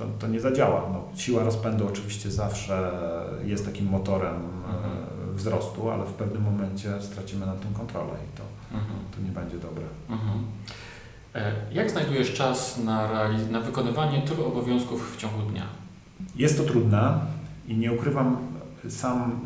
to, 0.00 0.06
to 0.18 0.28
nie 0.28 0.40
zadziała. 0.40 0.90
No, 0.92 1.04
siła 1.14 1.44
rozpędu 1.44 1.86
oczywiście 1.86 2.30
zawsze 2.30 2.92
jest 3.44 3.66
takim 3.66 3.86
motorem 3.86 4.34
mhm. 4.34 4.92
E, 5.30 5.34
wzrostu, 5.34 5.90
ale 5.90 6.04
w 6.04 6.12
pewnym 6.12 6.42
momencie 6.42 7.02
stracimy 7.02 7.46
nad 7.46 7.60
tym 7.60 7.74
kontrolę 7.74 8.12
i 8.12 8.36
to, 8.36 8.42
mhm. 8.78 8.98
to 9.16 9.22
nie 9.22 9.30
będzie 9.30 9.58
dobre. 9.58 9.84
Mhm. 10.10 10.38
E, 11.34 11.52
jak 11.72 11.90
znajdujesz 11.90 12.34
czas 12.34 12.78
na, 12.84 13.08
na 13.50 13.60
wykonywanie 13.60 14.22
tylu 14.22 14.46
obowiązków 14.46 15.16
w 15.16 15.16
ciągu 15.16 15.42
dnia? 15.50 15.64
Jest 16.36 16.58
to 16.58 16.64
trudne 16.64 17.20
i 17.68 17.76
nie 17.76 17.92
ukrywam, 17.92 18.36
sam 18.88 19.40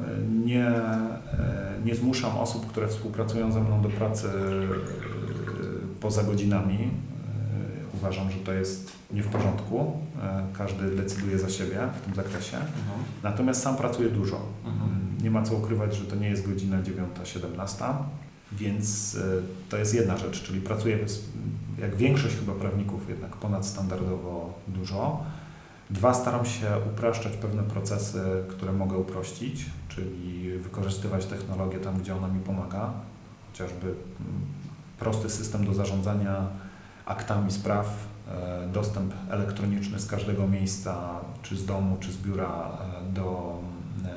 nie, 0.44 0.66
e, 0.66 1.14
nie 1.84 1.94
zmuszam 1.94 2.38
osób, 2.38 2.66
które 2.66 2.88
współpracują 2.88 3.52
ze 3.52 3.60
mną 3.60 3.82
do 3.82 3.88
pracy 3.88 4.28
poza 6.00 6.22
godzinami. 6.22 6.90
Uważam, 7.94 8.30
że 8.30 8.38
to 8.38 8.52
jest 8.52 8.92
nie 9.12 9.22
w 9.22 9.28
porządku. 9.28 10.03
Każdy 10.52 10.96
decyduje 10.96 11.38
za 11.38 11.50
siebie 11.50 11.78
w 12.00 12.04
tym 12.04 12.14
zakresie. 12.14 12.56
Mhm. 12.56 13.04
Natomiast 13.22 13.62
sam 13.62 13.76
pracuję 13.76 14.08
dużo. 14.08 14.40
Mhm. 14.64 14.90
Nie 15.22 15.30
ma 15.30 15.42
co 15.42 15.54
ukrywać, 15.54 15.96
że 15.96 16.04
to 16.04 16.16
nie 16.16 16.28
jest 16.28 16.48
godzina 16.48 16.76
9-17, 16.82 17.94
więc 18.52 19.18
to 19.68 19.76
jest 19.76 19.94
jedna 19.94 20.16
rzecz, 20.16 20.42
czyli 20.42 20.60
pracuję 20.60 20.98
jak 21.78 21.96
większość 21.96 22.36
chyba 22.36 22.52
prawników 22.52 23.08
jednak 23.08 23.36
ponadstandardowo 23.36 24.52
dużo. 24.68 25.24
Dwa, 25.90 26.14
staram 26.14 26.46
się 26.46 26.66
upraszczać 26.92 27.36
pewne 27.36 27.62
procesy, 27.62 28.20
które 28.48 28.72
mogę 28.72 28.96
uprościć, 28.96 29.66
czyli 29.88 30.58
wykorzystywać 30.58 31.26
technologię 31.26 31.78
tam, 31.78 31.98
gdzie 31.98 32.16
ona 32.16 32.28
mi 32.28 32.40
pomaga, 32.40 32.92
chociażby 33.52 33.86
mm, 33.86 33.96
prosty 34.98 35.30
system 35.30 35.66
do 35.66 35.74
zarządzania 35.74 36.48
aktami 37.06 37.52
spraw, 37.52 37.86
e, 37.86 38.13
dostęp 38.72 39.14
elektroniczny 39.30 40.00
z 40.00 40.06
każdego 40.06 40.48
miejsca, 40.48 41.20
czy 41.42 41.56
z 41.56 41.66
domu, 41.66 41.96
czy 42.00 42.12
z 42.12 42.16
biura 42.16 42.70
e, 43.08 43.12
do 43.12 43.58
e, 44.04 44.08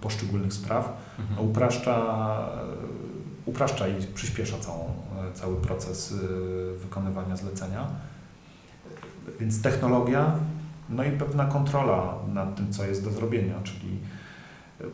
poszczególnych 0.00 0.52
spraw, 0.52 0.92
mhm. 1.18 1.48
upraszcza, 1.48 2.38
upraszcza 3.46 3.88
i 3.88 4.06
przyspiesza 4.06 4.58
całą, 4.58 4.92
cały 5.34 5.56
proces 5.56 6.14
wykonywania 6.82 7.36
zlecenia. 7.36 7.86
Więc 9.40 9.62
technologia 9.62 10.32
no 10.88 11.04
i 11.04 11.10
pewna 11.10 11.44
kontrola 11.44 12.14
nad 12.34 12.56
tym, 12.56 12.72
co 12.72 12.84
jest 12.84 13.04
do 13.04 13.10
zrobienia, 13.10 13.54
czyli 13.64 13.98
e, 14.80 14.84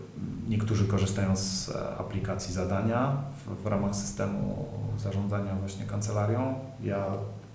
niektórzy 0.49 0.87
korzystają 0.87 1.37
z 1.37 1.69
e, 1.69 1.97
aplikacji 1.97 2.55
zadania 2.55 3.17
w, 3.47 3.63
w 3.63 3.67
ramach 3.67 3.95
systemu 3.95 4.69
zarządzania 4.99 5.55
właśnie 5.55 5.87
kancelarią. 5.87 6.55
Ja 6.83 7.07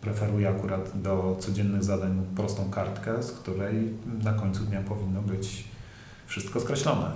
preferuję 0.01 0.49
akurat 0.49 1.01
do 1.01 1.37
codziennych 1.39 1.83
zadań 1.83 2.25
prostą 2.35 2.71
kartkę, 2.71 3.23
z 3.23 3.31
której 3.31 3.93
na 4.23 4.33
końcu 4.33 4.63
dnia 4.63 4.81
powinno 4.81 5.21
być 5.21 5.63
wszystko 6.27 6.59
skreślone. 6.59 7.11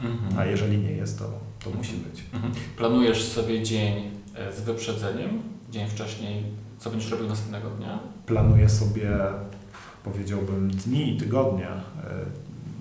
Mhm. 0.00 0.38
A 0.38 0.44
jeżeli 0.44 0.78
nie 0.78 0.92
jest, 0.92 1.18
to, 1.18 1.30
to 1.64 1.70
musi 1.70 1.96
być. 1.96 2.24
Mhm. 2.32 2.52
Planujesz 2.76 3.24
sobie 3.24 3.62
dzień 3.62 4.10
e, 4.34 4.52
z 4.52 4.60
wyprzedzeniem, 4.60 5.42
dzień 5.70 5.88
wcześniej, 5.88 6.44
co 6.78 6.90
będziesz 6.90 7.10
robił 7.10 7.28
następnego 7.28 7.70
dnia? 7.70 7.98
Planuję 8.26 8.68
sobie 8.68 9.10
powiedziałbym, 10.04 10.70
dni 10.70 11.14
i 11.14 11.16
tygodnia, 11.16 11.70
e, 11.70 11.80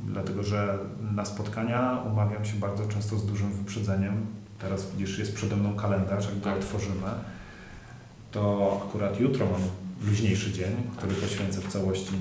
dlatego 0.07 0.43
że 0.43 0.77
na 1.11 1.25
spotkania 1.25 2.03
umawiam 2.11 2.45
się 2.45 2.53
bardzo 2.55 2.85
często 2.85 3.17
z 3.17 3.25
dużym 3.25 3.51
wyprzedzeniem. 3.51 4.25
Teraz 4.59 4.91
widzisz, 4.91 5.19
jest 5.19 5.35
przede 5.35 5.55
mną 5.55 5.75
kalendarz, 5.75 6.25
jak 6.25 6.39
go 6.39 6.45
tak. 6.45 6.57
otworzymy, 6.57 7.07
to 8.31 8.81
akurat 8.87 9.19
jutro 9.19 9.45
mam 9.45 9.61
luźniejszy 10.09 10.51
dzień, 10.51 10.75
który 10.97 11.15
poświęcę 11.15 11.61
w 11.61 11.67
całości 11.67 12.13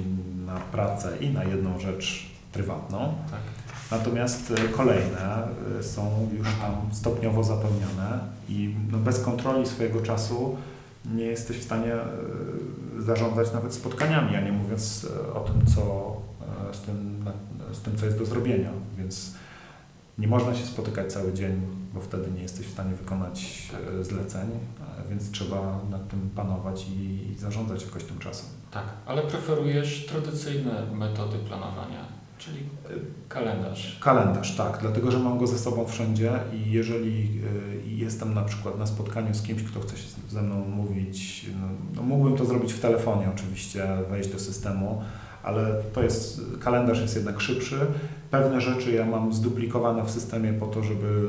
na 0.46 0.56
pracę 0.56 1.16
i 1.20 1.30
na 1.30 1.44
jedną 1.44 1.78
rzecz 1.78 2.30
prywatną. 2.52 3.14
Tak. 3.30 3.40
Natomiast 3.90 4.50
e, 4.50 4.68
kolejne 4.68 5.48
e, 5.78 5.82
są 5.82 6.28
już 6.38 6.48
tam 6.48 6.74
stopniowo 6.92 7.44
zapełnione 7.44 8.18
i 8.48 8.74
no 8.92 8.98
bez 8.98 9.20
kontroli 9.24 9.66
swojego 9.66 10.02
czasu 10.02 10.56
nie 11.14 11.24
jesteś 11.24 11.56
w 11.56 11.62
stanie 11.62 11.96
zarządzać 12.98 13.52
nawet 13.52 13.74
spotkaniami, 13.74 14.36
a 14.36 14.40
nie 14.40 14.52
mówiąc 14.52 15.06
e, 15.28 15.34
o 15.34 15.40
tym, 15.40 15.66
co 15.66 16.16
e, 16.70 16.74
z 16.74 16.80
tym, 16.80 17.24
z 17.72 17.80
tym, 17.80 17.96
co 17.96 18.06
jest 18.06 18.18
do 18.18 18.26
zrobienia. 18.26 18.70
Więc 18.98 19.34
nie 20.18 20.28
można 20.28 20.54
się 20.54 20.66
spotykać 20.66 21.12
cały 21.12 21.32
dzień, 21.32 21.60
bo 21.94 22.00
wtedy 22.00 22.30
nie 22.30 22.42
jesteś 22.42 22.66
w 22.66 22.72
stanie 22.72 22.94
wykonać 22.94 23.68
e, 24.00 24.04
zleceń, 24.04 24.50
więc 25.10 25.30
trzeba 25.30 25.80
nad 25.90 26.08
tym 26.08 26.30
panować 26.36 26.86
i 26.88 27.34
zarządzać 27.38 27.82
jakoś 27.84 28.04
tym 28.04 28.18
czasem. 28.18 28.46
Tak, 28.70 28.84
ale 29.06 29.22
preferujesz 29.22 30.06
tradycyjne 30.06 30.86
metody 30.92 31.38
planowania 31.38 32.20
Czyli 32.40 32.58
kalendarz. 33.28 33.98
Kalendarz, 34.00 34.56
tak, 34.56 34.78
dlatego 34.80 35.10
że 35.10 35.18
mam 35.18 35.38
go 35.38 35.46
ze 35.46 35.58
sobą 35.58 35.86
wszędzie 35.86 36.32
i 36.52 36.70
jeżeli 36.70 37.40
y, 37.86 37.88
jestem 37.88 38.34
na 38.34 38.42
przykład 38.42 38.78
na 38.78 38.86
spotkaniu 38.86 39.34
z 39.34 39.42
kimś, 39.42 39.62
kto 39.62 39.80
chce 39.80 39.96
się 39.96 40.08
ze 40.28 40.42
mną 40.42 40.68
mówić, 40.68 41.46
no, 41.60 41.68
no 41.96 42.02
mógłbym 42.02 42.36
to 42.36 42.44
zrobić 42.44 42.72
w 42.72 42.80
telefonie 42.80 43.30
oczywiście, 43.34 43.88
wejść 44.10 44.32
do 44.32 44.38
systemu, 44.38 45.02
ale 45.42 45.82
to 45.92 46.02
jest, 46.02 46.40
kalendarz 46.60 47.00
jest 47.00 47.16
jednak 47.16 47.40
szybszy. 47.40 47.86
Pewne 48.30 48.60
rzeczy 48.60 48.92
ja 48.92 49.06
mam 49.06 49.32
zduplikowane 49.32 50.04
w 50.04 50.10
systemie 50.10 50.52
po 50.52 50.66
to, 50.66 50.82
żeby 50.82 51.28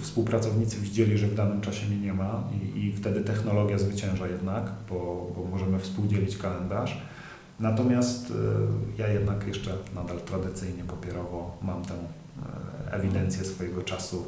współpracownicy 0.00 0.80
widzieli, 0.80 1.18
że 1.18 1.26
w 1.26 1.34
danym 1.34 1.60
czasie 1.60 1.86
mnie 1.86 1.96
nie 1.96 2.12
ma 2.12 2.42
i, 2.74 2.86
i 2.86 2.92
wtedy 2.92 3.20
technologia 3.20 3.78
zwycięża 3.78 4.26
jednak, 4.28 4.72
bo, 4.90 5.30
bo 5.36 5.44
możemy 5.50 5.78
współdzielić 5.78 6.36
kalendarz. 6.36 6.98
Natomiast 7.60 8.30
e, 8.30 8.34
ja 8.98 9.08
jednak 9.08 9.46
jeszcze 9.46 9.70
nadal 9.94 10.20
tradycyjnie, 10.20 10.84
papierowo 10.84 11.56
mam 11.62 11.84
tę 11.84 11.94
e, 11.94 12.92
ewidencję 12.92 13.44
swojego 13.44 13.82
czasu 13.82 14.24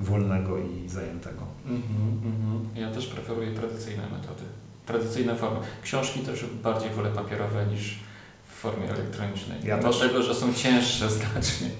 wolnego 0.00 0.58
i 0.58 0.88
zajętego. 0.88 1.42
Mm 1.66 1.82
-hmm, 1.82 2.78
Ja 2.78 2.90
też 2.90 3.06
preferuję 3.06 3.54
tradycyjne 3.54 4.02
metody, 4.02 4.42
tradycyjne 4.86 5.36
formy. 5.36 5.58
Książki 5.82 6.20
też 6.20 6.44
bardziej 6.62 6.90
wolę 6.90 7.10
papierowe 7.10 7.66
niż 7.66 7.98
formie 8.60 8.90
elektronicznej. 8.90 9.58
Ja 9.64 9.76
Mimo 9.76 9.88
też. 9.88 9.98
tego, 9.98 10.22
że 10.22 10.34
są 10.34 10.54
cięższe 10.54 11.10
znacznie. 11.10 11.70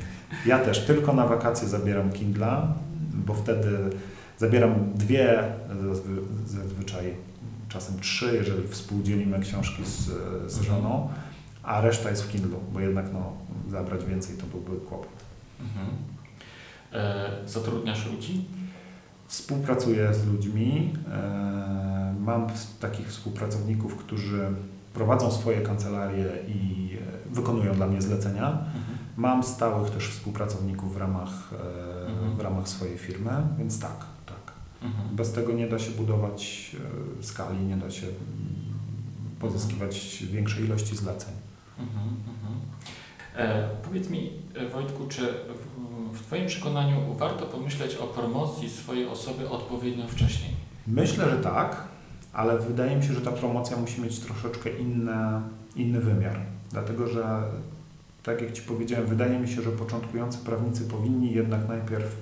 Ja 0.47 0.59
też 0.59 0.87
tylko 0.87 1.13
na 1.13 1.27
wakacje 1.27 1.69
zabieram 1.69 2.13
Kindla, 2.13 2.75
bo 3.15 3.35
wtedy 3.35 3.79
zabieram 4.39 4.93
dwie 4.95 5.43
zazwyczaj 6.47 7.15
czasem 7.69 8.01
trzy, 8.01 8.35
jeżeli 8.35 8.69
współdzielimy 8.69 9.41
książki 9.41 9.85
z, 9.85 10.11
z 10.53 10.61
żoną, 10.61 11.09
a 11.63 11.81
reszta 11.81 12.11
jest 12.11 12.23
w 12.23 12.29
Kindle, 12.33 12.59
bo 12.73 12.81
jednak 12.81 13.13
no, 13.13 13.33
zabrać 13.71 14.05
więcej 14.05 14.37
to 14.37 14.47
byłby 14.47 14.87
kłopot. 14.87 15.09
Mhm. 15.61 15.87
E, 16.93 17.31
zatrudniasz 17.47 18.07
ludzi? 18.07 18.45
Współpracuję 19.27 20.15
z 20.15 20.27
ludźmi. 20.27 20.93
E, 21.13 22.15
mam 22.21 22.47
takich 22.81 23.09
współpracowników, 23.09 23.97
którzy 23.97 24.49
prowadzą 24.95 25.31
swoje 25.31 25.61
kancelarie 25.61 26.27
i 26.49 26.91
e, 27.29 27.35
wykonują 27.35 27.75
dla 27.75 27.87
mnie 27.87 28.03
zlecenia. 28.03 28.51
Mhm. 28.51 28.99
Mam 29.17 29.43
stałych 29.43 29.91
też 29.91 30.09
współpracowników 30.09 30.95
w 30.95 30.97
ramach, 30.97 31.53
e, 31.53 32.07
mhm. 32.07 32.37
w 32.37 32.41
ramach 32.41 32.69
swojej 32.69 32.99
firmy, 32.99 33.31
więc 33.59 33.81
tak, 33.81 34.07
tak. 34.27 34.53
Mhm. 34.83 35.17
Bez 35.17 35.33
tego 35.33 35.53
nie 35.53 35.69
da 35.69 35.79
się 35.79 35.91
budować 35.91 36.71
e, 37.21 37.23
skali, 37.23 37.59
nie 37.59 37.77
da 37.77 37.91
się 37.91 38.07
pozyskiwać 39.41 40.25
większej 40.31 40.65
ilości 40.65 40.97
zleceń. 40.97 41.35
Mhm, 41.79 42.09
mhm. 42.09 42.61
E, 43.37 43.69
powiedz 43.85 44.11
mi, 44.11 44.33
Wojtku, 44.73 45.09
czy 45.09 45.21
w, 45.23 46.19
w 46.19 46.23
Twoim 46.27 46.47
przekonaniu 46.47 47.15
warto 47.15 47.47
pomyśleć 47.47 47.95
o 47.95 48.07
promocji 48.07 48.71
swojej 48.71 49.07
osoby 49.07 49.49
odpowiednio 49.49 50.09
wcześniej? 50.09 50.51
Myślę, 50.87 51.31
że 51.31 51.37
tak, 51.37 51.89
ale 52.33 52.59
wydaje 52.59 52.97
mi 52.97 53.03
się, 53.03 53.15
że 53.15 53.21
ta 53.21 53.33
promocja 53.33 53.77
musi 53.77 54.01
mieć 54.01 54.19
troszeczkę 54.19 54.71
inne, 54.71 55.43
inny 55.77 56.01
wymiar. 56.01 56.37
Dlatego, 56.71 57.07
że 57.07 57.43
tak 58.23 58.43
jak 58.43 58.53
Ci 58.53 58.63
powiedziałem, 58.63 59.07
wydaje 59.07 59.39
mi 59.39 59.49
się, 59.49 59.63
że 59.63 59.71
początkujący 59.71 60.39
prawnicy 60.39 60.85
powinni 60.85 61.33
jednak 61.33 61.69
najpierw 61.69 62.17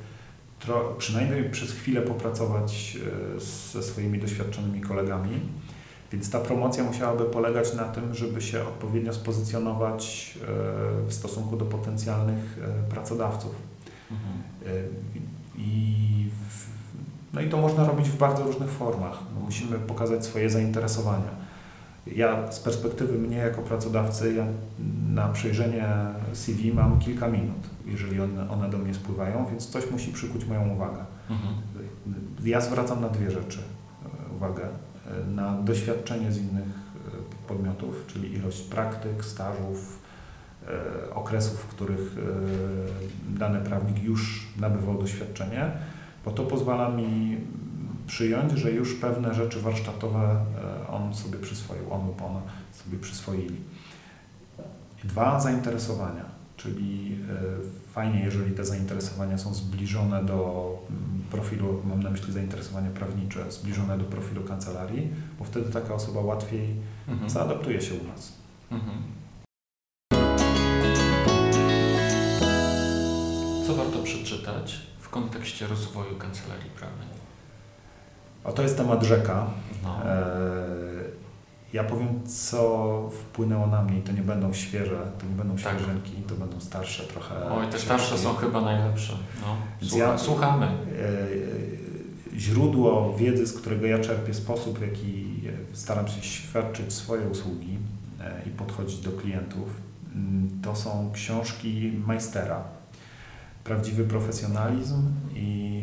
przynajmniej 0.98 1.50
przez 1.50 1.72
chwilę 1.72 2.02
popracować 2.02 2.98
e, 3.36 3.40
ze 3.40 3.82
swoimi 3.82 4.18
doświadczonymi 4.18 4.80
kolegami. 4.80 5.40
Więc 6.12 6.30
ta 6.30 6.40
promocja 6.40 6.84
musiałaby 6.84 7.24
polegać 7.24 7.74
na 7.74 7.84
tym, 7.84 8.14
żeby 8.14 8.42
się 8.42 8.62
odpowiednio 8.62 9.12
spozycjonować 9.12 10.34
e, 10.42 10.46
w 11.08 11.12
stosunku 11.14 11.56
do 11.56 11.64
potencjalnych 11.64 12.58
e, 12.62 12.90
pracodawców. 12.90 13.54
Mhm. 14.10 14.34
I, 15.58 16.17
no 17.32 17.40
i 17.40 17.48
to 17.48 17.56
można 17.56 17.84
robić 17.84 18.08
w 18.08 18.16
bardzo 18.16 18.42
różnych 18.42 18.70
formach. 18.70 19.18
No 19.34 19.40
musimy 19.40 19.78
pokazać 19.78 20.24
swoje 20.24 20.50
zainteresowania 20.50 21.48
ja 22.16 22.52
z 22.52 22.60
perspektywy 22.60 23.18
mnie 23.18 23.36
jako 23.36 23.62
pracodawcy, 23.62 24.34
ja 24.34 24.46
na 25.08 25.28
przejrzenie 25.28 25.86
CV 26.32 26.72
mam 26.72 26.98
kilka 26.98 27.28
minut, 27.28 27.70
jeżeli 27.86 28.20
one, 28.20 28.50
one 28.50 28.70
do 28.70 28.78
mnie 28.78 28.94
spływają, 28.94 29.46
więc 29.50 29.66
coś 29.66 29.90
musi 29.90 30.12
przykuć 30.12 30.44
moją 30.44 30.68
uwagę. 30.68 31.04
Mhm. 31.30 31.54
Ja 32.44 32.60
zwracam 32.60 33.00
na 33.00 33.08
dwie 33.08 33.30
rzeczy 33.30 33.58
e, 33.58 34.34
uwagę. 34.36 34.62
E, 34.62 35.30
na 35.30 35.62
doświadczenie 35.62 36.32
z 36.32 36.38
innych 36.38 36.64
e, 36.64 37.48
podmiotów, 37.48 38.04
czyli 38.06 38.34
ilość 38.34 38.60
praktyk, 38.62 39.24
stażów, 39.24 40.08
okresów, 41.14 41.60
w 41.60 41.66
których 41.66 42.16
dany 43.28 43.60
prawnik 43.60 44.02
już 44.02 44.48
nabywał 44.60 44.98
doświadczenie, 44.98 45.72
bo 46.24 46.30
to 46.30 46.44
pozwala 46.44 46.88
mi 46.88 47.38
przyjąć, 48.06 48.52
że 48.52 48.70
już 48.70 48.94
pewne 48.94 49.34
rzeczy 49.34 49.60
warsztatowe 49.60 50.44
e, 50.84 50.88
on 50.88 51.14
sobie 51.14 51.38
przyswoił, 51.38 51.92
on 51.92 52.06
lub 52.06 52.22
ona 52.22 52.40
sobie 52.72 52.98
przyswoili. 52.98 53.56
Dwa, 55.04 55.40
zainteresowania, 55.40 56.24
czyli 56.56 57.18
e, 57.30 57.92
fajnie, 57.92 58.20
jeżeli 58.20 58.54
te 58.54 58.64
zainteresowania 58.64 59.38
są 59.38 59.54
zbliżone 59.54 60.24
do 60.24 60.68
mm, 60.90 61.22
profilu, 61.30 61.82
mam 61.84 62.02
na 62.02 62.10
myśli 62.10 62.32
zainteresowania 62.32 62.90
prawnicze, 62.90 63.52
zbliżone 63.52 63.98
do 63.98 64.04
profilu 64.04 64.42
kancelarii, 64.42 65.10
bo 65.38 65.44
wtedy 65.44 65.72
taka 65.72 65.94
osoba 65.94 66.20
łatwiej 66.20 66.74
mhm. 67.08 67.30
zaadaptuje 67.30 67.80
się 67.80 67.94
u 67.94 68.04
nas. 68.04 68.32
Mhm. 68.70 69.02
Co 73.66 73.74
warto 73.74 74.02
przeczytać 74.02 74.88
w 75.08 75.10
kontekście 75.10 75.66
rozwoju 75.66 76.16
kancelarii 76.16 76.70
prawnej? 76.70 77.08
O, 78.44 78.52
to 78.52 78.62
jest 78.62 78.76
temat 78.76 79.02
rzeka. 79.02 79.46
No. 79.82 80.04
E, 80.04 80.18
ja 81.72 81.84
powiem, 81.84 82.26
co 82.26 83.10
wpłynęło 83.12 83.66
na 83.66 83.82
mnie 83.82 83.98
i 83.98 84.02
to 84.02 84.12
nie 84.12 84.22
będą 84.22 84.52
świeże, 84.52 85.10
to 85.18 85.26
nie 85.26 85.34
będą 85.34 85.56
tak. 85.56 85.76
świeżynki, 85.76 86.12
to 86.12 86.34
będą 86.34 86.60
starsze 86.60 87.02
trochę. 87.02 87.50
Oj, 87.50 87.66
te 87.66 87.78
starsze 87.78 88.18
są 88.18 88.34
chyba 88.34 88.60
najlepsze. 88.60 89.12
No. 89.40 89.56
Słucha, 89.88 90.04
ja, 90.04 90.18
słuchamy. 90.18 90.66
E, 90.66 92.38
źródło 92.38 93.16
wiedzy, 93.16 93.46
z 93.46 93.52
którego 93.52 93.86
ja 93.86 93.98
czerpię, 93.98 94.34
sposób, 94.34 94.78
w 94.78 94.82
jaki 94.82 95.40
staram 95.72 96.08
się 96.08 96.22
świadczyć 96.22 96.92
swoje 96.92 97.28
usługi 97.28 97.78
e, 98.20 98.42
i 98.46 98.50
podchodzić 98.50 99.00
do 99.00 99.12
klientów, 99.12 99.68
mm, 100.14 100.60
to 100.62 100.76
są 100.76 101.10
książki 101.14 101.92
Majstera. 102.06 102.77
Prawdziwy 103.68 104.04
profesjonalizm 104.04 105.02
i 105.34 105.82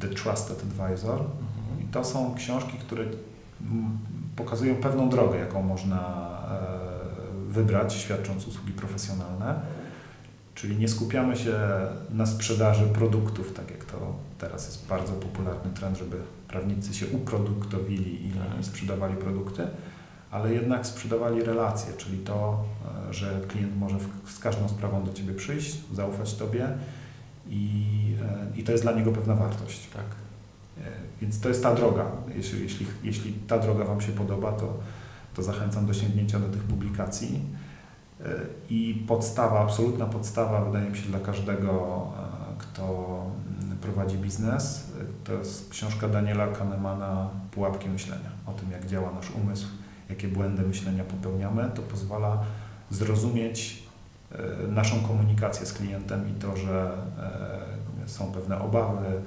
The 0.00 0.08
Trusted 0.08 0.62
Advisor 0.62 1.20
to 1.92 2.04
są 2.04 2.34
książki, 2.34 2.78
które 2.78 3.04
pokazują 4.36 4.74
pewną 4.74 5.08
drogę, 5.08 5.38
jaką 5.38 5.62
można 5.62 6.28
e, 7.48 7.52
wybrać, 7.52 7.94
świadcząc 7.94 8.46
usługi 8.46 8.72
profesjonalne. 8.72 9.60
Czyli 10.54 10.76
nie 10.76 10.88
skupiamy 10.88 11.36
się 11.36 11.54
na 12.10 12.26
sprzedaży 12.26 12.86
produktów, 12.86 13.52
tak 13.52 13.70
jak 13.70 13.84
to 13.84 14.14
teraz 14.38 14.66
jest 14.66 14.86
bardzo 14.86 15.12
popularny 15.12 15.70
trend, 15.74 15.98
żeby 15.98 16.16
prawnicy 16.48 16.94
się 16.94 17.06
uproduktowili 17.06 18.26
i 18.28 18.32
tak. 18.32 18.64
sprzedawali 18.64 19.14
produkty, 19.14 19.66
ale 20.30 20.54
jednak 20.54 20.86
sprzedawali 20.86 21.42
relacje, 21.42 21.92
czyli 21.96 22.18
to, 22.18 22.64
e, 23.08 23.14
że 23.14 23.40
klient 23.48 23.76
może 23.76 23.96
z 24.24 24.38
każdą 24.38 24.68
sprawą 24.68 25.04
do 25.04 25.12
Ciebie 25.12 25.34
przyjść, 25.34 25.78
zaufać 25.92 26.34
Tobie 26.34 26.68
i, 27.50 27.84
e, 28.22 28.58
i 28.58 28.64
to 28.64 28.72
jest 28.72 28.84
dla 28.84 28.92
niego 28.92 29.12
pewna 29.12 29.34
wartość. 29.34 29.88
Tak. 29.94 30.04
Więc 31.20 31.40
to 31.40 31.48
jest 31.48 31.62
ta 31.62 31.74
droga. 31.74 32.04
Jeśli, 32.36 32.62
jeśli, 32.62 32.86
jeśli 33.02 33.32
ta 33.32 33.58
droga 33.58 33.84
Wam 33.84 34.00
się 34.00 34.12
podoba, 34.12 34.52
to, 34.52 34.74
to 35.34 35.42
zachęcam 35.42 35.86
do 35.86 35.94
sięgnięcia 35.94 36.38
do 36.40 36.48
tych 36.48 36.62
publikacji. 36.62 37.40
E, 38.24 38.40
I 38.70 39.04
podstawa, 39.08 39.60
absolutna 39.60 40.06
podstawa, 40.06 40.64
wydaje 40.64 40.90
mi 40.90 40.96
się, 40.96 41.08
dla 41.08 41.20
każdego, 41.20 42.06
e, 42.18 42.58
kto 42.58 42.84
mm, 43.62 43.78
prowadzi 43.78 44.18
biznes, 44.18 44.92
e, 45.00 45.04
to 45.24 45.32
jest 45.32 45.70
książka 45.70 46.08
Daniela 46.08 46.46
Kahnemana 46.46 47.30
Pułapki 47.50 47.88
myślenia. 47.88 48.30
O 48.46 48.52
tym, 48.52 48.70
jak 48.70 48.86
działa 48.86 49.12
nasz 49.12 49.30
umysł, 49.30 49.66
jakie 50.08 50.28
błędy 50.28 50.62
myślenia 50.62 51.04
popełniamy. 51.04 51.70
To 51.74 51.82
pozwala 51.82 52.44
zrozumieć 52.90 53.82
naszą 54.68 55.00
komunikację 55.00 55.66
z 55.66 55.72
klientem 55.72 56.28
i 56.28 56.40
to, 56.40 56.56
że 56.56 56.90
są 58.06 58.32
pewne 58.32 58.58
obawy, 58.58 59.22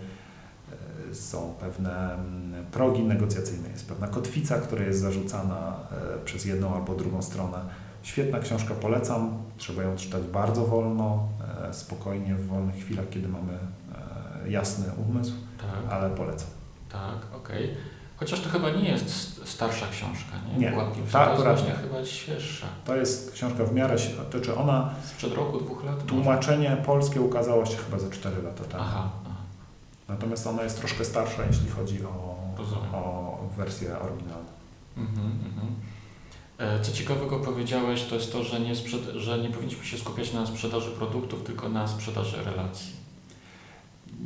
są 1.15 1.53
pewne 1.59 2.13
mm, 2.13 2.65
progi 2.71 3.03
negocjacyjne, 3.03 3.69
jest 3.69 3.87
pewna 3.87 4.07
kotwica, 4.07 4.59
która 4.59 4.85
jest 4.85 4.99
zarzucana 4.99 5.75
e, 5.91 6.25
przez 6.25 6.45
jedną 6.45 6.75
albo 6.75 6.95
drugą 6.95 7.21
stronę. 7.21 7.57
Świetna 8.03 8.39
książka, 8.39 8.73
polecam. 8.73 9.43
Trzeba 9.57 9.83
ją 9.83 9.95
czytać 9.95 10.23
bardzo 10.23 10.65
wolno, 10.65 11.27
e, 11.69 11.73
spokojnie, 11.73 12.35
w 12.35 12.47
wolnych 12.47 12.75
chwilach, 12.75 13.09
kiedy 13.09 13.27
mamy 13.27 13.53
e, 14.43 14.49
jasny 14.49 14.85
umysł, 15.09 15.33
tak. 15.57 15.93
ale 15.93 16.09
polecam. 16.09 16.49
Tak, 16.89 17.17
okej. 17.35 17.63
Okay. 17.63 17.77
Chociaż 18.17 18.39
to 18.39 18.49
chyba 18.49 18.69
nie 18.69 18.89
jest 18.89 19.41
starsza 19.47 19.87
książka, 19.91 20.31
nie? 20.47 20.59
Nie, 20.59 20.77
ta, 21.11 21.25
to 21.25 21.31
jest 21.31 21.43
właśnie 21.43 21.71
chyba 21.71 22.05
świeższa. 22.05 22.67
To 22.85 22.95
jest 22.95 23.31
książka 23.31 23.65
w 23.65 23.73
miarę, 23.73 23.95
to 24.31 24.39
czy 24.39 24.55
ona... 24.55 24.93
Sprzed 25.05 25.33
roku, 25.33 25.59
dwóch 25.59 25.83
lat? 25.83 26.05
Tłumaczenie 26.05 26.69
może? 26.69 26.81
polskie 26.81 27.21
ukazało 27.21 27.65
się 27.65 27.77
chyba 27.77 27.99
za 27.99 28.09
4 28.09 28.41
lata 28.41 28.63
temu. 28.63 28.83
Aha, 28.87 29.09
Natomiast 30.07 30.47
ona 30.47 30.63
jest 30.63 30.79
troszkę 30.79 31.05
starsza, 31.05 31.45
jeśli 31.45 31.69
chodzi 31.69 32.05
o, 32.05 32.35
o 32.93 33.37
wersję 33.57 33.99
oryginalną. 33.99 34.49
Mhm, 34.97 35.31
mhm. 35.45 35.75
E, 36.57 36.79
co 36.79 36.91
ciekawego 36.91 37.39
powiedziałeś, 37.39 38.03
to 38.03 38.15
jest 38.15 38.31
to, 38.31 38.43
że 38.43 38.59
nie, 38.59 38.75
że 39.15 39.37
nie 39.37 39.49
powinniśmy 39.49 39.85
się 39.85 39.97
skupiać 39.97 40.33
na 40.33 40.45
sprzedaży 40.45 40.91
produktów, 40.91 41.43
tylko 41.43 41.69
na 41.69 41.87
sprzedaży 41.87 42.43
relacji. 42.43 42.91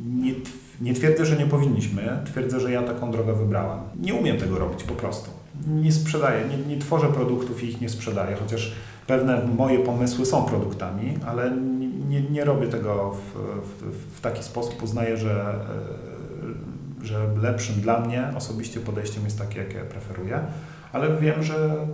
Nie, 0.06 0.34
nie 0.82 0.94
twierdzę, 0.94 1.26
że 1.26 1.36
nie 1.36 1.46
powinniśmy, 1.46 2.20
twierdzę, 2.26 2.60
że 2.60 2.72
ja 2.72 2.84
taką 2.84 3.12
drogę 3.12 3.34
wybrałem. 3.34 3.80
Nie 4.02 4.14
umiem 4.14 4.38
tego 4.38 4.60
robić 4.60 4.84
po 4.84 4.94
prostu. 4.94 5.30
Nie 5.68 5.92
sprzedaję, 5.92 6.46
nie, 6.48 6.76
nie 6.76 6.82
tworzę 6.82 7.08
produktów 7.08 7.64
i 7.64 7.68
ich 7.68 7.82
nie 7.82 7.90
sprzedaję, 7.90 8.36
chociaż 8.36 8.76
pewne 9.08 9.46
moje 9.58 9.80
pomysły 9.80 10.26
są 10.26 10.44
produktami, 10.44 11.18
ale 11.26 11.52
nie, 12.10 12.22
nie 12.22 12.46
robię 12.46 12.68
tego 12.68 13.12
w, 13.12 13.40
w, 13.64 14.18
w, 14.18 14.22
taki 14.22 14.44
sposób. 14.44 14.84
Uznaję, 14.84 15.18
że, 15.18 15.56
e, 17.02 17.06
że 17.06 17.28
lepszym 17.42 17.82
dla 17.82 18.00
mnie 18.00 18.32
osobiście 18.36 18.80
podejściem 18.80 19.24
jest 19.24 19.40
takie, 19.40 19.60
jakie 19.60 19.80
preferuję, 19.80 20.40
ale 20.94 21.18
wiem, 21.18 21.44
że 21.44 21.88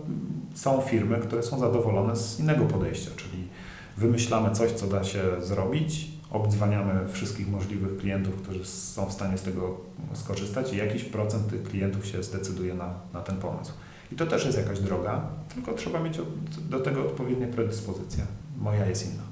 są 0.54 0.82
firmy, 0.82 1.18
które 1.18 1.44
są 1.44 1.60
zadowolone 1.60 2.16
z 2.16 2.40
innego 2.40 2.66
podejścia, 2.66 3.12
czyli 3.16 3.48
wymyślamy 3.98 4.52
coś, 4.52 4.72
co 4.72 4.88
da 4.88 5.04
się 5.04 5.22
zrobić, 5.40 6.13
obdzwaniamy 6.34 7.08
wszystkich 7.08 7.48
możliwych 7.48 7.98
klientów, 7.98 8.36
którzy 8.42 8.66
są 8.66 9.06
w 9.06 9.14
stanie 9.14 9.38
z 9.38 9.42
tego 9.42 9.78
skorzystać 10.14 10.74
i 10.74 10.78
jakiś 10.78 11.04
procent 11.04 11.50
tych 11.50 11.64
klientów 11.64 12.06
się 12.06 12.24
zdecyduje 12.24 12.74
na, 12.74 12.94
na 13.14 13.22
ten 13.22 13.38
pomysł. 13.38 13.72
I 14.12 14.16
to 14.16 14.26
też 14.26 14.46
jest 14.46 14.58
jakaś 14.58 14.80
droga, 14.80 15.22
tylko 15.56 15.74
trzeba 15.74 16.00
mieć 16.00 16.18
do 16.70 16.80
tego 16.80 17.02
odpowiednie 17.02 17.48
predyspozycje. 17.48 18.24
Moja 18.58 18.86
jest 18.86 19.14
inna. 19.14 19.24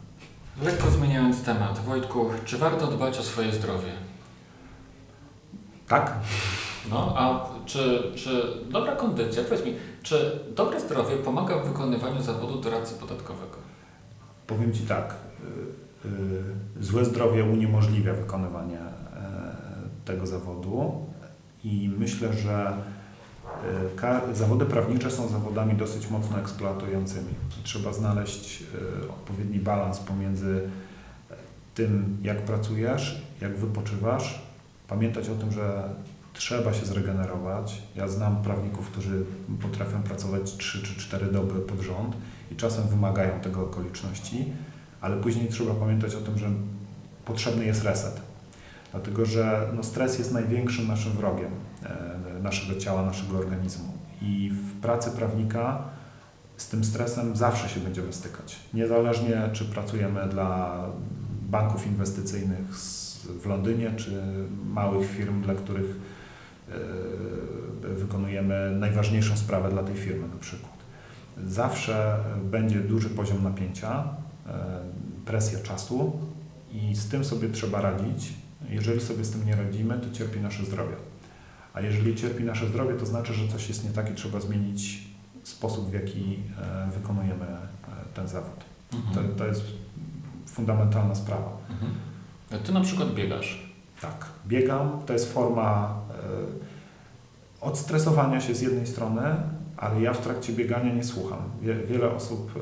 Lekko 0.64 0.92
zmieniając 0.92 1.44
temat, 1.44 1.80
Wojtku, 1.80 2.26
czy 2.46 2.58
warto 2.58 2.88
dbać 2.88 3.18
o 3.18 3.24
swoje 3.24 3.52
zdrowie? 3.52 3.92
Tak. 5.88 6.14
No, 6.90 7.14
a 7.18 7.50
czy, 7.66 8.12
czy 8.16 8.54
dobra 8.70 8.96
kondycja, 8.96 9.44
powiedz 9.44 9.66
mi, 9.66 9.76
czy 10.04 10.40
dobre 10.56 10.80
zdrowie 10.80 11.16
pomaga 11.16 11.58
w 11.58 11.68
wykonywaniu 11.68 12.22
zawodu 12.22 12.62
doradcy 12.62 12.96
podatkowego? 12.96 13.58
Powiem 14.48 14.74
Ci 14.74 14.82
tak, 14.82 15.16
złe 16.80 17.06
zdrowie 17.06 17.44
uniemożliwia 17.44 18.14
wykonywanie 18.14 18.80
e, 18.80 18.86
tego 20.06 20.28
zawodu 20.28 21.06
i 21.64 21.92
myślę, 21.98 22.34
że 22.34 22.74
e, 24.04 24.36
zawody 24.36 24.66
prawnicze 24.66 25.12
są 25.12 25.28
zawodami 25.28 25.74
dosyć 25.74 26.10
mocno 26.10 26.40
eksploatującymi. 26.40 27.34
Trzeba 27.64 27.94
znaleźć 27.94 28.64
e, 28.64 29.10
odpowiedni 29.10 29.60
balans 29.60 30.00
pomiędzy 30.00 30.62
tym, 31.76 32.18
jak 32.22 32.42
pracujesz, 32.42 33.22
jak 33.42 33.58
wypoczywasz, 33.58 34.42
pamiętać 34.88 35.30
o 35.30 35.36
tym, 35.36 35.52
że 35.52 35.90
trzeba 36.34 36.74
się 36.74 36.86
zregenerować. 36.86 37.82
Ja 37.96 38.08
znam 38.08 38.44
prawników, 38.44 38.90
którzy 38.90 39.26
potrafią 39.62 40.04
pracować 40.04 40.58
3 40.58 40.84
czy 40.84 41.00
4 41.00 41.26
doby 41.26 41.60
pod 41.60 41.80
rząd 41.80 42.16
i 42.52 42.56
czasem 42.56 42.88
wymagają 42.88 43.40
tego 43.40 43.62
okoliczności, 43.62 44.54
ale 45.02 45.18
później 45.18 45.48
trzeba 45.48 45.74
pamiętać 45.74 46.16
o 46.16 46.22
tym, 46.22 46.38
że 46.38 46.50
potrzebny 47.26 47.66
jest 47.66 47.84
reset. 47.84 48.22
Dlatego, 48.92 49.26
że 49.26 49.70
no, 49.76 49.84
stres 49.84 50.20
jest 50.20 50.34
największym 50.34 50.88
naszym 50.88 51.12
wrogiem 51.12 51.52
e, 51.84 52.42
naszego 52.44 52.80
ciała, 52.80 53.06
naszego 53.06 53.38
organizmu. 53.38 53.94
I 54.22 54.52
w 54.54 54.82
pracy 54.82 55.12
prawnika 55.12 55.84
z 56.58 56.68
tym 56.68 56.84
stresem 56.84 57.36
zawsze 57.36 57.70
się 57.70 57.80
będziemy 57.80 58.14
stykać. 58.14 58.60
Niezależnie, 58.74 59.50
czy 59.54 59.66
pracujemy 59.66 60.28
dla 60.28 60.84
banków 61.42 61.88
inwestycyjnych 61.88 62.76
w 63.42 63.46
Londynie, 63.46 63.92
czy 63.98 64.24
małych 64.66 65.10
firm, 65.10 65.42
dla 65.42 65.56
których 65.56 65.96
e, 66.72 67.94
wykonujemy 67.94 68.76
najważniejszą 68.80 69.38
sprawę 69.38 69.70
dla 69.70 69.84
tej 69.84 69.96
firmy 69.96 70.28
na 70.28 70.40
przykład. 70.40 70.72
Zawsze 71.48 72.18
będzie 72.44 72.80
duży 72.80 73.10
poziom 73.10 73.44
napięcia, 73.44 74.04
presja 75.26 75.60
czasu 75.60 76.20
i 76.72 76.96
z 76.96 77.10
tym 77.10 77.26
sobie 77.26 77.50
trzeba 77.50 77.82
radzić. 77.82 78.34
Jeżeli 78.70 79.02
sobie 79.02 79.26
z 79.26 79.32
tym 79.32 79.46
nie 79.46 79.56
radzimy, 79.56 80.00
to 80.00 80.18
cierpi 80.18 80.40
nasze 80.40 80.66
zdrowie. 80.66 80.96
A 81.74 81.82
jeżeli 81.82 82.16
cierpi 82.16 82.44
nasze 82.44 82.68
zdrowie, 82.68 82.94
to 82.94 83.06
znaczy, 83.06 83.34
że 83.34 83.48
coś 83.48 83.70
jest 83.70 83.84
nie 83.84 83.90
tak 83.90 84.12
i 84.12 84.16
trzeba 84.16 84.40
zmienić 84.40 85.04
sposób, 85.44 85.90
w 85.90 85.94
jaki 85.94 86.40
e, 86.62 86.92
wykonujemy 86.92 87.46
ten 88.14 88.28
zawód. 88.28 88.64
Mhm. 88.94 89.28
To, 89.28 89.36
to 89.36 89.46
jest 89.46 89.64
fundamentalna 90.46 91.16
sprawa. 91.16 91.58
Mhm. 91.70 91.92
Ty 92.64 92.72
na 92.72 92.82
przykład 92.82 93.14
biegasz. 93.14 93.72
Tak, 94.02 94.26
biegam. 94.48 95.02
To 95.06 95.14
jest 95.14 95.34
forma 95.34 96.00
e, 96.10 97.66
odstresowania 97.66 98.42
się 98.42 98.56
z 98.56 98.62
jednej 98.62 98.88
strony, 98.88 99.22
ale 99.78 100.02
ja 100.02 100.14
w 100.14 100.22
trakcie 100.22 100.54
biegania 100.54 100.94
nie 100.94 101.04
słucham. 101.04 101.40
Wiele 101.62 102.12
osób 102.16 102.52
e, 102.56 102.60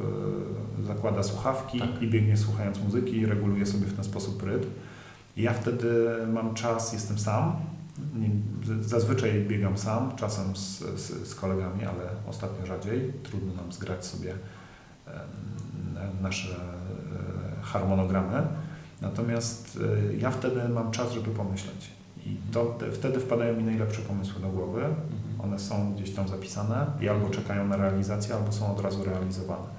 zakłada 0.84 1.24
słuchawki 1.24 1.80
tak. 1.80 2.02
i 2.02 2.08
biegnie 2.08 2.38
słuchając 2.38 2.80
muzyki 2.80 3.18
i 3.18 3.26
reguluje 3.26 3.66
sobie 3.66 3.86
w 3.86 3.94
ten 3.94 4.04
sposób 4.04 4.44
rytm. 4.44 4.70
Ja 5.38 5.54
wtedy 5.54 6.18
mam 6.34 6.54
czas, 6.54 6.94
jestem 6.94 7.20
sam. 7.20 7.56
Zazwyczaj 8.82 9.46
biegam 9.48 9.78
sam, 9.78 10.16
czasem 10.16 10.56
z, 10.56 10.80
z, 10.80 11.28
z 11.28 11.36
kolegami, 11.36 11.86
ale 11.86 12.10
ostatnio 12.30 12.66
rzadziej. 12.66 13.14
Trudno 13.24 13.54
nam 13.54 13.72
zgrać 13.72 14.06
sobie 14.06 14.34
nasze 16.22 16.56
harmonogramy. 17.62 18.48
Natomiast 19.02 19.80
y, 20.12 20.18
ja 20.18 20.32
wtedy 20.32 20.70
mam 20.70 20.92
czas, 20.92 21.12
żeby 21.12 21.32
pomyśleć. 21.32 21.92
I 22.26 22.38
to, 22.52 22.78
wtedy 22.94 23.20
wpadają 23.20 23.56
mi 23.56 23.64
najlepsze 23.64 24.02
pomysły 24.02 24.42
do 24.42 24.50
głowy. 24.50 24.86
Mhm. 24.86 25.02
One 25.40 25.60
są 25.60 25.94
gdzieś 25.94 26.12
tam 26.12 26.28
zapisane 26.28 26.86
i 27.02 27.10
albo 27.10 27.30
czekają 27.30 27.68
na 27.68 27.78
realizację, 27.78 28.36
albo 28.36 28.52
są 28.52 28.76
od 28.76 28.82
razu 28.82 29.04
realizowane. 29.04 29.79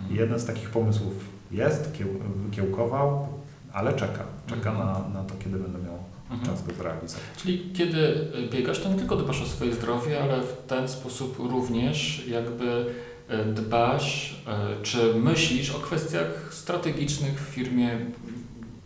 Mhm. 0.00 0.16
jeden 0.16 0.40
z 0.40 0.46
takich 0.46 0.70
pomysłów 0.70 1.14
jest, 1.50 1.92
kieł, 1.98 2.08
wykiełkował, 2.36 3.28
ale 3.72 3.92
czeka. 3.92 4.24
Czeka 4.46 4.70
mhm. 4.70 4.78
na, 4.78 5.20
na 5.20 5.24
to, 5.24 5.34
kiedy 5.38 5.58
będę 5.58 5.78
miał 5.78 5.98
czas 6.44 6.66
go 6.66 6.72
zrealizować. 6.72 7.24
Czyli 7.36 7.72
kiedy 7.74 8.28
biegasz, 8.52 8.80
to 8.80 8.88
nie 8.88 8.96
tylko 8.96 9.16
dbasz 9.16 9.42
o 9.42 9.46
swoje 9.46 9.74
zdrowie, 9.74 10.22
ale 10.22 10.42
w 10.42 10.66
ten 10.66 10.88
sposób 10.88 11.38
również 11.38 12.26
jakby 12.28 12.86
e, 13.28 13.44
dbasz, 13.44 14.42
e, 14.46 14.82
czy 14.82 15.14
myślisz 15.14 15.70
o 15.70 15.78
kwestiach 15.78 16.48
strategicznych 16.50 17.40
w 17.40 17.54
firmie, 17.54 17.90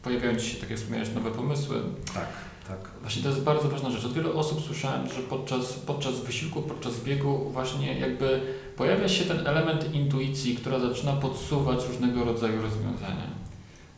pojawiają 0.02 0.36
Ci 0.36 0.50
się, 0.50 0.60
tak 0.60 0.70
jak 0.70 0.78
wspomniałeś, 0.78 1.14
nowe 1.14 1.30
pomysły. 1.30 1.76
Tak, 2.14 2.26
tak. 2.70 2.90
Właśnie 3.00 3.22
to 3.22 3.28
jest 3.28 3.40
bardzo 3.40 3.68
ważna 3.68 3.90
rzecz. 3.90 4.04
Od 4.04 4.12
wielu 4.12 4.38
osób 4.38 4.60
słyszałem, 4.60 5.08
że 5.08 5.22
podczas, 5.22 5.72
podczas 5.72 6.20
wysiłku, 6.20 6.62
podczas 6.62 7.00
biegu 7.00 7.50
właśnie 7.52 7.98
jakby 7.98 8.40
pojawia 8.76 9.08
się 9.08 9.24
ten 9.24 9.46
element 9.46 9.94
intuicji, 9.94 10.54
która 10.54 10.78
zaczyna 10.78 11.12
podsuwać 11.12 11.88
różnego 11.88 12.24
rodzaju 12.24 12.62
rozwiązania. 12.62 13.26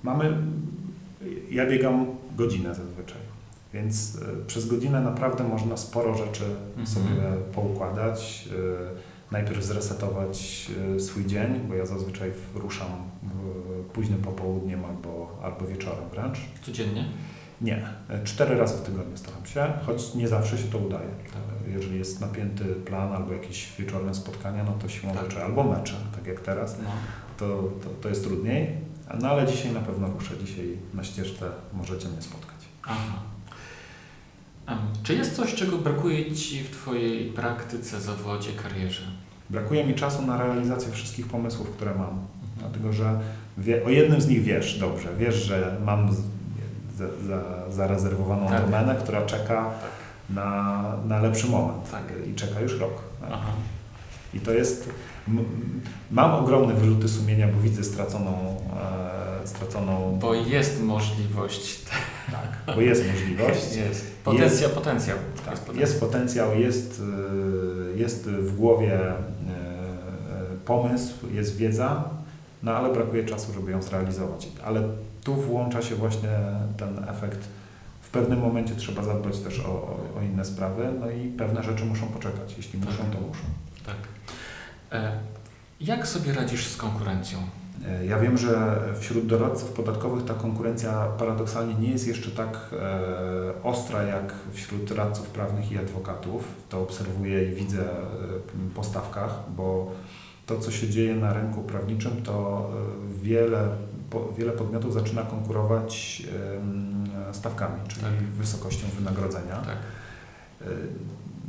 Mamy, 0.02 0.36
ja 1.50 1.66
biegam 1.66 2.06
godzinę 2.36 2.74
zazwyczaj, 2.74 3.20
więc 3.74 4.18
e, 4.22 4.46
przez 4.46 4.66
godzinę 4.66 5.00
naprawdę 5.00 5.44
można 5.44 5.76
sporo 5.76 6.14
rzeczy 6.14 6.44
mhm. 6.68 6.86
sobie 6.86 7.22
poukładać. 7.54 8.48
E, 8.48 9.12
najpierw 9.32 9.64
zresetować 9.64 10.66
e, 10.96 11.00
swój 11.00 11.26
dzień, 11.26 11.60
bo 11.68 11.74
ja 11.74 11.86
zazwyczaj 11.86 12.32
ruszam 12.54 12.88
późnym 13.92 14.22
popołudniem 14.22 14.84
albo, 14.84 15.38
albo 15.42 15.66
wieczorem 15.66 16.08
wręcz. 16.12 16.38
Codziennie? 16.62 17.04
Nie, 17.62 17.82
cztery 18.24 18.56
razy 18.58 18.76
w 18.76 18.80
tygodniu 18.80 19.16
staram 19.16 19.46
się, 19.46 19.72
choć 19.86 20.14
nie 20.14 20.28
zawsze 20.28 20.58
się 20.58 20.64
to 20.64 20.78
udaje. 20.78 21.08
Tak. 21.08 21.72
Jeżeli 21.72 21.98
jest 21.98 22.20
napięty 22.20 22.64
plan 22.64 23.12
albo 23.12 23.32
jakieś 23.32 23.72
wieczorne 23.78 24.14
spotkania, 24.14 24.64
no 24.64 24.72
to 24.72 24.88
siłą 24.88 25.12
tak. 25.12 25.24
rzeczy, 25.24 25.42
albo 25.42 25.64
mecze, 25.64 25.94
tak 26.16 26.26
jak 26.26 26.40
teraz, 26.40 26.76
no. 26.82 26.90
to, 27.38 27.46
to, 27.84 27.90
to 28.02 28.08
jest 28.08 28.24
trudniej. 28.24 28.70
No 29.20 29.28
ale 29.28 29.46
dzisiaj 29.46 29.72
na 29.72 29.80
pewno 29.80 30.08
ruszę, 30.08 30.34
dzisiaj 30.44 30.76
na 30.94 31.04
ścieżce 31.04 31.50
możecie 31.72 32.08
mnie 32.08 32.22
spotkać. 32.22 32.58
Aha. 32.82 33.18
Czy 35.02 35.14
jest 35.14 35.36
coś, 35.36 35.54
czego 35.54 35.78
brakuje 35.78 36.34
Ci 36.34 36.64
w 36.64 36.70
Twojej 36.70 37.32
praktyce, 37.32 38.00
zawodzie, 38.00 38.50
karierze? 38.52 39.02
Brakuje 39.50 39.84
mi 39.84 39.94
czasu 39.94 40.26
na 40.26 40.38
realizację 40.38 40.92
wszystkich 40.92 41.26
pomysłów, 41.26 41.70
które 41.70 41.94
mam. 41.94 42.08
Mhm. 42.08 42.28
Dlatego, 42.58 42.92
że 42.92 43.20
wie, 43.58 43.84
o 43.84 43.88
jednym 43.88 44.20
z 44.20 44.28
nich 44.28 44.42
wiesz 44.42 44.78
dobrze. 44.78 45.08
Wiesz, 45.18 45.34
że 45.34 45.76
mam 45.84 46.16
za, 46.96 47.04
za, 47.26 47.70
zarezerwowaną 47.72 48.48
tak. 48.48 48.64
domenę, 48.64 48.94
która 48.94 49.22
czeka 49.22 49.64
tak. 49.64 49.90
na, 50.30 50.82
na 51.08 51.20
lepszy 51.20 51.46
moment. 51.46 51.90
Tak. 51.90 52.02
I 52.30 52.34
czeka 52.34 52.60
już 52.60 52.80
rok. 52.80 52.92
Tak? 53.20 53.38
I 54.34 54.40
to 54.40 54.52
jest. 54.52 54.90
Mam 56.10 56.34
ogromne 56.34 56.74
wyrzuty 56.74 57.08
sumienia, 57.08 57.48
bo 57.48 57.60
widzę 57.60 57.84
straconą. 57.84 58.56
E, 59.42 59.46
straconą... 59.46 60.18
Bo 60.20 60.34
jest 60.34 60.82
możliwość. 60.82 61.82
Tak, 62.30 62.76
bo 62.76 62.80
jest 62.80 63.04
możliwość. 63.12 63.76
Jest. 63.88 64.12
Potencjał, 64.24 64.62
jest, 64.62 64.74
potencjał. 64.74 65.18
Tak, 65.44 65.50
jest 65.50 65.60
potencjał. 65.66 65.80
Jest 65.80 66.00
potencjał, 66.00 66.58
jest, 66.58 67.02
e, 67.94 67.98
jest 67.98 68.28
w 68.28 68.56
głowie 68.56 69.00
e, 69.00 69.14
pomysł, 70.64 71.14
jest 71.32 71.56
wiedza, 71.56 72.04
no 72.62 72.76
ale 72.76 72.92
brakuje 72.92 73.24
czasu, 73.24 73.52
żeby 73.52 73.70
ją 73.70 73.82
zrealizować. 73.82 74.48
Ale 74.64 74.82
tu 75.24 75.34
włącza 75.34 75.82
się 75.82 75.94
właśnie 75.94 76.38
ten 76.76 77.08
efekt. 77.08 77.48
W 78.00 78.10
pewnym 78.10 78.40
momencie 78.40 78.74
trzeba 78.74 79.02
zadbać 79.02 79.38
też 79.38 79.60
o, 79.60 79.72
o, 79.72 79.98
o 80.18 80.22
inne 80.22 80.44
sprawy, 80.44 80.88
no 81.00 81.10
i 81.10 81.28
pewne 81.28 81.62
rzeczy 81.62 81.84
muszą 81.84 82.06
poczekać. 82.06 82.54
Jeśli 82.56 82.78
muszą, 82.78 82.98
to 83.12 83.20
muszą. 83.20 83.42
Tak. 83.86 83.96
E, 84.92 85.12
jak 85.80 86.06
sobie 86.06 86.32
radzisz 86.32 86.66
z 86.66 86.76
konkurencją? 86.76 87.38
E, 87.86 88.06
ja 88.06 88.18
wiem, 88.18 88.38
że 88.38 88.78
wśród 89.00 89.26
doradców 89.26 89.70
podatkowych 89.70 90.24
ta 90.24 90.34
konkurencja 90.34 91.06
paradoksalnie 91.18 91.74
nie 91.74 91.90
jest 91.90 92.06
jeszcze 92.06 92.30
tak 92.30 92.70
e, 92.72 93.62
ostra 93.62 94.02
jak 94.02 94.34
wśród 94.52 94.90
radców 94.90 95.26
prawnych 95.26 95.72
i 95.72 95.78
adwokatów. 95.78 96.44
To 96.68 96.82
obserwuję 96.82 97.52
i 97.52 97.54
widzę 97.54 97.84
po 98.74 98.84
stawkach, 98.84 99.40
bo 99.56 99.92
to, 100.46 100.58
co 100.58 100.70
się 100.70 100.88
dzieje 100.88 101.14
na 101.14 101.32
rynku 101.32 101.62
prawniczym, 101.62 102.22
to 102.22 102.70
wiele, 103.22 103.68
wiele 104.38 104.52
podmiotów 104.52 104.94
zaczyna 104.94 105.22
konkurować 105.22 106.22
stawkami, 107.32 107.80
czyli 107.88 108.02
tak. 108.02 108.14
wysokością 108.14 108.86
wynagrodzenia. 108.98 109.56
Tak. 109.56 109.76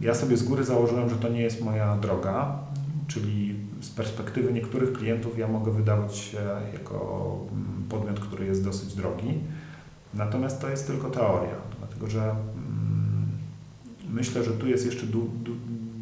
Ja 0.01 0.15
sobie 0.15 0.37
z 0.37 0.43
góry 0.43 0.63
założyłem, 0.63 1.09
że 1.09 1.15
to 1.15 1.29
nie 1.29 1.41
jest 1.41 1.61
moja 1.61 1.97
droga, 1.97 2.59
czyli 3.07 3.55
z 3.81 3.89
perspektywy 3.89 4.53
niektórych 4.53 4.93
klientów 4.93 5.37
ja 5.37 5.47
mogę 5.47 5.71
wydawać 5.71 6.15
się 6.15 6.39
jako 6.73 7.39
mm, 7.51 7.83
podmiot, 7.89 8.19
który 8.19 8.45
jest 8.45 8.63
dosyć 8.63 8.93
drogi. 8.93 9.33
Natomiast 10.13 10.61
to 10.61 10.69
jest 10.69 10.87
tylko 10.87 11.09
teoria, 11.09 11.55
dlatego 11.79 12.07
że 12.07 12.21
mm, 12.21 13.31
myślę, 14.09 14.43
że 14.43 14.51
tu 14.51 14.67
jest 14.67 14.85
jeszcze 14.85 15.05
du, 15.05 15.29
du, 15.43 15.51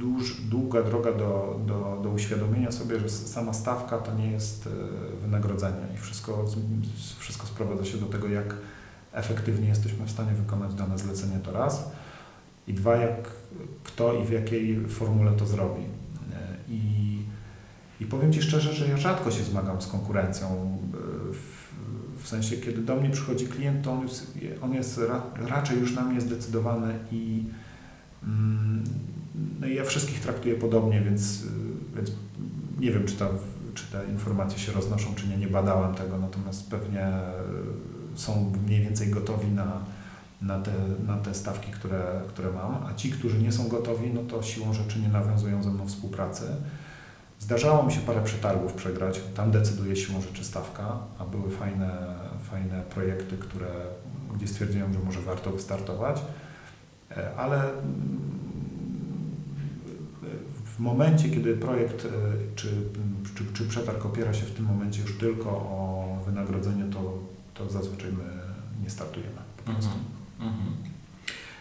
duż, 0.01 0.41
długa 0.41 0.83
droga 0.83 1.11
do, 1.11 1.59
do, 1.67 1.99
do 2.03 2.09
uświadomienia 2.09 2.71
sobie, 2.71 2.99
że 2.99 3.09
sama 3.09 3.53
stawka 3.53 3.97
to 3.97 4.15
nie 4.15 4.31
jest 4.31 4.69
wynagrodzenie 5.21 5.87
i 5.95 5.97
wszystko, 5.97 6.45
wszystko 7.19 7.47
sprowadza 7.47 7.85
się 7.85 7.97
do 7.97 8.05
tego, 8.05 8.27
jak 8.27 8.55
efektywnie 9.13 9.67
jesteśmy 9.67 10.05
w 10.05 10.11
stanie 10.11 10.31
wykonać 10.31 10.73
dane 10.73 10.97
zlecenie 10.97 11.39
to 11.39 11.51
raz 11.51 11.91
i 12.67 12.73
dwa, 12.73 12.95
jak 12.95 13.29
kto 13.83 14.13
i 14.13 14.25
w 14.25 14.31
jakiej 14.31 14.87
formule 14.87 15.31
to 15.31 15.45
zrobi. 15.45 15.83
I, 16.69 17.17
i 17.99 18.05
powiem 18.05 18.33
Ci 18.33 18.41
szczerze, 18.41 18.73
że 18.73 18.87
ja 18.87 18.97
rzadko 18.97 19.31
się 19.31 19.43
zmagam 19.43 19.81
z 19.81 19.87
konkurencją. 19.87 20.77
W, 21.31 22.23
w 22.23 22.27
sensie, 22.27 22.57
kiedy 22.57 22.81
do 22.81 22.95
mnie 22.95 23.09
przychodzi 23.09 23.47
klient, 23.47 23.83
to 23.83 23.91
on 23.91 24.01
jest, 24.01 24.37
on 24.61 24.73
jest 24.73 24.97
ra, 24.97 25.21
raczej 25.35 25.79
już 25.79 25.95
na 25.95 26.01
mnie 26.01 26.21
zdecydowany 26.21 26.99
i 27.11 27.43
mm, 28.23 28.83
no 29.61 29.67
ja 29.67 29.85
wszystkich 29.85 30.19
traktuję 30.19 30.55
podobnie, 30.55 31.01
więc, 31.01 31.43
więc 31.95 32.11
nie 32.79 32.91
wiem, 32.91 33.05
czy, 33.05 33.15
ta, 33.15 33.27
czy 33.73 33.91
te 33.91 34.05
informacje 34.05 34.59
się 34.59 34.71
roznoszą, 34.71 35.15
czy 35.15 35.27
nie. 35.27 35.37
Nie 35.37 35.47
badałem 35.47 35.95
tego, 35.95 36.17
natomiast 36.17 36.69
pewnie 36.69 37.11
są 38.15 38.53
mniej 38.67 38.81
więcej 38.81 39.09
gotowi 39.09 39.47
na, 39.47 39.81
na, 40.41 40.59
te, 40.59 40.71
na 41.07 41.17
te 41.17 41.33
stawki, 41.33 41.71
które, 41.71 42.21
które 42.27 42.51
mam, 42.51 42.85
a 42.85 42.93
ci, 42.93 43.11
którzy 43.11 43.41
nie 43.41 43.51
są 43.51 43.67
gotowi, 43.67 44.09
no 44.13 44.21
to 44.23 44.43
siłą 44.43 44.73
rzeczy 44.73 44.99
nie 44.99 45.09
nawiązują 45.09 45.63
ze 45.63 45.69
mną 45.69 45.87
współpracy. 45.87 46.43
Zdarzało 47.39 47.83
mi 47.83 47.93
się 47.93 47.99
parę 47.99 48.23
przetargów 48.23 48.73
przegrać, 48.73 49.21
tam 49.35 49.51
decyduje 49.51 49.95
siłą 49.95 50.21
rzeczy 50.21 50.43
stawka, 50.43 50.97
a 51.19 51.25
były 51.25 51.51
fajne, 51.51 52.15
fajne 52.51 52.81
projekty, 52.89 53.37
które, 53.37 53.67
gdzie 54.35 54.47
stwierdziłem, 54.47 54.93
że 54.93 54.99
może 54.99 55.21
warto 55.21 55.51
wystartować, 55.51 56.21
e, 57.11 57.35
ale 57.35 57.63
w 60.75 60.79
momencie, 60.79 61.29
kiedy 61.29 61.57
projekt 61.57 62.05
e, 62.05 62.09
czy, 62.55 62.67
czy, 63.35 63.43
czy 63.53 63.63
przetarg 63.69 64.05
opiera 64.05 64.33
się 64.33 64.45
w 64.45 64.51
tym 64.51 64.65
momencie 64.65 65.01
już 65.01 65.17
tylko 65.17 65.49
o 65.49 66.17
wynagrodzenie, 66.25 66.83
to, 66.83 67.17
to 67.53 67.69
zazwyczaj 67.69 68.11
my 68.11 68.23
nie 68.83 68.89
startujemy. 68.89 69.41
Po 69.57 69.63
prostu. 69.71 69.91
Mhm. 70.39 70.53
Mhm. 70.53 70.75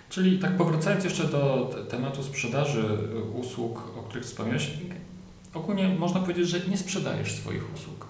Czyli 0.08 0.38
tak 0.38 0.56
powracając 0.56 1.04
jeszcze 1.04 1.24
do 1.24 1.70
tematu 1.90 2.22
sprzedaży 2.22 2.98
usług, 3.34 3.98
o 3.98 4.02
których 4.02 4.24
wspomniałeś, 4.24 4.70
ogólnie 5.54 5.88
można 5.88 6.20
powiedzieć, 6.20 6.48
że 6.48 6.60
nie 6.68 6.76
sprzedajesz 6.76 7.34
swoich 7.34 7.74
usług. 7.74 8.06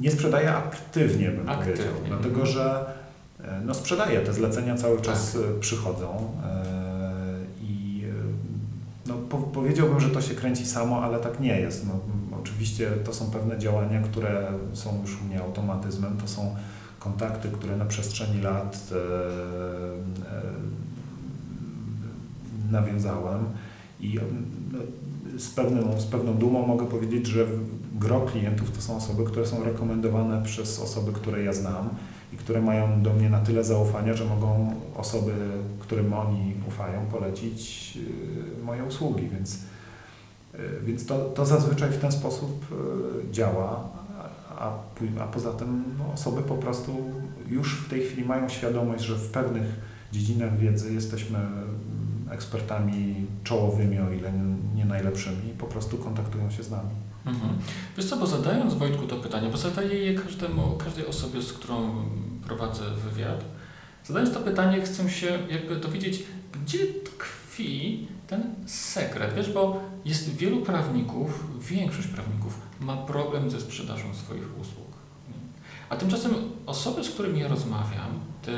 Nie 0.00 0.10
sprzedaję 0.10 0.54
aktywnie, 0.54 1.30
bym 1.30 1.48
aktywnie. 1.48 1.74
powiedział, 1.74 1.94
dlatego 2.06 2.46
że 2.46 2.94
e, 3.40 3.60
no, 3.64 3.74
sprzedaję, 3.74 4.20
te 4.20 4.32
zlecenia 4.32 4.76
cały 4.76 5.00
czas 5.00 5.32
tak. 5.32 5.42
E, 5.42 5.60
przychodzą 5.60 6.32
e, 6.44 6.77
no, 9.08 9.14
po, 9.14 9.38
powiedziałbym, 9.38 10.00
że 10.00 10.10
to 10.10 10.22
się 10.22 10.34
kręci 10.34 10.66
samo, 10.66 11.02
ale 11.02 11.18
tak 11.18 11.40
nie 11.40 11.60
jest. 11.60 11.86
No, 11.86 12.00
oczywiście 12.40 12.90
to 12.90 13.14
są 13.14 13.30
pewne 13.30 13.58
działania, 13.58 14.02
które 14.02 14.52
są 14.72 15.00
już 15.02 15.20
u 15.20 15.24
mnie 15.24 15.40
automatyzmem, 15.40 16.16
to 16.16 16.28
są 16.28 16.56
kontakty, 16.98 17.48
które 17.48 17.76
na 17.76 17.84
przestrzeni 17.84 18.40
lat 18.42 18.90
nawiązałem 22.70 23.44
i 24.00 24.18
no, 24.72 24.78
z, 25.38 25.50
pewną, 25.50 26.00
z 26.00 26.04
pewną 26.04 26.34
dumą 26.34 26.66
mogę 26.66 26.86
powiedzieć, 26.86 27.26
że 27.26 27.46
gro 27.94 28.20
klientów 28.20 28.70
to 28.70 28.80
są 28.80 28.96
osoby, 28.96 29.24
które 29.24 29.46
są 29.46 29.64
rekomendowane 29.64 30.42
przez 30.44 30.80
osoby, 30.80 31.12
które 31.12 31.42
ja 31.42 31.52
znam 31.52 31.88
które 32.38 32.62
mają 32.62 33.02
do 33.02 33.12
mnie 33.12 33.30
na 33.30 33.40
tyle 33.40 33.64
zaufania, 33.64 34.14
że 34.14 34.24
mogą 34.24 34.74
osoby, 34.96 35.32
którym 35.80 36.12
oni 36.12 36.54
ufają, 36.68 37.06
polecić 37.06 37.92
y, 38.60 38.64
moje 38.64 38.84
usługi, 38.84 39.28
więc, 39.28 39.54
y, 39.54 40.58
więc 40.84 41.06
to, 41.06 41.18
to 41.18 41.46
zazwyczaj 41.46 41.90
w 41.90 41.98
ten 41.98 42.12
sposób 42.12 42.66
y, 42.72 43.32
działa, 43.32 43.88
a, 44.58 44.72
a 45.20 45.26
poza 45.26 45.52
tym 45.52 45.84
no, 45.98 46.12
osoby 46.12 46.42
po 46.42 46.54
prostu 46.54 46.96
już 47.48 47.80
w 47.80 47.90
tej 47.90 48.00
chwili 48.00 48.24
mają 48.24 48.48
świadomość, 48.48 49.04
że 49.04 49.14
w 49.14 49.30
pewnych 49.30 49.66
dziedzinach 50.12 50.58
wiedzy 50.58 50.94
jesteśmy 50.94 51.38
ekspertami 52.30 53.26
czołowymi, 53.44 53.98
o 53.98 54.12
ile 54.12 54.32
nie 54.74 54.84
najlepszymi, 54.84 55.52
po 55.58 55.66
prostu 55.66 55.98
kontaktują 55.98 56.50
się 56.50 56.62
z 56.62 56.70
nami. 56.70 56.90
Mhm. 57.26 57.58
Wiesz 57.96 58.06
co, 58.06 58.16
bo 58.16 58.26
zadając 58.26 58.74
Wojtku 58.74 59.06
to 59.06 59.16
pytanie, 59.16 59.48
bo 59.48 59.56
zadaję 59.56 59.98
je 59.98 60.14
każdemu, 60.14 60.76
każdej 60.76 61.06
osobie, 61.06 61.42
z 61.42 61.52
którą 61.52 62.04
prowadzę 62.48 62.90
wywiad, 62.90 63.44
zadając 64.04 64.34
to 64.34 64.40
pytanie 64.40 64.80
chcę 64.80 65.10
się 65.10 65.38
jakby 65.50 65.76
dowiedzieć, 65.76 66.22
gdzie 66.52 66.78
tkwi 66.86 68.08
ten 68.26 68.54
sekret, 68.66 69.34
wiesz, 69.34 69.52
bo 69.52 69.80
jest 70.04 70.36
wielu 70.36 70.60
prawników, 70.60 71.44
większość 71.68 72.08
prawników 72.08 72.60
ma 72.80 72.96
problem 72.96 73.50
ze 73.50 73.60
sprzedażą 73.60 74.14
swoich 74.14 74.58
usług. 74.60 74.88
A 75.88 75.96
tymczasem 75.96 76.34
osoby, 76.66 77.04
z 77.04 77.10
którymi 77.10 77.40
ja 77.40 77.48
rozmawiam, 77.48 78.20
ty 78.42 78.52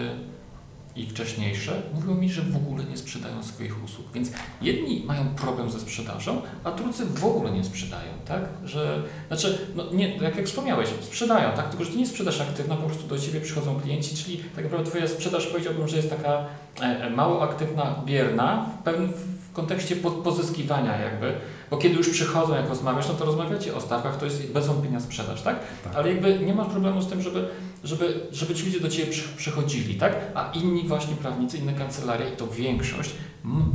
i 1.00 1.06
wcześniejsze 1.06 1.82
mówią 1.94 2.14
mi, 2.14 2.30
że 2.32 2.42
w 2.42 2.56
ogóle 2.56 2.84
nie 2.84 2.96
sprzedają 2.96 3.42
swoich 3.42 3.84
usług. 3.84 4.06
Więc 4.14 4.30
jedni 4.62 5.04
mają 5.06 5.28
problem 5.28 5.70
ze 5.70 5.80
sprzedażą, 5.80 6.42
a 6.64 6.70
drudzy 6.70 7.06
w 7.06 7.24
ogóle 7.24 7.50
nie 7.50 7.64
sprzedają, 7.64 8.12
tak? 8.26 8.42
Że, 8.64 9.02
znaczy, 9.28 9.58
no 9.76 9.84
nie, 9.92 10.16
jak, 10.16 10.36
jak 10.36 10.46
wspomniałeś, 10.46 10.88
sprzedają, 11.00 11.56
tak? 11.56 11.68
Tylko, 11.68 11.84
że 11.84 11.90
ty 11.90 11.98
nie 11.98 12.06
sprzedaż 12.06 12.40
aktywna, 12.40 12.76
po 12.76 12.86
prostu 12.86 13.08
do 13.08 13.18
ciebie 13.18 13.40
przychodzą 13.40 13.80
klienci, 13.80 14.16
czyli 14.16 14.38
tak 14.38 14.64
naprawdę 14.64 14.90
twoja 14.90 15.08
sprzedaż 15.08 15.46
powiedziałbym, 15.46 15.88
że 15.88 15.96
jest 15.96 16.10
taka 16.10 16.44
e, 16.80 16.82
e 16.82 17.10
mało 17.10 17.42
aktywna, 17.42 18.02
bierna, 18.06 18.66
w 18.80 18.82
pewnym 18.82 19.12
w 19.50 19.52
kontekście 19.52 19.96
pozyskiwania 19.96 20.98
jakby, 20.98 21.32
bo 21.70 21.76
kiedy 21.76 21.94
już 21.94 22.08
przychodzą, 22.08 22.54
jak 22.54 22.68
rozmawiasz, 22.68 23.08
no 23.08 23.14
to 23.14 23.24
rozmawiacie 23.24 23.74
o 23.74 23.80
stawkach, 23.80 24.16
to 24.16 24.24
jest 24.24 24.52
bez 24.52 24.66
wątpienia 24.66 25.00
sprzedaż, 25.00 25.42
tak? 25.42 25.56
tak? 25.84 25.96
Ale 25.96 26.08
jakby 26.08 26.38
nie 26.38 26.54
masz 26.54 26.68
problemu 26.68 27.02
z 27.02 27.06
tym, 27.06 27.22
żeby 27.22 27.48
żeby, 27.84 28.20
żeby 28.32 28.54
ci 28.54 28.64
ludzie 28.64 28.80
do 28.80 28.88
Ciebie 28.88 29.12
przychodzili, 29.36 29.94
tak? 29.94 30.16
A 30.34 30.52
inni 30.54 30.88
właśnie 30.88 31.16
prawnicy, 31.16 31.58
inne 31.58 31.72
kancelarie 31.72 32.28
i 32.28 32.36
to 32.36 32.46
większość, 32.46 33.10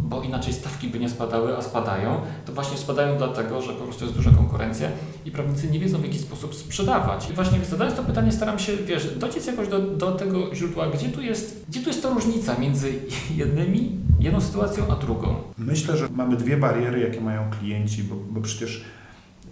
bo 0.09 0.21
inaczej 0.21 0.53
stawki 0.53 0.87
by 0.87 0.99
nie 0.99 1.09
spadały, 1.09 1.57
a 1.57 1.61
spadają, 1.61 2.21
to 2.45 2.53
właśnie 2.53 2.77
spadają 2.77 3.17
dlatego, 3.17 3.61
że 3.61 3.73
po 3.73 3.83
prostu 3.83 4.03
jest 4.05 4.17
duża 4.17 4.31
konkurencja 4.31 4.89
i 5.25 5.31
prawnicy 5.31 5.71
nie 5.71 5.79
wiedzą 5.79 5.97
w 5.97 6.03
jaki 6.03 6.19
sposób 6.19 6.55
sprzedawać. 6.55 7.29
I 7.29 7.33
właśnie 7.33 7.65
zadając 7.65 7.97
to 7.97 8.03
pytanie 8.03 8.31
staram 8.31 8.59
się, 8.59 8.77
wiesz, 8.77 9.17
dociec 9.17 9.45
jakoś 9.45 9.67
do, 9.67 9.79
do 9.79 10.11
tego 10.11 10.55
źródła, 10.55 10.89
gdzie 10.89 11.09
tu, 11.09 11.21
jest, 11.21 11.65
gdzie 11.69 11.81
tu 11.81 11.89
jest 11.89 12.03
ta 12.03 12.09
różnica 12.09 12.59
między 12.59 12.93
jednymi, 13.35 13.91
jedną 14.19 14.41
sytuacją, 14.41 14.83
a 14.91 14.95
drugą? 14.95 15.35
Myślę, 15.57 15.97
że 15.97 16.07
mamy 16.09 16.35
dwie 16.35 16.57
bariery, 16.57 16.99
jakie 16.99 17.21
mają 17.21 17.49
klienci, 17.59 18.03
bo, 18.03 18.15
bo 18.15 18.41
przecież 18.41 18.85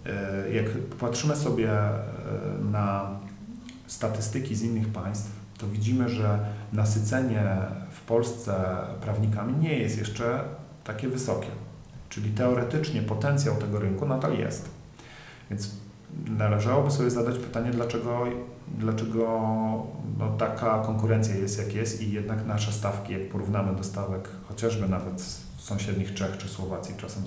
e, 0.06 0.54
jak 0.54 0.70
patrzymy 1.00 1.36
sobie 1.36 1.70
e, 1.70 1.94
na 2.72 3.18
statystyki 3.86 4.54
z 4.54 4.62
innych 4.62 4.88
państw, 4.88 5.30
to 5.58 5.66
widzimy, 5.66 6.08
że 6.08 6.38
nasycenie 6.72 7.44
Polsce 8.06 8.54
prawnikami 9.00 9.56
nie 9.56 9.78
jest 9.78 9.98
jeszcze 9.98 10.44
takie 10.84 11.08
wysokie. 11.08 11.48
Czyli 12.08 12.30
teoretycznie 12.30 13.02
potencjał 13.02 13.56
tego 13.56 13.78
rynku 13.78 14.06
nadal 14.06 14.38
jest. 14.38 14.68
Więc 15.50 15.70
należałoby 16.26 16.90
sobie 16.90 17.10
zadać 17.10 17.38
pytanie, 17.38 17.70
dlaczego, 17.70 18.24
dlaczego 18.78 19.22
no, 20.18 20.36
taka 20.38 20.78
konkurencja 20.78 21.36
jest 21.36 21.58
jak 21.58 21.74
jest 21.74 22.02
i 22.02 22.12
jednak 22.12 22.46
nasze 22.46 22.72
stawki, 22.72 23.12
jak 23.12 23.28
porównamy 23.28 23.76
do 23.76 23.84
stawek 23.84 24.28
chociażby 24.48 24.88
nawet 24.88 25.20
z 25.20 25.42
sąsiednich 25.58 26.14
Czech 26.14 26.38
czy 26.38 26.48
Słowacji, 26.48 26.94
czasem 26.96 27.22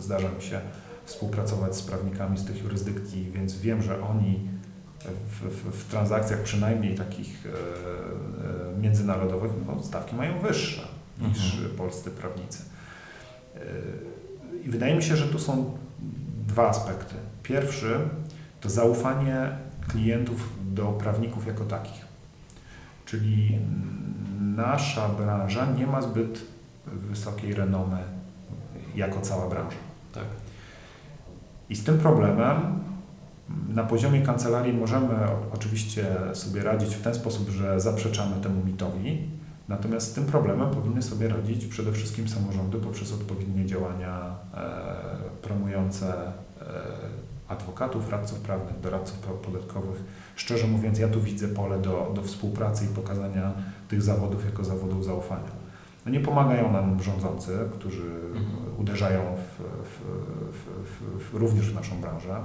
zdarza 0.00 0.28
mi 0.28 0.42
się 0.42 0.60
współpracować 1.04 1.76
z 1.76 1.82
prawnikami 1.82 2.38
z 2.38 2.44
tych 2.44 2.62
jurysdykcji, 2.62 3.30
więc 3.34 3.56
wiem, 3.56 3.82
że 3.82 4.02
oni 4.02 4.48
w, 5.04 5.40
w, 5.42 5.80
w 5.80 5.90
transakcjach 5.90 6.42
przynajmniej 6.42 6.94
takich 6.94 7.46
e, 7.46 7.48
e, 7.48 8.80
międzynarodowych 8.80 9.52
no, 9.66 9.82
stawki 9.82 10.16
mają 10.16 10.38
wyższe 10.38 10.82
niż 11.18 11.54
mhm. 11.54 11.76
polscy 11.76 12.10
prawnicy. 12.10 12.62
E, 13.56 13.60
I 14.64 14.70
wydaje 14.70 14.94
mi 14.94 15.02
się, 15.02 15.16
że 15.16 15.28
tu 15.28 15.38
są 15.38 15.78
dwa 16.46 16.68
aspekty. 16.68 17.14
Pierwszy 17.42 17.98
to 18.60 18.70
zaufanie 18.70 19.50
klientów 19.88 20.48
do 20.62 20.86
prawników 20.86 21.46
jako 21.46 21.64
takich. 21.64 22.04
Czyli 23.06 23.58
nasza 24.40 25.08
branża 25.08 25.66
nie 25.66 25.86
ma 25.86 26.02
zbyt 26.02 26.40
wysokiej 26.86 27.54
renomy 27.54 27.98
jako 28.94 29.20
cała 29.20 29.48
branża. 29.48 29.76
Tak. 30.12 30.24
I 31.70 31.76
z 31.76 31.84
tym 31.84 31.98
problemem 31.98 32.80
na 33.68 33.84
poziomie 33.84 34.22
kancelarii 34.22 34.72
możemy 34.72 35.14
oczywiście 35.54 36.06
sobie 36.32 36.62
radzić 36.62 36.94
w 36.94 37.02
ten 37.02 37.14
sposób, 37.14 37.48
że 37.48 37.80
zaprzeczamy 37.80 38.40
temu 38.42 38.64
mitowi, 38.64 39.28
natomiast 39.68 40.10
z 40.10 40.12
tym 40.12 40.24
problemem 40.24 40.70
powinny 40.70 41.02
sobie 41.02 41.28
radzić 41.28 41.66
przede 41.66 41.92
wszystkim 41.92 42.28
samorządy 42.28 42.78
poprzez 42.78 43.12
odpowiednie 43.12 43.66
działania 43.66 44.34
e, 44.54 44.60
promujące 45.42 46.14
e, 46.16 46.32
adwokatów, 47.48 48.10
radców 48.10 48.40
prawnych, 48.40 48.80
doradców 48.80 49.18
podatkowych. 49.18 50.04
Szczerze 50.36 50.66
mówiąc, 50.66 50.98
ja 50.98 51.08
tu 51.08 51.20
widzę 51.20 51.48
pole 51.48 51.78
do, 51.78 52.12
do 52.14 52.22
współpracy 52.22 52.84
i 52.84 52.88
pokazania 52.88 53.52
tych 53.88 54.02
zawodów 54.02 54.44
jako 54.44 54.64
zawodów 54.64 55.04
zaufania. 55.04 55.60
No 56.06 56.12
nie 56.12 56.20
pomagają 56.20 56.72
nam 56.72 57.02
rządzący, 57.02 57.58
którzy 57.72 58.02
mhm. 58.02 58.46
uderzają 58.78 59.20
w, 59.36 59.62
w, 59.84 61.30
w, 61.30 61.34
również 61.34 61.70
w 61.70 61.74
naszą 61.74 62.00
branżę, 62.00 62.36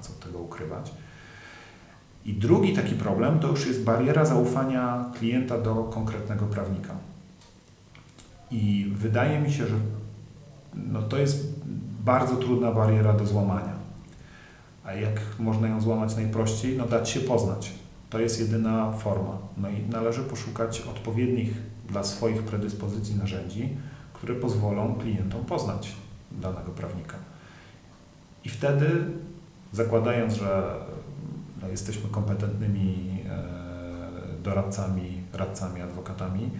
co 0.00 0.12
tego 0.12 0.38
ukrywać. 0.38 0.92
I 2.24 2.32
drugi 2.32 2.72
taki 2.72 2.94
problem 2.94 3.38
to 3.38 3.48
już 3.48 3.66
jest 3.66 3.84
bariera 3.84 4.24
zaufania 4.24 5.04
klienta 5.18 5.58
do 5.58 5.74
konkretnego 5.74 6.46
prawnika. 6.46 6.94
I 8.50 8.92
wydaje 8.94 9.40
mi 9.40 9.52
się, 9.52 9.66
że 9.66 9.76
no 10.74 11.02
to 11.02 11.18
jest 11.18 11.54
bardzo 12.04 12.36
trudna 12.36 12.72
bariera 12.72 13.12
do 13.12 13.26
złamania. 13.26 13.76
A 14.84 14.92
jak 14.92 15.20
można 15.38 15.68
ją 15.68 15.80
złamać 15.80 16.16
najprościej? 16.16 16.76
No 16.76 16.86
dać 16.86 17.10
się 17.10 17.20
poznać. 17.20 17.72
To 18.10 18.20
jest 18.20 18.40
jedyna 18.40 18.92
forma. 18.92 19.38
No 19.56 19.68
i 19.70 19.80
należy 19.90 20.22
poszukać 20.22 20.80
odpowiednich 20.80 21.50
dla 21.88 22.04
swoich 22.04 22.42
predyspozycji 22.42 23.14
narzędzi, 23.14 23.68
które 24.12 24.34
pozwolą 24.34 24.94
klientom 24.94 25.44
poznać 25.44 25.92
danego 26.32 26.70
prawnika. 26.70 27.16
I 28.44 28.48
wtedy, 28.48 29.04
zakładając, 29.76 30.34
że 30.34 30.74
jesteśmy 31.70 32.10
kompetentnymi 32.10 33.20
e, 33.28 34.42
doradcami, 34.42 35.22
radcami, 35.32 35.82
adwokatami, 35.82 36.50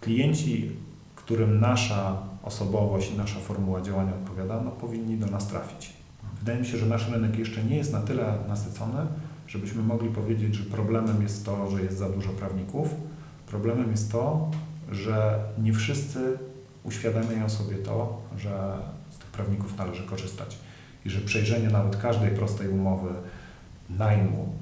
klienci, 0.00 0.76
którym 1.16 1.60
nasza 1.60 2.22
osobowość 2.42 3.12
i 3.12 3.16
nasza 3.16 3.40
formuła 3.40 3.80
działania 3.80 4.14
odpowiada, 4.14 4.60
no, 4.64 4.70
powinni 4.70 5.16
do 5.16 5.26
nas 5.26 5.48
trafić. 5.48 5.92
Wydaje 6.38 6.58
mi 6.58 6.66
się, 6.66 6.78
że 6.78 6.86
nasz 6.86 7.10
rynek 7.10 7.38
jeszcze 7.38 7.64
nie 7.64 7.76
jest 7.76 7.92
na 7.92 8.00
tyle 8.00 8.38
nasycony, 8.48 9.06
żebyśmy 9.46 9.82
mogli 9.82 10.08
powiedzieć, 10.08 10.54
że 10.54 10.64
problemem 10.64 11.22
jest 11.22 11.44
to, 11.44 11.70
że 11.70 11.82
jest 11.82 11.98
za 11.98 12.08
dużo 12.08 12.30
prawników. 12.30 12.94
Problemem 13.46 13.90
jest 13.90 14.12
to, 14.12 14.50
że 14.90 15.38
nie 15.58 15.72
wszyscy 15.72 16.38
uświadamiają 16.84 17.48
sobie 17.48 17.76
to, 17.76 18.20
że 18.38 18.78
z 19.10 19.18
tych 19.18 19.30
prawników 19.30 19.78
należy 19.78 20.02
korzystać 20.02 20.58
i 21.08 21.10
że 21.10 21.20
przejrzenie 21.20 21.68
nawet 21.68 21.96
każdej 21.96 22.30
prostej 22.30 22.68
umowy 22.68 23.08
najmu, 23.90 24.52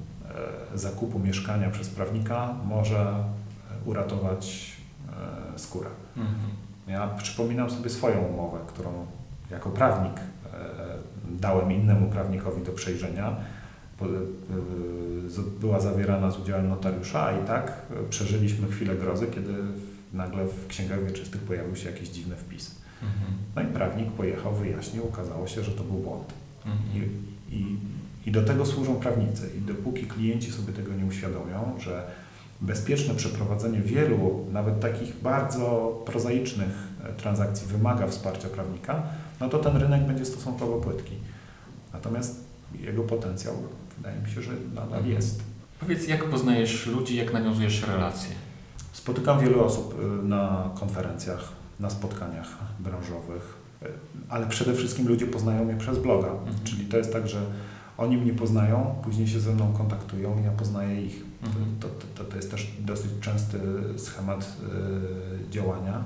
e, 0.73 0.77
zakupu 0.77 1.19
mieszkania 1.19 1.69
przez 1.69 1.89
prawnika 1.89 2.55
może 2.65 2.99
e, 2.99 3.23
uratować 3.85 4.71
e, 5.55 5.59
skórę. 5.59 5.89
Mhm. 6.17 6.35
Ja 6.87 7.07
przypominam 7.07 7.69
sobie 7.69 7.89
swoją 7.89 8.19
umowę, 8.19 8.59
którą 8.67 9.05
jako 9.51 9.69
prawnik 9.69 10.13
dałem 11.29 11.71
innemu 11.71 12.09
prawnikowi 12.09 12.63
do 12.63 12.71
przejrzenia. 12.71 13.35
Była 15.59 15.79
zawierana 15.79 16.31
z 16.31 16.39
udziałem 16.39 16.69
notariusza 16.69 17.31
i 17.31 17.47
tak 17.47 17.81
przeżyliśmy 18.09 18.67
chwilę 18.67 18.95
grozy, 18.95 19.27
kiedy 19.27 19.53
nagle 20.13 20.45
w 20.45 20.67
księgach 20.67 21.05
wieczystych 21.05 21.41
pojawił 21.41 21.75
się 21.75 21.89
jakiś 21.89 22.09
dziwny 22.09 22.35
wpis. 22.35 22.75
Mhm. 23.03 23.33
No 23.55 23.61
i 23.61 23.65
prawnik 23.65 24.11
pojechał, 24.11 24.55
wyjaśnił, 24.55 25.03
okazało 25.03 25.47
się, 25.47 25.63
że 25.63 25.71
to 25.71 25.83
był 25.83 25.95
błąd. 25.95 26.33
Mhm. 26.65 27.03
I, 27.51 27.55
i 27.55 27.77
i 28.27 28.31
do 28.31 28.43
tego 28.43 28.65
służą 28.65 28.95
prawnicy. 28.95 29.49
I 29.57 29.61
dopóki 29.61 30.05
klienci 30.05 30.51
sobie 30.51 30.73
tego 30.73 30.93
nie 30.93 31.05
uświadomią, 31.05 31.79
że 31.79 32.07
bezpieczne 32.61 33.15
przeprowadzenie 33.15 33.81
wielu, 33.81 34.45
nawet 34.51 34.79
takich 34.79 35.21
bardzo 35.21 35.97
prozaicznych 36.05 36.69
e, 37.03 37.13
transakcji 37.13 37.67
wymaga 37.67 38.07
wsparcia 38.07 38.47
prawnika, 38.47 39.03
no 39.39 39.49
to 39.49 39.59
ten 39.59 39.77
rynek 39.77 40.07
będzie 40.07 40.25
stosunkowo 40.25 40.77
płytki. 40.77 41.15
Natomiast 41.93 42.43
jego 42.79 43.03
potencjał 43.03 43.53
wydaje 43.97 44.21
mi 44.21 44.29
się, 44.29 44.41
że 44.41 44.51
nadal 44.75 44.99
mhm. 44.99 45.09
jest. 45.09 45.43
Powiedz, 45.79 46.07
jak 46.07 46.23
poznajesz 46.23 46.85
ludzi, 46.85 47.15
jak 47.15 47.33
nawiązujesz 47.33 47.87
relacje? 47.87 48.35
Spotykam 48.93 49.39
wielu 49.39 49.63
osób 49.63 49.95
e, 49.99 50.27
na 50.27 50.69
konferencjach, 50.79 51.51
na 51.79 51.89
spotkaniach 51.89 52.57
branżowych, 52.79 53.57
e, 53.81 53.85
ale 54.29 54.47
przede 54.47 54.73
wszystkim 54.73 55.07
ludzie 55.07 55.27
poznają 55.27 55.65
mnie 55.65 55.75
przez 55.75 55.99
bloga. 55.99 56.27
Mhm. 56.27 56.55
Czyli 56.63 56.85
to 56.85 56.97
jest 56.97 57.13
tak, 57.13 57.27
że 57.27 57.41
oni 57.97 58.17
mnie 58.17 58.33
poznają, 58.33 58.95
później 59.03 59.27
się 59.27 59.39
ze 59.39 59.53
mną 59.53 59.73
kontaktują, 59.73 60.43
ja 60.43 60.51
poznaję 60.51 61.01
ich. 61.01 61.23
Mhm. 61.43 61.65
To, 61.79 61.87
to, 62.15 62.23
to, 62.23 62.35
jest 62.35 62.51
też 62.51 62.71
dosyć 62.79 63.11
częsty 63.21 63.59
schemat 63.97 64.57
y, 65.47 65.51
działania. 65.51 66.03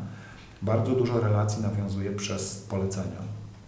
Bardzo 0.61 0.91
dużo 0.91 1.19
relacji 1.19 1.63
nawiązuję 1.63 2.11
przez 2.11 2.55
polecenia, 2.55 3.21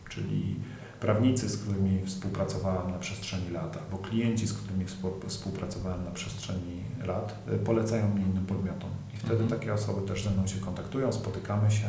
czyli 0.09 0.55
prawnicy, 0.99 1.49
z 1.49 1.57
którymi 1.57 2.05
współpracowałem 2.05 2.91
na 2.91 2.97
przestrzeni 2.97 3.49
lat, 3.49 3.77
albo 3.77 3.97
klienci, 3.97 4.47
z 4.47 4.53
którymi 4.53 4.85
współpracowałem 5.27 6.03
na 6.03 6.11
przestrzeni 6.11 6.83
lat, 7.05 7.35
y, 7.53 7.57
polecają 7.57 8.09
mnie 8.09 8.25
innym 8.25 8.45
podmiotom. 8.45 8.89
Wtedy 9.25 9.43
mhm. 9.43 9.59
takie 9.59 9.73
osoby 9.73 10.07
też 10.07 10.23
ze 10.23 10.29
mną 10.29 10.47
się 10.47 10.59
kontaktują, 10.59 11.13
spotykamy 11.13 11.71
się 11.71 11.87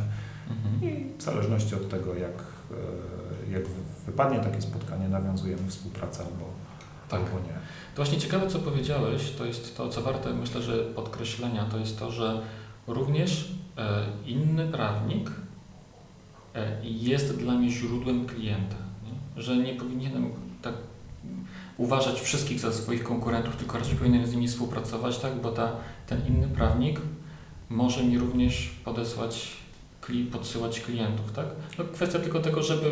mhm. 0.50 0.92
i 0.92 1.18
w 1.18 1.22
zależności 1.22 1.74
od 1.74 1.88
tego, 1.88 2.14
jak, 2.14 2.42
y, 3.50 3.52
jak 3.52 3.62
wypadnie 4.06 4.38
takie 4.40 4.62
spotkanie, 4.62 5.08
nawiązujemy 5.08 5.68
współpracę 5.68 6.22
albo, 6.22 6.44
tak. 7.08 7.20
albo 7.20 7.38
nie. 7.38 7.54
To 7.94 7.96
właśnie 7.96 8.18
ciekawe, 8.18 8.46
co 8.46 8.58
powiedziałeś, 8.58 9.32
to 9.38 9.44
jest 9.44 9.76
to, 9.76 9.88
co 9.88 10.02
warte 10.02 10.34
myślę, 10.34 10.62
że 10.62 10.78
podkreślenia, 10.78 11.64
to 11.64 11.78
jest 11.78 11.98
to, 11.98 12.10
że 12.10 12.42
również 12.86 13.54
e, 13.78 14.06
inny 14.26 14.68
prawnik 14.68 15.30
e, 16.54 16.76
jest 16.82 17.36
dla 17.36 17.54
mnie 17.54 17.70
źródłem 17.70 18.26
klienta. 18.26 18.76
Nie? 19.04 19.42
Że 19.42 19.56
nie 19.56 19.74
powinienem 19.74 20.30
tak 20.62 20.74
uważać 21.76 22.20
wszystkich 22.20 22.60
za 22.60 22.72
swoich 22.72 23.04
konkurentów, 23.04 23.56
tylko 23.56 23.78
raczej 23.78 23.96
powinienem 23.96 24.26
z 24.26 24.32
nimi 24.32 24.48
współpracować, 24.48 25.18
tak? 25.18 25.40
bo 25.40 25.52
ta, 25.52 25.72
ten 26.06 26.26
inny 26.26 26.48
prawnik 26.48 27.00
może 27.70 28.04
mi 28.04 28.18
również 28.18 28.70
podesłać, 28.84 29.50
podsyłać 30.32 30.80
klientów. 30.80 31.32
Tak? 31.32 31.46
No 31.78 31.84
kwestia 31.84 32.18
tylko 32.18 32.40
tego, 32.40 32.62
żeby 32.62 32.90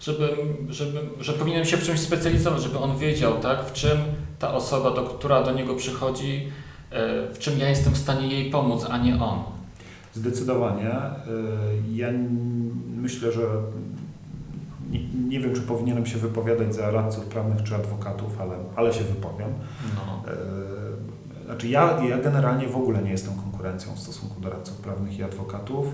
żeby, 0.00 0.28
żeby, 0.68 1.00
że 1.20 1.32
powinienem 1.32 1.64
się 1.64 1.76
w 1.76 1.82
czymś 1.82 2.00
specjalizować, 2.00 2.62
żeby 2.62 2.78
on 2.78 2.98
wiedział, 2.98 3.40
tak, 3.40 3.64
w 3.64 3.72
czym 3.72 3.98
ta 4.38 4.54
osoba, 4.54 4.90
do, 4.90 5.02
która 5.02 5.42
do 5.42 5.52
niego 5.52 5.74
przychodzi, 5.74 6.48
e, 6.90 7.34
w 7.34 7.38
czym 7.38 7.58
ja 7.58 7.68
jestem 7.68 7.92
w 7.92 7.98
stanie 7.98 8.26
jej 8.26 8.50
pomóc, 8.50 8.86
a 8.90 8.98
nie 8.98 9.22
on. 9.22 9.38
Zdecydowanie. 10.14 10.90
E, 10.90 11.20
ja 11.92 12.08
myślę, 12.96 13.32
że 13.32 13.42
nie, 14.90 15.00
nie, 15.28 15.40
wiem, 15.40 15.54
czy 15.54 15.60
powinienem 15.60 16.06
się 16.06 16.18
wypowiadać 16.18 16.74
za 16.74 16.90
radców 16.90 17.24
prawnych 17.24 17.62
czy 17.62 17.74
adwokatów, 17.74 18.40
ale, 18.40 18.56
ale 18.76 18.94
się 18.94 19.04
wypowiem. 19.04 19.48
No. 19.96 20.32
Znaczy 21.50 21.68
ja, 21.68 22.02
ja 22.08 22.18
generalnie 22.18 22.68
w 22.68 22.76
ogóle 22.76 23.02
nie 23.02 23.10
jestem 23.10 23.34
konkurencją 23.34 23.94
w 23.94 23.98
stosunku 23.98 24.40
do 24.40 24.50
radców 24.50 24.76
prawnych 24.76 25.18
i 25.18 25.22
adwokatów. 25.22 25.86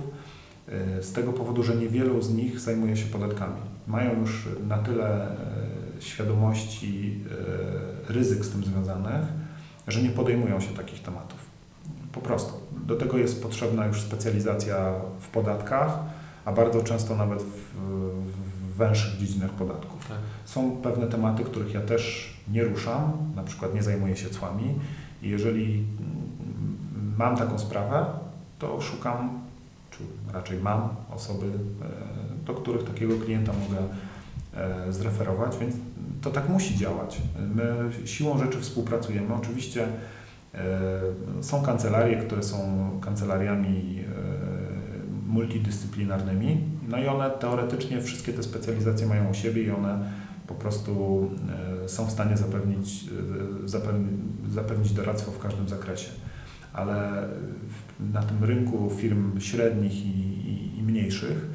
E, 0.68 1.02
z 1.02 1.12
tego 1.12 1.32
powodu, 1.32 1.62
że 1.62 1.76
niewielu 1.76 2.22
z 2.22 2.34
nich 2.34 2.60
zajmuje 2.60 2.96
się 2.96 3.06
podatkami. 3.06 3.60
Mają 3.86 4.20
już 4.20 4.48
na 4.68 4.78
tyle 4.78 5.30
e, 5.30 5.36
świadomości 6.00 7.20
e, 8.08 8.12
ryzyk 8.12 8.44
z 8.44 8.50
tym 8.50 8.64
związanych, 8.64 9.26
że 9.88 10.02
nie 10.02 10.10
podejmują 10.10 10.60
się 10.60 10.74
takich 10.74 11.02
tematów. 11.02 11.38
Po 12.12 12.20
prostu. 12.20 12.52
Do 12.86 12.96
tego 12.96 13.18
jest 13.18 13.42
potrzebna 13.42 13.86
już 13.86 14.00
specjalizacja 14.00 14.92
w 15.20 15.28
podatkach, 15.28 15.98
a 16.44 16.52
bardzo 16.52 16.82
często 16.82 17.16
nawet 17.16 17.42
w, 17.42 17.76
w 18.72 18.76
węższych 18.76 19.18
dziedzinach 19.18 19.50
podatków. 19.50 20.08
Tak. 20.08 20.18
Są 20.44 20.76
pewne 20.76 21.06
tematy, 21.06 21.44
których 21.44 21.74
ja 21.74 21.80
też 21.80 22.34
nie 22.48 22.64
ruszam, 22.64 23.12
na 23.36 23.42
przykład 23.42 23.74
nie 23.74 23.82
zajmuję 23.82 24.16
się 24.16 24.30
cłami 24.30 24.74
i 25.22 25.28
jeżeli 25.28 25.84
mam 27.18 27.36
taką 27.36 27.58
sprawę, 27.58 28.06
to 28.58 28.80
szukam 28.80 29.46
czy 29.90 30.32
raczej 30.32 30.58
mam 30.58 30.88
osoby, 31.10 31.46
e, 31.46 32.46
do 32.46 32.54
których 32.54 32.84
takiego 32.84 33.14
klienta 33.24 33.52
mogę 33.52 33.82
e, 34.54 34.92
zreferować, 34.92 35.58
więc 35.58 35.74
to 36.22 36.30
tak 36.30 36.48
musi 36.48 36.76
działać. 36.76 37.22
My 37.54 37.90
siłą 38.04 38.38
rzeczy 38.38 38.60
współpracujemy. 38.60 39.34
Oczywiście 39.34 39.88
e, 40.54 41.00
są 41.40 41.62
kancelarie, 41.62 42.16
które 42.16 42.42
są 42.42 42.90
kancelariami 43.00 44.04
multidyscyplinarnymi, 45.26 46.60
no 46.88 46.98
i 46.98 47.06
one 47.06 47.30
teoretycznie 47.30 48.02
wszystkie 48.02 48.32
te 48.32 48.42
specjalizacje 48.42 49.06
mają 49.06 49.30
u 49.30 49.34
siebie 49.34 49.62
i 49.62 49.70
one 49.70 49.98
po 50.46 50.54
prostu 50.54 51.30
są 51.86 52.06
w 52.06 52.10
stanie 52.10 52.36
zapewnić, 52.36 53.04
zapewnić, 53.64 54.12
zapewnić 54.50 54.92
doradztwo 54.92 55.32
w 55.32 55.38
każdym 55.38 55.68
zakresie. 55.68 56.10
Ale 56.72 57.28
na 58.12 58.22
tym 58.22 58.44
rynku 58.44 58.90
firm 58.96 59.40
średnich 59.40 60.06
i, 60.06 60.08
i, 60.48 60.78
i 60.78 60.82
mniejszych, 60.82 61.46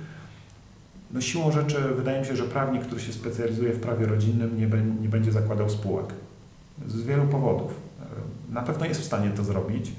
no 1.13 1.21
siłą 1.21 1.51
rzeczy 1.51 1.77
wydaje 1.97 2.19
mi 2.19 2.25
się, 2.25 2.35
że 2.35 2.43
prawnik, 2.43 2.81
który 2.81 3.01
się 3.01 3.13
specjalizuje 3.13 3.73
w 3.73 3.79
prawie 3.79 4.05
rodzinnym, 4.05 4.57
nie, 4.57 4.67
be, 4.67 4.81
nie 4.81 5.09
będzie 5.09 5.31
zakładał 5.31 5.69
spółek. 5.69 6.05
Z 6.87 7.01
wielu 7.01 7.23
powodów. 7.23 7.73
Na 8.49 8.61
pewno 8.61 8.85
jest 8.85 9.01
w 9.01 9.05
stanie 9.05 9.29
to 9.29 9.43
zrobić, 9.43 9.91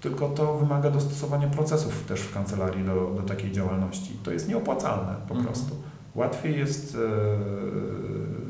tylko 0.00 0.28
to 0.28 0.58
wymaga 0.58 0.90
dostosowania 0.90 1.48
procesów 1.48 2.04
też 2.04 2.20
w 2.20 2.34
kancelarii 2.34 2.84
do, 2.84 3.14
do 3.16 3.22
takiej 3.22 3.52
działalności. 3.52 4.16
To 4.22 4.32
jest 4.32 4.48
nieopłacalne 4.48 5.14
po 5.28 5.34
mhm. 5.34 5.44
prostu. 5.44 5.76
Łatwiej 6.14 6.58
jest 6.58 6.94
e, 6.94 6.98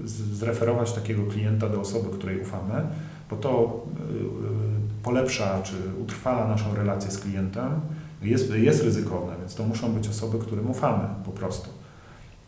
zreferować 0.08 0.92
takiego 0.92 1.22
klienta 1.26 1.68
do 1.68 1.80
osoby, 1.80 2.18
której 2.18 2.40
ufamy, 2.40 2.86
bo 3.30 3.36
to 3.36 3.82
e, 3.86 5.02
polepsza 5.02 5.62
czy 5.62 5.74
utrwala 6.02 6.48
naszą 6.48 6.74
relację 6.74 7.10
z 7.10 7.18
klientem 7.18 7.80
jest, 8.22 8.54
jest 8.54 8.82
ryzykowne, 8.82 9.36
więc 9.38 9.54
to 9.54 9.64
muszą 9.64 9.92
być 9.92 10.08
osoby, 10.08 10.38
którym 10.38 10.70
ufamy 10.70 11.04
po 11.24 11.30
prostu. 11.30 11.70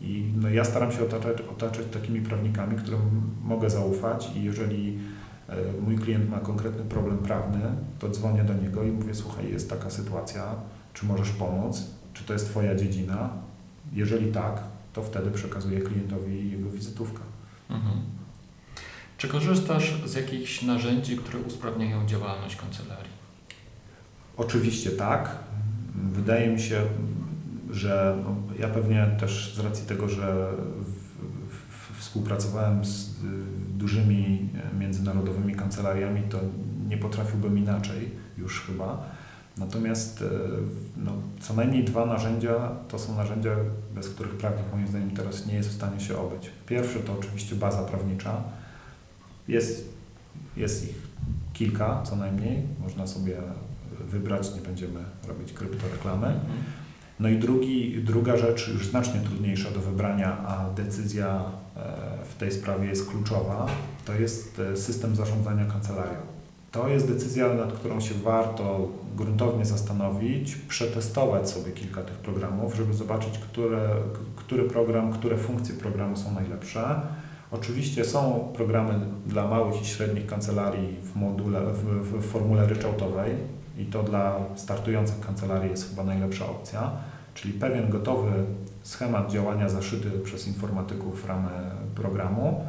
I 0.01 0.33
no, 0.41 0.49
ja 0.49 0.63
staram 0.65 0.91
się 0.91 1.03
otaczać, 1.03 1.41
otaczać 1.41 1.85
takimi 1.93 2.21
prawnikami, 2.21 2.77
którym 2.77 2.99
mogę 3.43 3.69
zaufać 3.69 4.31
i 4.35 4.43
jeżeli 4.43 4.99
e, 5.49 5.55
mój 5.81 5.97
klient 5.97 6.29
ma 6.29 6.39
konkretny 6.39 6.83
problem 6.83 7.17
prawny, 7.17 7.61
to 7.99 8.09
dzwonię 8.09 8.43
do 8.43 8.53
niego 8.53 8.83
i 8.83 8.91
mówię, 8.91 9.15
słuchaj, 9.15 9.51
jest 9.51 9.69
taka 9.69 9.89
sytuacja, 9.89 10.55
czy 10.93 11.05
możesz 11.05 11.29
pomóc, 11.29 11.85
czy 12.13 12.23
to 12.23 12.33
jest 12.33 12.45
Twoja 12.45 12.75
dziedzina? 12.75 13.29
Jeżeli 13.93 14.31
tak, 14.31 14.63
to 14.93 15.03
wtedy 15.03 15.31
przekazuję 15.31 15.81
klientowi 15.81 16.51
jego 16.51 16.69
wizytówkę. 16.69 17.21
Mhm. 17.71 18.01
Czy 19.17 19.27
korzystasz 19.27 19.93
z 20.05 20.13
jakichś 20.13 20.61
narzędzi, 20.61 21.17
które 21.17 21.39
usprawniają 21.39 22.05
działalność 22.05 22.55
kancelarii? 22.55 23.11
Oczywiście 24.37 24.91
tak. 24.91 25.35
Wydaje 25.95 26.49
mi 26.49 26.61
się, 26.61 26.81
że 27.71 28.17
no, 28.23 28.35
ja 28.59 28.69
pewnie 28.69 29.07
też 29.19 29.55
z 29.55 29.59
racji 29.59 29.85
tego, 29.87 30.09
że 30.09 30.51
w, 30.81 31.95
w, 31.95 31.99
współpracowałem 31.99 32.85
z 32.85 33.09
y, 33.09 33.11
dużymi 33.77 34.49
międzynarodowymi 34.79 35.55
kancelariami, 35.55 36.21
to 36.29 36.39
nie 36.89 36.97
potrafiłbym 36.97 37.57
inaczej 37.57 38.09
już 38.37 38.61
chyba. 38.61 39.05
Natomiast 39.57 40.21
e, 40.21 40.25
no, 40.97 41.11
co 41.39 41.53
najmniej 41.53 41.83
dwa 41.83 42.05
narzędzia 42.05 42.71
to 42.87 42.99
są 42.99 43.15
narzędzia, 43.15 43.55
bez 43.95 44.09
których 44.09 44.37
prawnik 44.37 44.65
moim 44.73 44.87
zdaniem 44.87 45.11
teraz 45.11 45.45
nie 45.45 45.53
jest 45.55 45.69
w 45.69 45.73
stanie 45.73 45.99
się 45.99 46.17
obyć. 46.17 46.49
Pierwsze 46.67 46.99
to 46.99 47.13
oczywiście 47.19 47.55
baza 47.55 47.83
prawnicza. 47.83 48.43
Jest, 49.47 49.89
jest 50.57 50.89
ich 50.89 50.95
kilka 51.53 52.03
co 52.03 52.15
najmniej, 52.15 52.63
można 52.79 53.07
sobie 53.07 53.37
wybrać, 53.99 54.55
nie 54.55 54.61
będziemy 54.61 54.99
robić 55.27 55.53
kryptoreklamy. 55.53 56.39
No 57.19 57.29
i 57.29 57.37
drugi, 57.37 58.01
druga 58.03 58.37
rzecz, 58.37 58.67
już 58.67 58.87
znacznie 58.87 59.19
trudniejsza 59.19 59.71
do 59.71 59.79
wybrania, 59.79 60.37
a 60.37 60.69
decyzja 60.69 61.43
e, 61.75 62.25
w 62.25 62.35
tej 62.35 62.51
sprawie 62.51 62.87
jest 62.87 63.09
kluczowa, 63.09 63.67
to 64.05 64.13
jest 64.13 64.59
e, 64.59 64.77
system 64.77 65.15
zarządzania 65.15 65.65
kancelarią. 65.65 66.19
To 66.71 66.87
jest 66.87 67.07
decyzja, 67.07 67.53
nad 67.53 67.73
którą 67.73 67.99
się 67.99 68.15
warto 68.15 68.89
gruntownie 69.15 69.65
zastanowić, 69.65 70.55
przetestować 70.55 71.49
sobie 71.49 71.71
kilka 71.71 72.01
tych 72.01 72.15
programów, 72.15 72.75
żeby 72.75 72.93
zobaczyć, 72.93 73.37
które, 73.37 73.89
który 74.35 74.63
program, 74.63 75.13
które 75.13 75.37
funkcje 75.37 75.75
programu 75.75 76.17
są 76.17 76.33
najlepsze. 76.33 77.01
Oczywiście 77.51 78.05
są 78.05 78.51
programy 78.55 78.99
dla 79.25 79.47
małych 79.47 79.81
i 79.81 79.85
średnich 79.85 80.25
kancelarii 80.25 80.97
w, 81.03 81.15
module, 81.15 81.61
w, 81.61 82.19
w, 82.19 82.31
formule 82.31 82.67
ryczałtowej 82.67 83.31
i 83.77 83.85
to 83.85 84.03
dla 84.03 84.39
startujących 84.55 85.19
kancelarii 85.19 85.71
jest 85.71 85.89
chyba 85.89 86.03
najlepsza 86.03 86.45
opcja, 86.45 86.91
czyli 87.33 87.53
pewien 87.53 87.89
gotowy 87.89 88.31
schemat 88.83 89.31
działania 89.31 89.69
zaszyty 89.69 90.09
przez 90.23 90.47
informatyków 90.47 91.21
w 91.23 91.27
ramę 91.27 91.49
programu, 91.95 92.65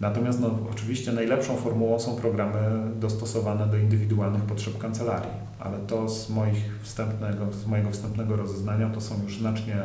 Natomiast 0.00 0.40
no, 0.40 0.50
oczywiście 0.72 1.12
najlepszą 1.12 1.56
formułą 1.56 1.98
są 1.98 2.16
programy 2.16 2.58
dostosowane 3.00 3.66
do 3.66 3.76
indywidualnych 3.76 4.42
potrzeb 4.42 4.78
kancelarii, 4.78 5.30
ale 5.58 5.78
to 5.78 6.08
z, 6.08 6.30
moich 6.30 6.78
wstępnego, 6.82 7.52
z 7.52 7.66
mojego 7.66 7.90
wstępnego 7.90 8.36
rozeznania 8.36 8.90
to 8.90 9.00
są 9.00 9.22
już 9.22 9.38
znacznie 9.38 9.76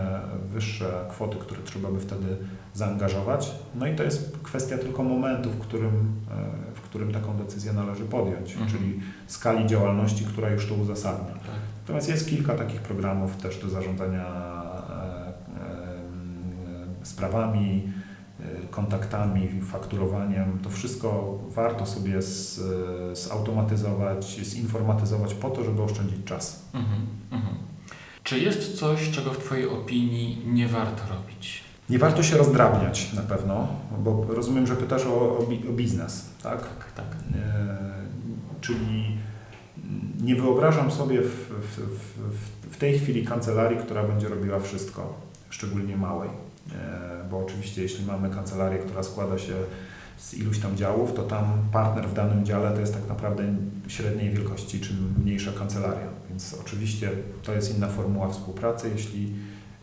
wyższe 0.50 1.06
kwoty, 1.10 1.38
które 1.38 1.62
trzeba 1.64 1.92
by 1.92 2.00
wtedy 2.00 2.38
zaangażować. 2.74 3.52
No 3.76 3.88
i 3.88 3.96
to 3.96 4.04
jest 4.04 4.38
kwestia 4.44 4.78
tylko 4.78 5.04
momentu, 5.04 5.50
w 5.50 5.60
którym, 5.60 5.94
e, 6.32 6.76
w 6.76 6.82
którym 6.82 7.14
taką 7.14 7.38
decyzję 7.38 7.74
należy 7.74 8.04
podjąć, 8.04 8.52
mhm. 8.52 8.72
czyli 8.72 9.00
skali 9.28 9.68
działalności, 9.68 10.26
która 10.26 10.50
już 10.50 10.68
to 10.68 10.76
uzasadnia. 10.76 11.34
Tak. 11.34 11.62
Natomiast 11.82 12.10
jest 12.10 12.30
kilka 12.30 12.54
takich 12.56 12.82
programów 12.82 13.38
też 13.38 13.60
do 13.60 13.70
zarządzania 13.70 14.26
e, 14.90 15.28
e, 17.02 17.06
sprawami, 17.06 17.92
kontaktami, 18.72 19.62
fakturowaniem, 19.62 20.60
to 20.64 20.70
wszystko 20.70 21.40
warto 21.50 21.86
sobie 21.86 22.22
z, 22.22 22.60
zautomatyzować, 23.18 24.26
zinformatyzować 24.26 25.34
po 25.34 25.50
to, 25.50 25.64
żeby 25.64 25.84
oszczędzić 25.84 26.26
czas. 26.26 26.66
Mhm, 26.74 27.08
mhm. 27.32 27.56
Czy 28.24 28.40
jest 28.40 28.78
coś, 28.78 29.10
czego 29.10 29.34
w 29.34 29.38
Twojej 29.38 29.68
opinii 29.70 30.44
nie 30.46 30.68
warto 30.68 31.04
robić? 31.16 31.64
Nie 31.90 32.00
warto 32.00 32.24
się 32.24 32.38
rozdrabniać 32.38 33.14
na 33.14 33.22
pewno, 33.22 33.68
bo 34.00 34.26
rozumiem, 34.30 34.68
że 34.68 34.76
pytasz 34.76 35.06
o, 35.06 35.14
o, 35.14 35.38
o 35.70 35.74
biznes, 35.74 36.30
tak? 36.44 36.62
Tak, 36.62 36.92
tak. 36.96 37.06
E, 37.36 37.78
czyli 38.62 39.18
nie 40.22 40.36
wyobrażam 40.36 40.92
sobie 40.92 41.22
w, 41.22 41.28
w, 41.28 41.78
w, 42.64 42.74
w 42.74 42.78
tej 42.78 43.00
chwili 43.00 43.26
kancelarii, 43.26 43.80
która 43.80 44.04
będzie 44.04 44.28
robiła 44.28 44.60
wszystko, 44.60 45.14
szczególnie 45.50 45.98
małej 45.98 46.30
bo 47.30 47.40
oczywiście 47.40 47.82
jeśli 47.82 48.06
mamy 48.06 48.30
kancelarię, 48.30 48.80
która 48.80 49.04
składa 49.04 49.38
się 49.38 49.54
z 50.22 50.34
iluś 50.34 50.60
tam 50.60 50.78
działów, 50.78 51.14
to 51.14 51.24
tam 51.24 51.46
partner 51.72 52.08
w 52.08 52.14
danym 52.14 52.46
dziale 52.46 52.72
to 52.72 52.80
jest 52.80 52.94
tak 52.94 53.08
naprawdę 53.10 53.44
średniej 53.88 54.30
wielkości 54.30 54.80
czy 54.80 54.94
mniejsza 55.24 55.52
kancelaria. 55.52 56.08
Więc 56.30 56.56
oczywiście 56.62 57.10
to 57.44 57.54
jest 57.54 57.78
inna 57.78 57.88
formuła 57.88 58.30
współpracy, 58.30 58.92
jeśli 58.96 59.34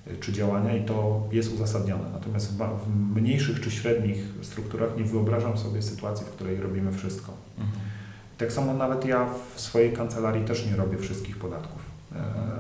e, 0.07 0.17
czy 0.17 0.33
działania 0.33 0.77
i 0.77 0.85
to 0.85 1.29
jest 1.33 1.55
uzasadnione. 1.55 2.11
Natomiast 2.13 2.53
w 2.87 3.15
mniejszych 3.15 3.61
czy 3.61 3.71
średnich 3.71 4.25
strukturach 4.43 4.97
nie 4.97 5.05
wyobrażam 5.05 5.59
sobie 5.59 5.83
sytuacji, 5.83 6.27
w 6.27 6.31
której 6.31 6.61
robimy 6.61 6.93
wszystko. 6.93 7.33
Mhm. 7.59 7.79
Tak 8.39 8.53
samo 8.53 8.75
nawet 8.75 9.05
ja 9.05 9.29
w 9.55 9.61
swojej 9.61 9.93
kancelarii 9.93 10.45
też 10.45 10.67
nie 10.67 10.77
robię 10.77 10.99
wszystkich 10.99 11.39
podatków. 11.39 11.83
E, 12.13 12.19
może 12.19 12.58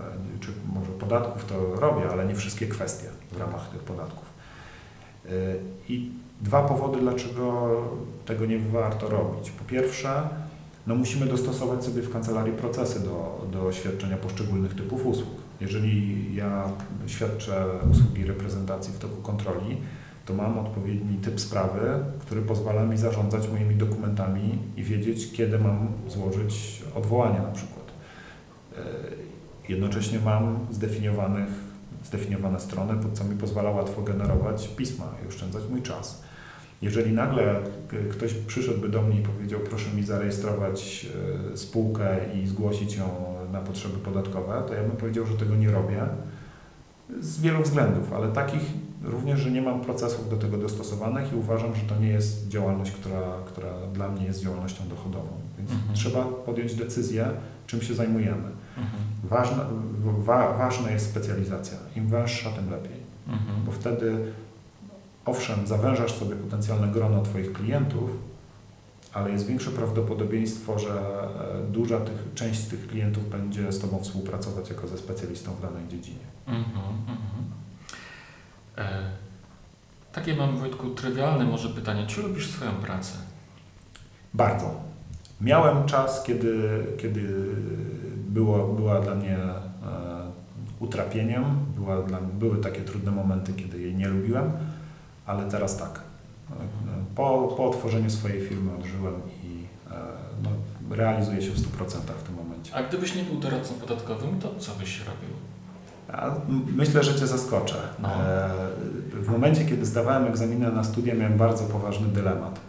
podatków 1.08 1.44
to 1.44 1.80
robię, 1.80 2.08
ale 2.12 2.26
nie 2.26 2.34
wszystkie 2.34 2.66
kwestie 2.66 3.06
w 3.32 3.38
ramach 3.38 3.68
tych 3.68 3.82
podatków. 3.82 4.24
E, 5.26 5.30
I 5.88 6.10
dwa 6.40 6.62
powody, 6.62 7.00
dlaczego 7.00 7.70
tego 8.26 8.46
nie 8.46 8.58
warto 8.58 9.08
robić. 9.08 9.50
Po 9.50 9.64
pierwsze, 9.64 10.28
no 10.86 10.94
musimy 10.94 11.26
dostosować 11.26 11.84
sobie 11.84 12.02
w 12.02 12.12
kancelarii 12.12 12.52
procesy 12.52 13.00
do, 13.00 13.46
do 13.52 13.72
świadczenia 13.72 14.16
poszczególnych 14.16 14.74
typów 14.74 15.06
usług. 15.06 15.34
Jeżeli 15.60 16.34
ja 16.34 16.64
świadczę 17.06 17.64
usługi 17.90 18.24
reprezentacji 18.24 18.92
w 18.92 18.98
toku 18.98 19.22
kontroli, 19.22 19.76
to 20.26 20.34
mam 20.34 20.58
odpowiedni 20.58 21.16
typ 21.18 21.40
sprawy, 21.40 21.80
który 22.20 22.42
pozwala 22.42 22.84
mi 22.84 22.98
zarządzać 22.98 23.48
moimi 23.48 23.74
dokumentami 23.74 24.58
i 24.76 24.82
wiedzieć, 24.82 25.32
kiedy 25.32 25.58
mam 25.58 25.88
złożyć 26.08 26.82
odwołanie 26.94 27.38
na 27.38 27.52
przykład. 27.52 27.78
Jednocześnie 29.68 30.18
mam 30.18 30.58
zdefiniowanych 30.70 31.68
zdefiniowane 32.04 32.60
strony, 32.60 32.94
co 33.12 33.24
mi 33.24 33.36
pozwala 33.36 33.70
łatwo 33.70 34.02
generować 34.02 34.68
pisma 34.68 35.04
i 35.24 35.28
oszczędzać 35.28 35.62
mój 35.70 35.82
czas. 35.82 36.22
Jeżeli 36.82 37.12
nagle 37.12 37.60
ktoś 38.10 38.34
przyszedłby 38.34 38.88
do 38.88 39.02
mnie 39.02 39.20
i 39.20 39.22
powiedział, 39.22 39.60
proszę 39.60 39.90
mi 39.96 40.02
zarejestrować 40.02 41.06
e, 41.52 41.56
spółkę 41.56 42.16
i 42.34 42.46
zgłosić 42.46 42.96
ją 42.96 43.08
na 43.52 43.60
potrzeby 43.60 43.98
podatkowe, 43.98 44.62
to 44.68 44.74
ja 44.74 44.82
bym 44.82 44.96
powiedział, 44.96 45.26
że 45.26 45.34
tego 45.34 45.56
nie 45.56 45.70
robię 45.70 46.06
z 47.20 47.40
wielu 47.40 47.62
względów, 47.62 48.12
ale 48.12 48.28
takich 48.28 48.62
również, 49.04 49.40
że 49.40 49.50
nie 49.50 49.62
mam 49.62 49.80
procesów 49.80 50.30
do 50.30 50.36
tego 50.36 50.58
dostosowanych 50.58 51.32
i 51.32 51.36
uważam, 51.36 51.74
że 51.74 51.82
to 51.82 52.00
nie 52.00 52.08
jest 52.08 52.48
działalność, 52.48 52.90
która, 52.90 53.22
która 53.46 53.72
dla 53.92 54.08
mnie 54.08 54.24
jest 54.24 54.42
działalnością 54.42 54.88
dochodową. 54.88 55.28
Więc 55.58 55.70
mhm. 55.70 55.94
trzeba 55.94 56.24
podjąć 56.24 56.74
decyzję, 56.74 57.30
czym 57.66 57.82
się 57.82 57.94
zajmujemy. 57.94 58.48
Mhm. 58.78 59.02
Ważna, 59.24 59.64
wa, 60.18 60.52
ważna 60.52 60.90
jest 60.90 61.10
specjalizacja. 61.10 61.78
Im 61.96 62.08
węższa, 62.08 62.50
tym 62.50 62.70
lepiej. 62.70 62.96
Mhm. 63.28 63.64
Bo 63.66 63.72
wtedy, 63.72 64.32
owszem, 65.24 65.66
zawężasz 65.66 66.12
sobie 66.12 66.36
potencjalne 66.36 66.88
grono 66.88 67.22
Twoich 67.22 67.52
klientów, 67.52 68.10
ale 69.12 69.30
jest 69.30 69.46
większe 69.46 69.70
prawdopodobieństwo, 69.70 70.78
że 70.78 70.90
e, 70.90 71.72
duża 71.72 72.00
tych, 72.00 72.34
część 72.34 72.60
z 72.60 72.68
tych 72.68 72.86
klientów 72.86 73.30
będzie 73.30 73.72
z 73.72 73.78
Tobą 73.78 74.02
współpracować 74.02 74.68
jako 74.68 74.88
ze 74.88 74.98
specjalistą 74.98 75.52
w 75.54 75.62
danej 75.62 75.88
dziedzinie. 75.88 76.26
Mhm, 76.46 76.86
mhm. 77.00 77.44
E, 78.78 79.10
takie 80.12 80.36
mam, 80.36 80.56
Wojtku, 80.56 80.90
trywialne 80.90 81.44
może 81.44 81.68
pytanie. 81.68 82.06
Czy 82.06 82.22
lubisz 82.22 82.50
swoją 82.50 82.72
pracę? 82.72 83.12
Bardzo. 84.34 84.88
Miałem 85.40 85.86
czas, 85.86 86.22
kiedy, 86.22 86.86
kiedy 86.98 87.44
było, 88.28 88.68
była 88.68 89.00
dla 89.00 89.14
mnie 89.14 89.36
e, 89.36 89.58
utrapieniem, 90.80 91.44
była 91.76 92.02
dla, 92.02 92.20
były 92.20 92.58
takie 92.58 92.80
trudne 92.80 93.10
momenty, 93.10 93.52
kiedy 93.52 93.80
jej 93.80 93.94
nie 93.94 94.08
lubiłem, 94.08 94.52
ale 95.26 95.50
teraz 95.50 95.76
tak. 95.76 96.00
Po, 97.14 97.54
po 97.56 97.68
otworzeniu 97.68 98.10
swojej 98.10 98.48
firmy 98.48 98.70
odżyłem 98.78 99.14
i 99.44 99.64
e, 99.90 99.94
no, 100.42 100.50
realizuję 100.96 101.42
się 101.42 101.50
w 101.50 101.58
100% 101.58 101.64
w 102.18 102.22
tym 102.22 102.34
momencie. 102.34 102.74
A 102.74 102.82
gdybyś 102.82 103.14
nie 103.14 103.22
był 103.22 103.36
doradcą 103.36 103.74
podatkowym, 103.74 104.40
to 104.40 104.54
co 104.58 104.74
byś 104.74 104.98
robił? 104.98 105.30
Ja 106.08 106.34
myślę, 106.76 107.04
że 107.04 107.20
Cię 107.20 107.26
zaskoczę. 107.26 107.76
No. 107.98 108.08
E, 108.08 108.50
w 109.12 109.28
momencie, 109.28 109.64
kiedy 109.64 109.86
zdawałem 109.86 110.26
egzaminę 110.26 110.70
na 110.70 110.84
studia, 110.84 111.14
miałem 111.14 111.38
bardzo 111.38 111.64
poważny 111.64 112.08
dylemat. 112.08 112.60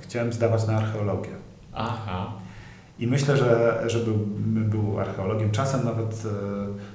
Chciałem 0.00 0.32
zdawać 0.32 0.66
na 0.66 0.76
archeologię. 0.76 1.30
Aha. 1.74 2.32
I 2.98 3.06
myślę, 3.06 3.36
że 3.36 3.82
żeby 3.86 4.12
był 4.46 5.00
archeologiem, 5.00 5.50
czasem 5.50 5.84
nawet 5.84 6.22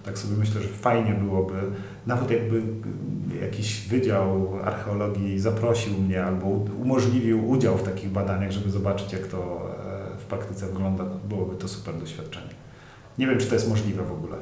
tak 0.04 0.18
sobie 0.18 0.38
myślę, 0.38 0.62
że 0.62 0.68
fajnie 0.68 1.14
byłoby, 1.14 1.54
nawet 2.08 2.32
jakby 2.32 2.62
jakiś 3.42 3.88
wydział 3.88 4.50
archeologii 4.64 5.40
zaprosił 5.40 5.94
mnie 5.94 6.24
albo 6.24 6.48
umożliwił 6.82 7.50
udział 7.50 7.78
w 7.78 7.84
takich 7.84 8.10
badaniach, 8.10 8.52
żeby 8.52 8.72
zobaczyć, 8.72 9.14
jak 9.14 9.28
to 9.28 9.72
w 10.20 10.24
praktyce 10.24 10.68
wygląda, 10.68 11.04
byłoby 11.30 11.56
to 11.56 11.68
super 11.68 11.96
doświadczenie. 11.96 12.62
Nie 13.18 13.28
wiem, 13.28 13.40
czy 13.40 13.48
to 13.48 13.54
jest 13.54 13.70
możliwe 13.70 14.04
w 14.04 14.12
ogóle. 14.12 14.38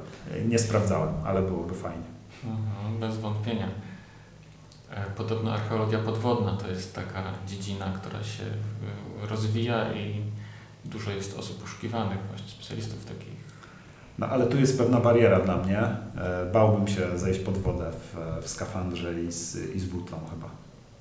Nie 0.47 0.59
sprawdzałem, 0.59 1.13
ale 1.25 1.41
byłoby 1.41 1.73
fajnie. 1.73 2.03
Mhm, 2.45 2.99
bez 2.99 3.17
wątpienia. 3.17 3.67
E, 4.91 5.05
podobno 5.17 5.53
archeologia 5.53 5.99
podwodna 5.99 6.57
to 6.57 6.67
jest 6.67 6.95
taka 6.95 7.23
dziedzina, 7.47 7.85
która 7.85 8.23
się 8.23 8.43
e, 8.43 9.27
rozwija 9.27 9.93
i 9.93 10.21
dużo 10.89 11.11
jest 11.11 11.39
osób 11.39 11.61
poszukiwanych, 11.61 12.17
właśnie 12.29 12.47
specjalistów 12.47 13.05
takich. 13.05 13.39
No 14.19 14.27
ale 14.27 14.47
tu 14.47 14.57
jest 14.57 14.77
pewna 14.77 14.99
bariera 14.99 15.39
dla 15.39 15.57
mnie. 15.57 15.79
E, 15.79 15.97
bałbym 16.53 16.87
się 16.87 17.17
zejść 17.17 17.39
pod 17.39 17.57
wodę 17.57 17.91
w, 17.91 18.43
w 18.45 18.49
skafandrze 18.49 19.21
i 19.21 19.31
z, 19.31 19.75
i 19.75 19.79
z 19.79 19.85
butlą 19.85 20.17
chyba. 20.29 20.49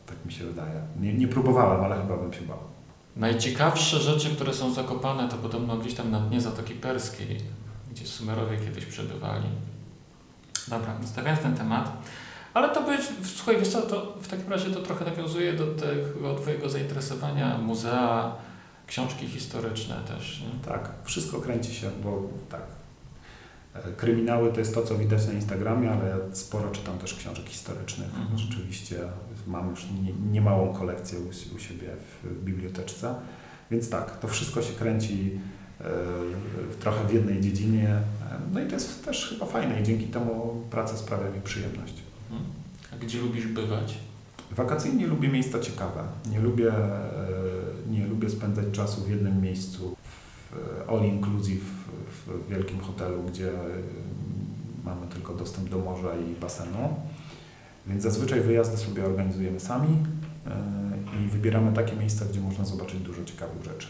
Tak 0.06 0.16
mi 0.27 0.32
się 0.32 0.44
wydaje. 0.44 0.82
Nie, 1.01 1.15
nie 1.15 1.28
próbowałem, 1.28 1.85
ale 1.85 1.97
chyba 1.97 2.16
bym 2.16 2.32
się 2.32 2.43
bał. 2.43 2.59
Najciekawsze 3.16 3.98
rzeczy, 3.98 4.31
które 4.31 4.55
są 4.55 4.73
zakopane, 4.73 5.28
to 5.28 5.36
podobno 5.36 5.77
gdzieś 5.77 5.94
tam 5.94 6.10
na 6.10 6.20
dnie 6.20 6.40
Zatoki 6.40 6.74
Perskiej, 6.74 7.40
gdzie 7.90 8.06
Sumerowie 8.06 8.56
kiedyś 8.56 8.85
przebywali. 8.85 9.47
Dobra, 10.69 10.97
zostawiając 11.02 11.43
ten 11.43 11.56
temat, 11.56 11.93
ale 12.55 12.69
to 12.69 12.82
by, 12.82 12.98
słuchaj, 13.24 13.59
wiesz 13.59 13.69
co, 13.69 13.82
to 13.82 14.15
w 14.23 14.28
takim 14.28 14.51
razie 14.51 14.70
to 14.70 14.81
trochę 14.81 15.05
nawiązuje 15.05 15.52
do 15.52 15.66
tego 15.66 16.35
Twojego 16.35 16.69
zainteresowania 16.69 17.59
muzea, 17.59 18.36
książki 18.89 19.27
historyczne 19.27 19.97
też. 20.09 20.40
Nie? 20.40 20.65
Tak, 20.65 20.90
wszystko 21.05 21.40
kręci 21.40 21.74
się, 21.74 21.90
bo 22.05 22.23
tak. 22.51 22.62
E, 23.74 23.93
kryminały 23.93 24.52
to 24.52 24.60
jest 24.60 24.74
to, 24.74 24.82
co 24.82 24.98
widać 24.98 25.27
na 25.27 25.32
Instagramie, 25.32 25.90
ale 25.90 26.16
sporo 26.32 26.70
czytam 26.70 26.98
też 26.98 27.15
książek 27.15 27.48
historycznych. 27.48 28.09
Mhm. 28.09 28.39
Rzeczywiście 28.39 28.97
mam 29.47 29.70
już 29.70 29.86
niemałą 30.31 30.74
kolekcję 30.74 31.19
u, 31.19 31.28
u 31.56 31.59
siebie 31.59 31.89
w, 32.23 32.28
w 32.28 32.44
biblioteczce. 32.44 33.15
Więc 33.70 33.90
tak, 33.90 34.19
to 34.19 34.28
wszystko 34.28 34.62
się 34.62 34.73
kręci 34.73 35.39
trochę 36.81 37.09
w 37.09 37.12
jednej 37.12 37.40
dziedzinie. 37.40 37.97
No 38.52 38.60
i 38.60 38.66
to 38.66 38.74
jest 38.74 39.05
też 39.05 39.28
chyba 39.28 39.47
fajne 39.47 39.81
i 39.81 39.85
dzięki 39.85 40.05
temu 40.05 40.62
praca 40.70 40.97
sprawia 40.97 41.31
mi 41.31 41.40
przyjemność. 41.40 41.94
Mhm. 42.31 42.51
A 42.93 42.97
gdzie 42.97 43.19
lubisz 43.19 43.47
bywać? 43.47 43.98
Wakacyjnie 44.51 45.06
lubię 45.06 45.28
miejsca 45.28 45.60
ciekawe. 45.60 46.02
Nie 46.31 46.40
lubię, 46.40 46.73
nie 47.90 48.06
lubię 48.06 48.31
spędzać 48.31 48.65
czasu 48.73 49.01
w 49.01 49.10
jednym 49.10 49.43
miejscu, 49.43 49.97
w 50.51 50.90
all 50.90 51.05
inclusive, 51.05 51.65
w 52.27 52.48
wielkim 52.48 52.81
hotelu, 52.81 53.23
gdzie 53.23 53.52
mamy 54.85 55.06
tylko 55.06 55.35
dostęp 55.35 55.69
do 55.69 55.78
morza 55.78 56.16
i 56.16 56.40
basenu. 56.40 56.94
Więc 57.86 58.02
zazwyczaj 58.02 58.40
wyjazdy 58.40 58.77
sobie 58.77 59.05
organizujemy 59.05 59.60
sami 59.60 59.97
i 61.20 61.28
wybieramy 61.28 61.73
takie 61.73 61.97
miejsca, 61.97 62.24
gdzie 62.24 62.40
można 62.40 62.65
zobaczyć 62.65 63.01
dużo 63.01 63.24
ciekawych 63.24 63.65
rzeczy. 63.65 63.89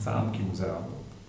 Zamki, 0.00 0.40
muzea, 0.42 0.76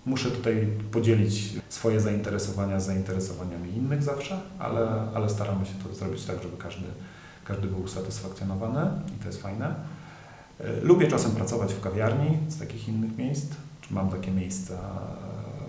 Muszę 0.06 0.30
tutaj 0.30 0.68
podzielić 0.92 1.52
swoje 1.68 2.00
zainteresowania 2.00 2.80
z 2.80 2.86
zainteresowaniami 2.86 3.76
innych 3.76 4.02
zawsze, 4.02 4.40
ale, 4.58 5.06
ale 5.14 5.30
staramy 5.30 5.66
się 5.66 5.72
to 5.88 5.94
zrobić 5.94 6.24
tak, 6.24 6.42
żeby 6.42 6.56
każdy, 6.56 6.86
każdy 7.44 7.66
był 7.66 7.80
usatysfakcjonowany 7.80 8.90
i 9.16 9.22
to 9.22 9.26
jest 9.26 9.42
fajne. 9.42 9.74
E, 10.64 10.80
lubię 10.80 11.08
czasem 11.08 11.30
pracować 11.30 11.74
w 11.74 11.80
kawiarni 11.80 12.38
z 12.48 12.58
takich 12.58 12.88
innych 12.88 13.18
miejsc. 13.18 13.46
Mam 13.90 14.10
takie 14.10 14.30
miejsca, 14.30 14.78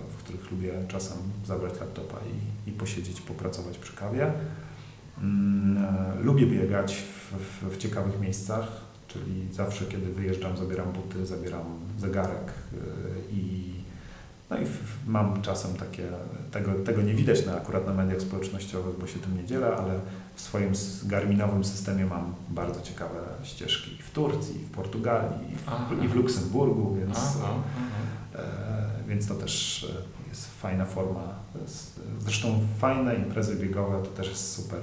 w 0.09 0.23
których 0.23 0.51
lubię 0.51 0.73
czasem 0.88 1.17
zabrać 1.45 1.80
laptopa 1.80 2.17
i, 2.65 2.69
i 2.69 2.73
posiedzieć, 2.73 3.22
popracować 3.22 3.77
przy 3.77 3.93
kawie. 3.93 4.31
Mm, 5.22 5.85
e, 5.85 6.15
lubię 6.23 6.45
biegać 6.45 6.95
w, 6.95 7.34
w, 7.38 7.76
w 7.76 7.77
ciekawych 7.77 8.19
miejscach, 8.19 8.67
czyli 9.07 9.47
zawsze, 9.51 9.85
kiedy 9.85 10.13
wyjeżdżam, 10.13 10.57
zabieram 10.57 10.91
buty, 10.91 11.26
zabieram 11.26 11.65
zegarek 11.99 12.53
e, 12.73 12.77
i 13.34 13.74
no 14.49 14.57
i 14.57 14.65
mam 15.07 15.41
czasem 15.41 15.76
takie, 15.76 16.07
tego, 16.51 16.73
tego 16.73 17.01
nie 17.01 17.13
widać 17.13 17.45
na, 17.45 17.57
akurat 17.57 17.88
na 17.88 17.93
mediach 17.93 18.22
społecznościowych, 18.22 18.99
bo 18.99 19.07
się 19.07 19.19
tym 19.19 19.38
nie 19.38 19.45
dzielę, 19.45 19.76
ale 19.77 19.99
w 20.35 20.41
swoim 20.41 20.72
garminowym 21.03 21.63
systemie 21.63 22.05
mam 22.05 22.34
bardzo 22.49 22.81
ciekawe 22.81 23.19
ścieżki 23.43 23.97
w 24.03 24.11
Turcji, 24.11 24.59
w 24.59 24.69
Portugalii 24.69 25.55
w, 25.89 26.03
i 26.03 26.07
w 26.07 26.15
Luksemburgu, 26.15 26.95
więc, 26.95 27.17
aha, 27.17 27.34
aha. 27.43 27.55
E, 28.35 29.07
więc 29.07 29.27
to 29.27 29.35
też 29.35 29.84
e, 29.84 30.30
jest 30.30 30.61
fajna 30.61 30.85
forma. 30.85 31.34
Zresztą 32.19 32.59
fajne 32.77 33.15
imprezy 33.15 33.55
biegowe 33.55 34.03
to 34.03 34.09
też 34.09 34.27
jest 34.27 34.53
super, 34.53 34.80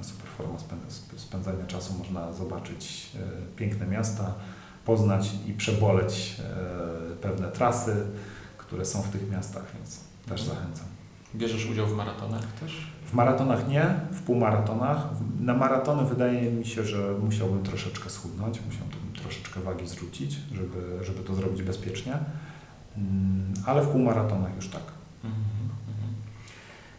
e, 0.00 0.04
super 0.04 0.26
forma 0.26 0.58
spędzania 1.16 1.66
czasu. 1.66 1.94
Można 1.98 2.32
zobaczyć 2.32 3.10
e, 3.16 3.56
piękne 3.56 3.86
miasta, 3.86 4.34
poznać 4.84 5.30
i 5.46 5.52
przeboleć 5.52 6.36
e, 6.40 7.16
pewne 7.16 7.48
trasy 7.48 7.96
które 8.70 8.84
są 8.84 9.02
w 9.02 9.08
tych 9.08 9.30
miastach, 9.30 9.64
więc 9.74 10.00
też 10.28 10.42
zachęcam. 10.42 10.86
Bierzesz 11.34 11.66
udział 11.66 11.86
w 11.86 11.96
maratonach 11.96 12.52
też? 12.60 12.86
W 13.06 13.14
maratonach 13.14 13.68
nie, 13.68 13.94
w 14.12 14.22
półmaratonach. 14.22 15.08
Na 15.40 15.54
maratony 15.54 16.08
wydaje 16.08 16.50
mi 16.50 16.66
się, 16.66 16.84
że 16.84 17.14
musiałbym 17.22 17.62
troszeczkę 17.62 18.10
schudnąć, 18.10 18.60
musiałbym 18.66 19.22
troszeczkę 19.22 19.60
wagi 19.60 19.88
zrzucić, 19.88 20.36
żeby, 20.54 21.04
żeby 21.04 21.20
to 21.20 21.34
zrobić 21.34 21.62
bezpiecznie, 21.62 22.12
mm, 22.96 23.54
ale 23.66 23.82
w 23.82 23.88
półmaratonach 23.88 24.56
już 24.56 24.68
tak. 24.68 24.82
Mhm, 25.24 25.42
mhm. 25.88 26.14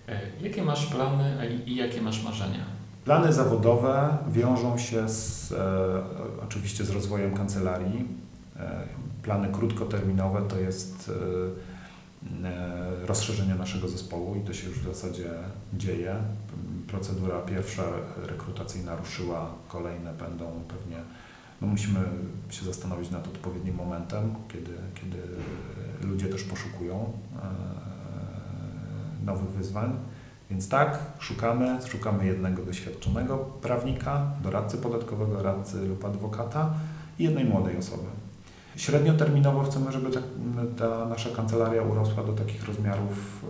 E, 0.07 0.47
jakie 0.47 0.63
masz 0.63 0.85
plany 0.85 1.49
i 1.65 1.75
jakie 1.75 2.01
masz 2.01 2.23
marzenia? 2.23 2.65
Plany 3.05 3.33
zawodowe 3.33 4.17
wiążą 4.29 4.77
się 4.77 5.09
z, 5.09 5.51
e, 5.51 6.43
oczywiście 6.43 6.85
z 6.85 6.89
rozwojem 6.89 7.33
kancelarii. 7.33 8.07
E, 8.59 9.10
plany 9.23 9.49
krótkoterminowe 9.51 10.41
to 10.41 10.59
jest 10.59 11.11
e, 12.43 12.47
e, 12.47 13.05
rozszerzenie 13.05 13.55
naszego 13.55 13.87
zespołu 13.87 14.35
i 14.35 14.47
to 14.47 14.53
się 14.53 14.67
już 14.67 14.79
w 14.79 14.87
zasadzie 14.87 15.29
dzieje. 15.73 16.15
Procedura 16.87 17.39
pierwsza 17.39 17.83
rekrutacyjna 18.25 18.95
ruszyła, 18.95 19.51
kolejne 19.67 20.13
będą 20.13 20.45
pewnie, 20.67 20.97
no 21.61 21.67
musimy 21.67 21.99
się 22.49 22.65
zastanowić 22.65 23.11
nad 23.11 23.27
odpowiednim 23.27 23.75
momentem, 23.75 24.35
kiedy, 24.53 24.71
kiedy 24.95 25.17
ludzie 26.07 26.27
też 26.27 26.43
poszukują 26.43 27.13
nowych 29.25 29.49
wyzwań. 29.49 29.97
Więc 30.49 30.69
tak, 30.69 30.99
szukamy, 31.19 31.79
szukamy 31.87 32.25
jednego 32.25 32.65
doświadczonego 32.65 33.37
prawnika, 33.37 34.31
doradcy 34.43 34.77
podatkowego, 34.77 35.43
radcy 35.43 35.87
lub 35.87 36.05
adwokata 36.05 36.73
i 37.19 37.23
jednej 37.23 37.45
młodej 37.45 37.77
osoby. 37.77 38.20
Średnioterminowo 38.81 39.63
chcemy, 39.63 39.91
żeby 39.91 40.11
ta, 40.11 40.19
ta 40.77 41.05
nasza 41.05 41.29
kancelaria 41.29 41.81
urosła 41.81 42.23
do 42.23 42.33
takich 42.33 42.67
rozmiarów 42.67 43.45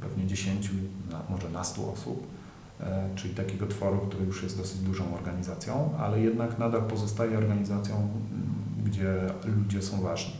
pewnie 0.00 0.26
10, 0.26 0.70
może 1.30 1.50
na 1.50 1.64
100 1.64 1.92
osób, 1.92 2.26
e, 2.80 3.08
czyli 3.14 3.34
takiego 3.34 3.66
tworu, 3.66 3.98
który 3.98 4.24
już 4.24 4.42
jest 4.42 4.58
dosyć 4.58 4.78
dużą 4.78 5.14
organizacją, 5.14 5.90
ale 5.98 6.20
jednak 6.20 6.58
nadal 6.58 6.82
pozostaje 6.82 7.38
organizacją, 7.38 8.08
gdzie 8.84 9.14
ludzie 9.44 9.82
są 9.82 10.00
ważni, 10.00 10.34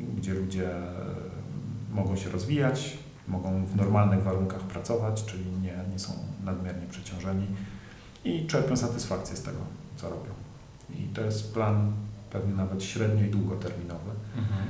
gdzie 0.00 0.34
ludzie 0.34 0.76
e, 0.76 0.84
mogą 1.92 2.16
się 2.16 2.30
rozwijać, 2.30 2.98
mogą 3.28 3.66
w 3.66 3.76
normalnych 3.76 4.22
warunkach 4.22 4.60
pracować, 4.60 5.24
czyli 5.24 5.44
nie, 5.62 5.78
nie 5.92 5.98
są 5.98 6.12
nadmiernie 6.44 6.86
przeciążeni 6.86 7.46
i 8.24 8.46
czerpią 8.46 8.76
satysfakcję 8.76 9.36
z 9.36 9.42
tego, 9.42 9.58
co 9.96 10.10
robią. 10.10 10.30
I 10.90 11.08
to 11.14 11.20
jest 11.20 11.54
plan 11.54 11.92
pewnie 12.32 12.54
nawet 12.54 12.82
średnio 12.82 13.26
i 13.26 13.30
długoterminowy. 13.30 14.10
Mhm. 14.36 14.64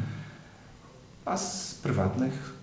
A 1.24 1.36
z 1.36 1.74
prywatnych 1.74 2.54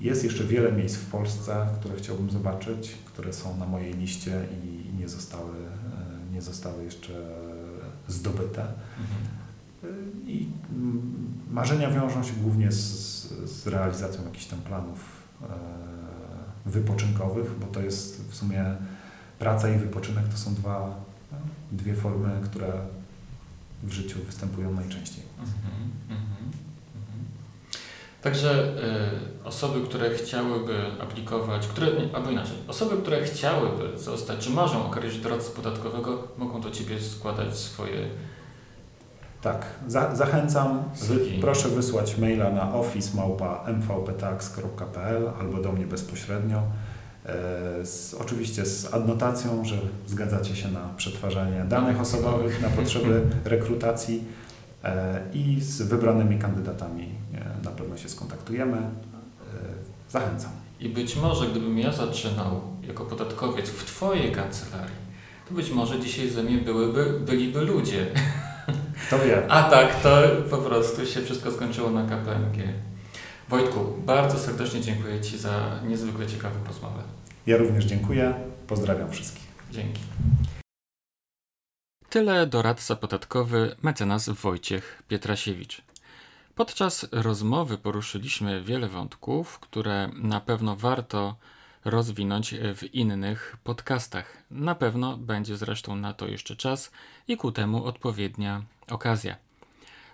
jest 0.00 0.24
jeszcze 0.24 0.44
wiele 0.44 0.72
miejsc 0.72 0.96
w 0.96 1.10
Polsce, 1.10 1.66
które 1.80 1.96
chciałbym 1.96 2.30
zobaczyć, 2.30 2.94
które 3.04 3.32
są 3.32 3.56
na 3.56 3.66
mojej 3.66 3.94
liście 3.94 4.46
i 4.64 4.96
nie 4.98 5.08
zostały, 5.08 5.56
e, 5.56 6.34
nie 6.34 6.42
zostały 6.42 6.84
jeszcze 6.84 7.12
zdobyte. 8.08 8.62
Mhm. 8.62 9.38
I 10.26 10.48
marzenia 11.50 11.90
wiążą 11.90 12.22
się 12.22 12.32
głównie 12.32 12.72
z, 12.72 13.28
z 13.44 13.66
realizacją 13.66 14.24
jakichś 14.24 14.46
tam 14.46 14.58
planów 14.58 15.22
e, 15.42 15.46
wypoczynkowych, 16.66 17.58
bo 17.60 17.66
to 17.66 17.80
jest 17.80 18.30
w 18.30 18.34
sumie 18.34 18.64
praca 19.38 19.68
i 19.68 19.78
wypoczynek 19.78 20.28
to 20.28 20.36
są 20.36 20.54
dwa, 20.54 21.00
dwie 21.72 21.94
formy, 21.94 22.30
które 22.44 22.72
w 23.82 23.92
życiu 23.92 24.18
występują 24.26 24.74
najczęściej. 24.74 25.24
Mhm, 25.38 25.58
mhm, 26.10 26.50
mhm. 26.96 27.24
Także 28.22 28.74
y, 29.44 29.44
osoby, 29.44 29.86
które 29.86 30.14
chciałyby 30.14 30.74
aplikować, 31.00 31.66
które, 31.66 31.86
nie, 31.86 32.16
albo 32.16 32.30
inaczej, 32.30 32.56
osoby, 32.68 32.96
które 33.02 33.24
chciałyby 33.24 33.98
zostać, 33.98 34.38
czy 34.38 34.50
marzą 34.50 34.86
o 34.86 34.90
karierze 34.90 35.18
doradcy 35.18 35.50
podatkowego, 35.50 36.28
mogą 36.38 36.60
do 36.60 36.70
Ciebie 36.70 37.00
składać 37.00 37.56
swoje 37.56 38.08
Tak, 39.42 39.66
za, 39.86 40.16
zachęcam. 40.16 40.82
Wy, 41.02 41.20
proszę 41.40 41.68
wysłać 41.68 42.18
maila 42.18 42.50
na 42.50 42.74
office.mvptax.pl 42.74 45.30
albo 45.40 45.62
do 45.62 45.72
mnie 45.72 45.86
bezpośrednio. 45.86 46.62
E, 47.28 47.86
z, 47.86 48.14
oczywiście 48.14 48.66
z 48.66 48.94
adnotacją, 48.94 49.64
że 49.64 49.76
zgadzacie 50.06 50.56
się 50.56 50.68
na 50.68 50.88
przetwarzanie 50.96 51.64
danych 51.68 52.00
osobowych 52.00 52.62
na 52.62 52.68
potrzeby 52.68 53.22
rekrutacji 53.44 54.24
e, 54.84 55.20
i 55.34 55.60
z 55.60 55.82
wybranymi 55.82 56.38
kandydatami 56.38 57.08
e, 57.34 57.64
na 57.64 57.70
pewno 57.70 57.96
się 57.96 58.08
skontaktujemy. 58.08 58.78
Zachęcam. 60.10 60.50
I 60.80 60.88
być 60.88 61.16
może 61.16 61.46
gdybym 61.46 61.78
ja 61.78 61.92
zaczynał 61.92 62.60
jako 62.82 63.04
podatkowiec 63.04 63.70
w 63.70 63.84
Twojej 63.84 64.32
kancelarii, 64.32 64.96
to 65.48 65.54
być 65.54 65.70
może 65.70 66.00
dzisiaj 66.00 66.30
ze 66.30 66.42
mnie 66.42 66.58
byłyby, 66.58 67.20
byliby 67.20 67.60
ludzie. 67.60 68.06
Kto 69.06 69.18
wie? 69.18 69.42
A 69.54 69.62
tak, 69.62 70.02
to 70.02 70.22
po 70.50 70.58
prostu 70.58 71.06
się 71.06 71.22
wszystko 71.22 71.50
skończyło 71.50 71.90
na 71.90 72.02
KPMG. 72.02 72.58
Wojtku, 73.48 73.80
bardzo 74.06 74.38
serdecznie 74.38 74.80
dziękuję 74.80 75.20
Ci 75.20 75.38
za 75.38 75.80
niezwykle 75.86 76.26
ciekawą 76.26 76.56
rozmowę. 76.66 77.17
Ja 77.48 77.56
również 77.56 77.84
dziękuję. 77.84 78.34
Pozdrawiam 78.66 79.10
wszystkich. 79.10 79.46
Dzięki. 79.70 80.00
Tyle 82.08 82.46
doradca 82.46 82.96
podatkowy 82.96 83.76
mecenas 83.82 84.28
Wojciech 84.28 85.02
Pietrasiewicz. 85.08 85.82
Podczas 86.54 87.08
rozmowy 87.12 87.78
poruszyliśmy 87.78 88.62
wiele 88.62 88.88
wątków, 88.88 89.58
które 89.58 90.10
na 90.14 90.40
pewno 90.40 90.76
warto 90.76 91.36
rozwinąć 91.84 92.54
w 92.74 92.94
innych 92.94 93.56
podcastach. 93.64 94.36
Na 94.50 94.74
pewno 94.74 95.16
będzie 95.16 95.56
zresztą 95.56 95.96
na 95.96 96.12
to 96.12 96.26
jeszcze 96.26 96.56
czas 96.56 96.90
i 97.28 97.36
ku 97.36 97.52
temu 97.52 97.84
odpowiednia 97.84 98.62
okazja. 98.90 99.36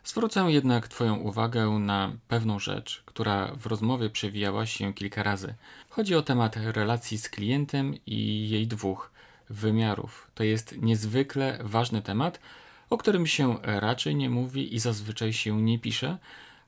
Zwrócę 0.04 0.40
jednak 0.40 0.88
Twoją 0.88 1.16
uwagę 1.16 1.70
na 1.70 2.12
pewną 2.28 2.58
rzecz, 2.58 3.02
która 3.06 3.52
w 3.56 3.66
rozmowie 3.66 4.10
przewijała 4.10 4.66
się 4.66 4.94
kilka 4.94 5.22
razy. 5.22 5.54
Chodzi 5.88 6.14
o 6.14 6.22
temat 6.22 6.56
relacji 6.56 7.18
z 7.18 7.28
klientem 7.28 7.94
i 8.06 8.48
jej 8.48 8.66
dwóch 8.66 9.10
wymiarów. 9.50 10.30
To 10.34 10.44
jest 10.44 10.82
niezwykle 10.82 11.58
ważny 11.62 12.02
temat, 12.02 12.40
o 12.90 12.98
którym 12.98 13.26
się 13.26 13.58
raczej 13.62 14.16
nie 14.16 14.30
mówi 14.30 14.74
i 14.74 14.78
zazwyczaj 14.78 15.32
się 15.32 15.62
nie 15.62 15.78
pisze, 15.78 16.18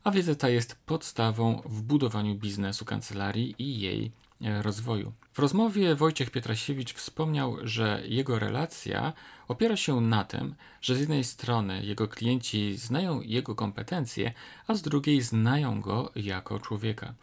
a 0.03 0.11
wiedza 0.11 0.35
ta 0.35 0.49
jest 0.49 0.75
podstawą 0.85 1.61
w 1.65 1.81
budowaniu 1.81 2.35
biznesu 2.35 2.85
kancelarii 2.85 3.55
i 3.59 3.79
jej 3.79 4.11
rozwoju. 4.41 5.11
W 5.37 5.39
rozmowie 5.39 5.95
Wojciech 5.95 6.31
Pietrasiewicz 6.31 6.93
wspomniał, 6.93 7.57
że 7.63 8.01
jego 8.05 8.39
relacja 8.39 9.13
opiera 9.47 9.77
się 9.77 10.01
na 10.01 10.23
tym, 10.23 10.55
że 10.81 10.95
z 10.95 10.99
jednej 10.99 11.23
strony 11.23 11.85
jego 11.85 12.07
klienci 12.07 12.77
znają 12.77 13.21
jego 13.21 13.55
kompetencje, 13.55 14.33
a 14.67 14.73
z 14.73 14.81
drugiej 14.81 15.21
znają 15.21 15.81
go 15.81 16.11
jako 16.15 16.59
człowieka. 16.59 17.13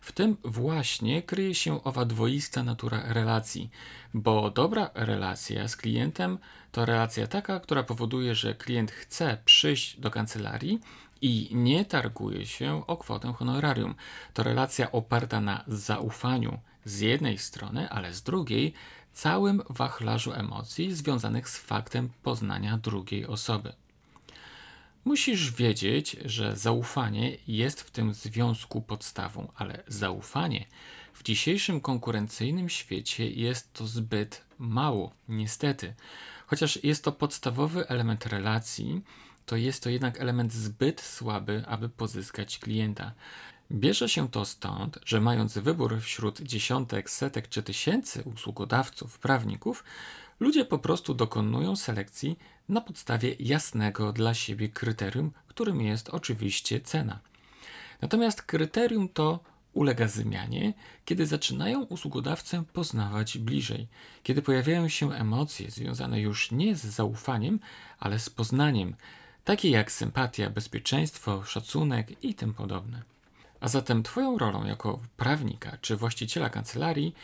W 0.00 0.12
tym 0.12 0.36
właśnie 0.44 1.22
kryje 1.22 1.54
się 1.54 1.84
owa 1.84 2.04
dwoista 2.04 2.62
natura 2.62 3.02
relacji, 3.12 3.70
bo 4.14 4.50
dobra 4.50 4.90
relacja 4.94 5.68
z 5.68 5.76
klientem 5.76 6.38
to 6.72 6.84
relacja 6.84 7.26
taka, 7.26 7.60
która 7.60 7.82
powoduje, 7.82 8.34
że 8.34 8.54
klient 8.54 8.90
chce 8.90 9.38
przyjść 9.44 10.00
do 10.00 10.10
kancelarii 10.10 10.80
i 11.22 11.48
nie 11.52 11.84
targuje 11.84 12.46
się 12.46 12.86
o 12.86 12.96
kwotę 12.96 13.32
honorarium. 13.32 13.94
To 14.34 14.42
relacja 14.42 14.92
oparta 14.92 15.40
na 15.40 15.64
zaufaniu 15.68 16.58
z 16.84 17.00
jednej 17.00 17.38
strony, 17.38 17.90
ale 17.90 18.14
z 18.14 18.22
drugiej 18.22 18.74
całym 19.12 19.62
wachlarzu 19.70 20.32
emocji 20.32 20.94
związanych 20.94 21.48
z 21.48 21.58
faktem 21.58 22.08
poznania 22.22 22.78
drugiej 22.78 23.26
osoby. 23.26 23.72
Musisz 25.04 25.52
wiedzieć, 25.52 26.16
że 26.24 26.56
zaufanie 26.56 27.36
jest 27.48 27.80
w 27.80 27.90
tym 27.90 28.14
związku 28.14 28.82
podstawą, 28.82 29.52
ale 29.56 29.82
zaufanie 29.86 30.66
w 31.12 31.22
dzisiejszym 31.22 31.80
konkurencyjnym 31.80 32.68
świecie 32.68 33.30
jest 33.30 33.72
to 33.72 33.86
zbyt 33.86 34.44
mało, 34.58 35.12
niestety. 35.28 35.94
Chociaż 36.46 36.84
jest 36.84 37.04
to 37.04 37.12
podstawowy 37.12 37.88
element 37.88 38.26
relacji, 38.26 39.02
to 39.46 39.56
jest 39.56 39.82
to 39.82 39.90
jednak 39.90 40.20
element 40.20 40.52
zbyt 40.52 41.00
słaby, 41.00 41.64
aby 41.66 41.88
pozyskać 41.88 42.58
klienta. 42.58 43.12
Bierze 43.74 44.08
się 44.08 44.28
to 44.28 44.44
stąd, 44.44 44.98
że 45.04 45.20
mając 45.20 45.58
wybór 45.58 46.00
wśród 46.00 46.40
dziesiątek, 46.40 47.10
setek 47.10 47.48
czy 47.48 47.62
tysięcy 47.62 48.22
usługodawców, 48.22 49.18
prawników, 49.18 49.84
ludzie 50.40 50.64
po 50.64 50.78
prostu 50.78 51.14
dokonują 51.14 51.76
selekcji 51.76 52.38
na 52.68 52.80
podstawie 52.80 53.36
jasnego 53.38 54.12
dla 54.12 54.34
siebie 54.34 54.68
kryterium, 54.68 55.32
którym 55.46 55.80
jest 55.80 56.08
oczywiście 56.08 56.80
cena. 56.80 57.18
Natomiast 58.00 58.42
kryterium 58.42 59.08
to 59.08 59.40
ulega 59.72 60.08
zmianie, 60.08 60.72
kiedy 61.04 61.26
zaczynają 61.26 61.82
usługodawcę 61.82 62.64
poznawać 62.72 63.38
bliżej, 63.38 63.88
kiedy 64.22 64.42
pojawiają 64.42 64.88
się 64.88 65.12
emocje 65.12 65.70
związane 65.70 66.20
już 66.20 66.50
nie 66.50 66.76
z 66.76 66.84
zaufaniem, 66.84 67.60
ale 67.98 68.18
z 68.18 68.30
poznaniem, 68.30 68.96
takie 69.44 69.70
jak 69.70 69.92
sympatia, 69.92 70.50
bezpieczeństwo, 70.50 71.44
szacunek 71.44 72.24
i 72.24 72.34
tym 72.34 72.54
podobne. 72.54 73.13
A 73.64 73.68
zatem 73.68 74.02
Twoją 74.02 74.38
rolą 74.38 74.64
jako 74.64 75.00
prawnika 75.16 75.78
czy 75.80 75.96
właściciela 75.96 76.50
kancelarii 76.50 77.14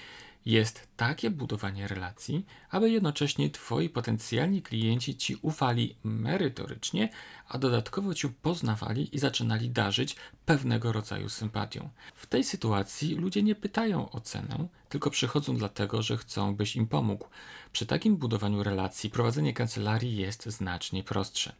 jest 0.46 0.88
takie 0.96 1.30
budowanie 1.30 1.88
relacji, 1.88 2.46
aby 2.70 2.90
jednocześnie 2.90 3.50
Twoi 3.50 3.88
potencjalni 3.88 4.62
klienci 4.62 5.16
Ci 5.16 5.36
ufali 5.42 5.96
merytorycznie, 6.04 7.08
a 7.48 7.58
dodatkowo 7.58 8.14
Cię 8.14 8.28
poznawali 8.42 9.16
i 9.16 9.18
zaczynali 9.18 9.70
darzyć 9.70 10.16
pewnego 10.46 10.92
rodzaju 10.92 11.28
sympatią. 11.28 11.88
W 12.14 12.26
tej 12.26 12.44
sytuacji 12.44 13.14
ludzie 13.14 13.42
nie 13.42 13.54
pytają 13.54 14.10
o 14.10 14.20
cenę, 14.20 14.68
tylko 14.88 15.10
przychodzą 15.10 15.56
dlatego, 15.56 16.02
że 16.02 16.16
chcą, 16.16 16.54
byś 16.54 16.76
im 16.76 16.86
pomógł. 16.86 17.28
Przy 17.72 17.86
takim 17.86 18.16
budowaniu 18.16 18.62
relacji 18.62 19.10
prowadzenie 19.10 19.52
kancelarii 19.52 20.16
jest 20.16 20.46
znacznie 20.46 21.04
prostsze. 21.04 21.52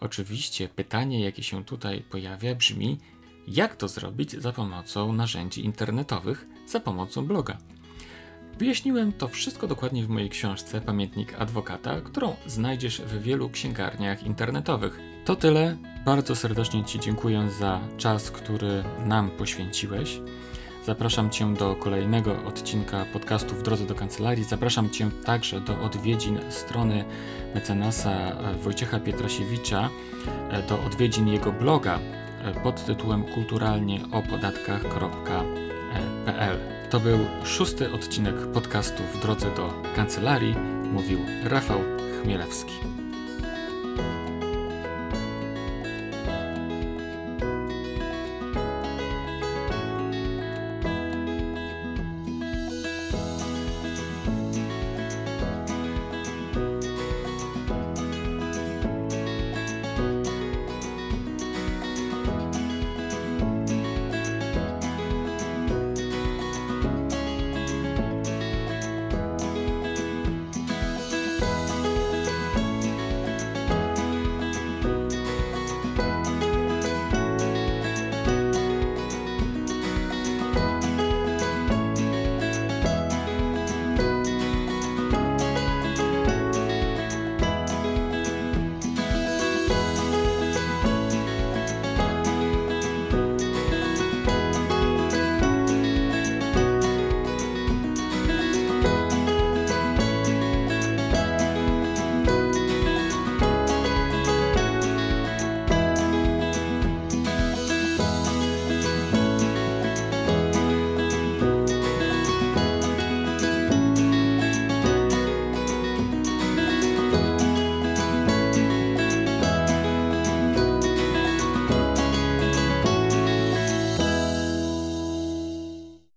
Oczywiście 0.00 0.68
pytanie, 0.68 1.24
jakie 1.24 1.42
się 1.42 1.64
tutaj 1.64 2.00
pojawia, 2.00 2.54
brzmi: 2.54 2.98
jak 3.54 3.76
to 3.76 3.88
zrobić 3.88 4.32
za 4.32 4.52
pomocą 4.52 5.12
narzędzi 5.12 5.64
internetowych, 5.64 6.46
za 6.66 6.80
pomocą 6.80 7.26
bloga? 7.26 7.58
Wyjaśniłem 8.58 9.12
to 9.12 9.28
wszystko 9.28 9.66
dokładnie 9.66 10.04
w 10.04 10.08
mojej 10.08 10.30
książce 10.30 10.80
Pamiętnik 10.80 11.34
Adwokata, 11.40 12.00
którą 12.00 12.36
znajdziesz 12.46 13.00
w 13.00 13.22
wielu 13.22 13.50
księgarniach 13.50 14.22
internetowych. 14.22 15.00
To 15.24 15.36
tyle. 15.36 15.76
Bardzo 16.04 16.36
serdecznie 16.36 16.84
Ci 16.84 17.00
dziękuję 17.00 17.50
za 17.50 17.80
czas, 17.96 18.30
który 18.30 18.84
nam 19.04 19.30
poświęciłeś. 19.30 20.20
Zapraszam 20.86 21.30
Cię 21.30 21.54
do 21.54 21.76
kolejnego 21.76 22.44
odcinka 22.44 23.04
podcastu 23.12 23.54
w 23.54 23.62
drodze 23.62 23.86
do 23.86 23.94
kancelarii. 23.94 24.44
Zapraszam 24.44 24.90
Cię 24.90 25.10
także 25.24 25.60
do 25.60 25.80
odwiedzin 25.80 26.38
strony 26.50 27.04
mecenasa 27.54 28.36
Wojciecha 28.62 29.00
Pietrasiewicza, 29.00 29.90
do 30.68 30.84
odwiedzin 30.84 31.28
jego 31.28 31.52
bloga 31.52 31.98
pod 32.62 32.84
tytułem 32.84 33.24
kulturalnie 33.24 34.00
o 34.12 34.22
podatkach.pl. 34.22 36.58
To 36.90 37.00
był 37.00 37.18
szósty 37.44 37.92
odcinek 37.92 38.34
podcastu 38.52 39.02
w 39.02 39.20
drodze 39.20 39.54
do 39.54 39.82
kancelarii, 39.96 40.54
mówił 40.92 41.18
Rafał 41.44 41.80
Chmielewski. 42.22 42.97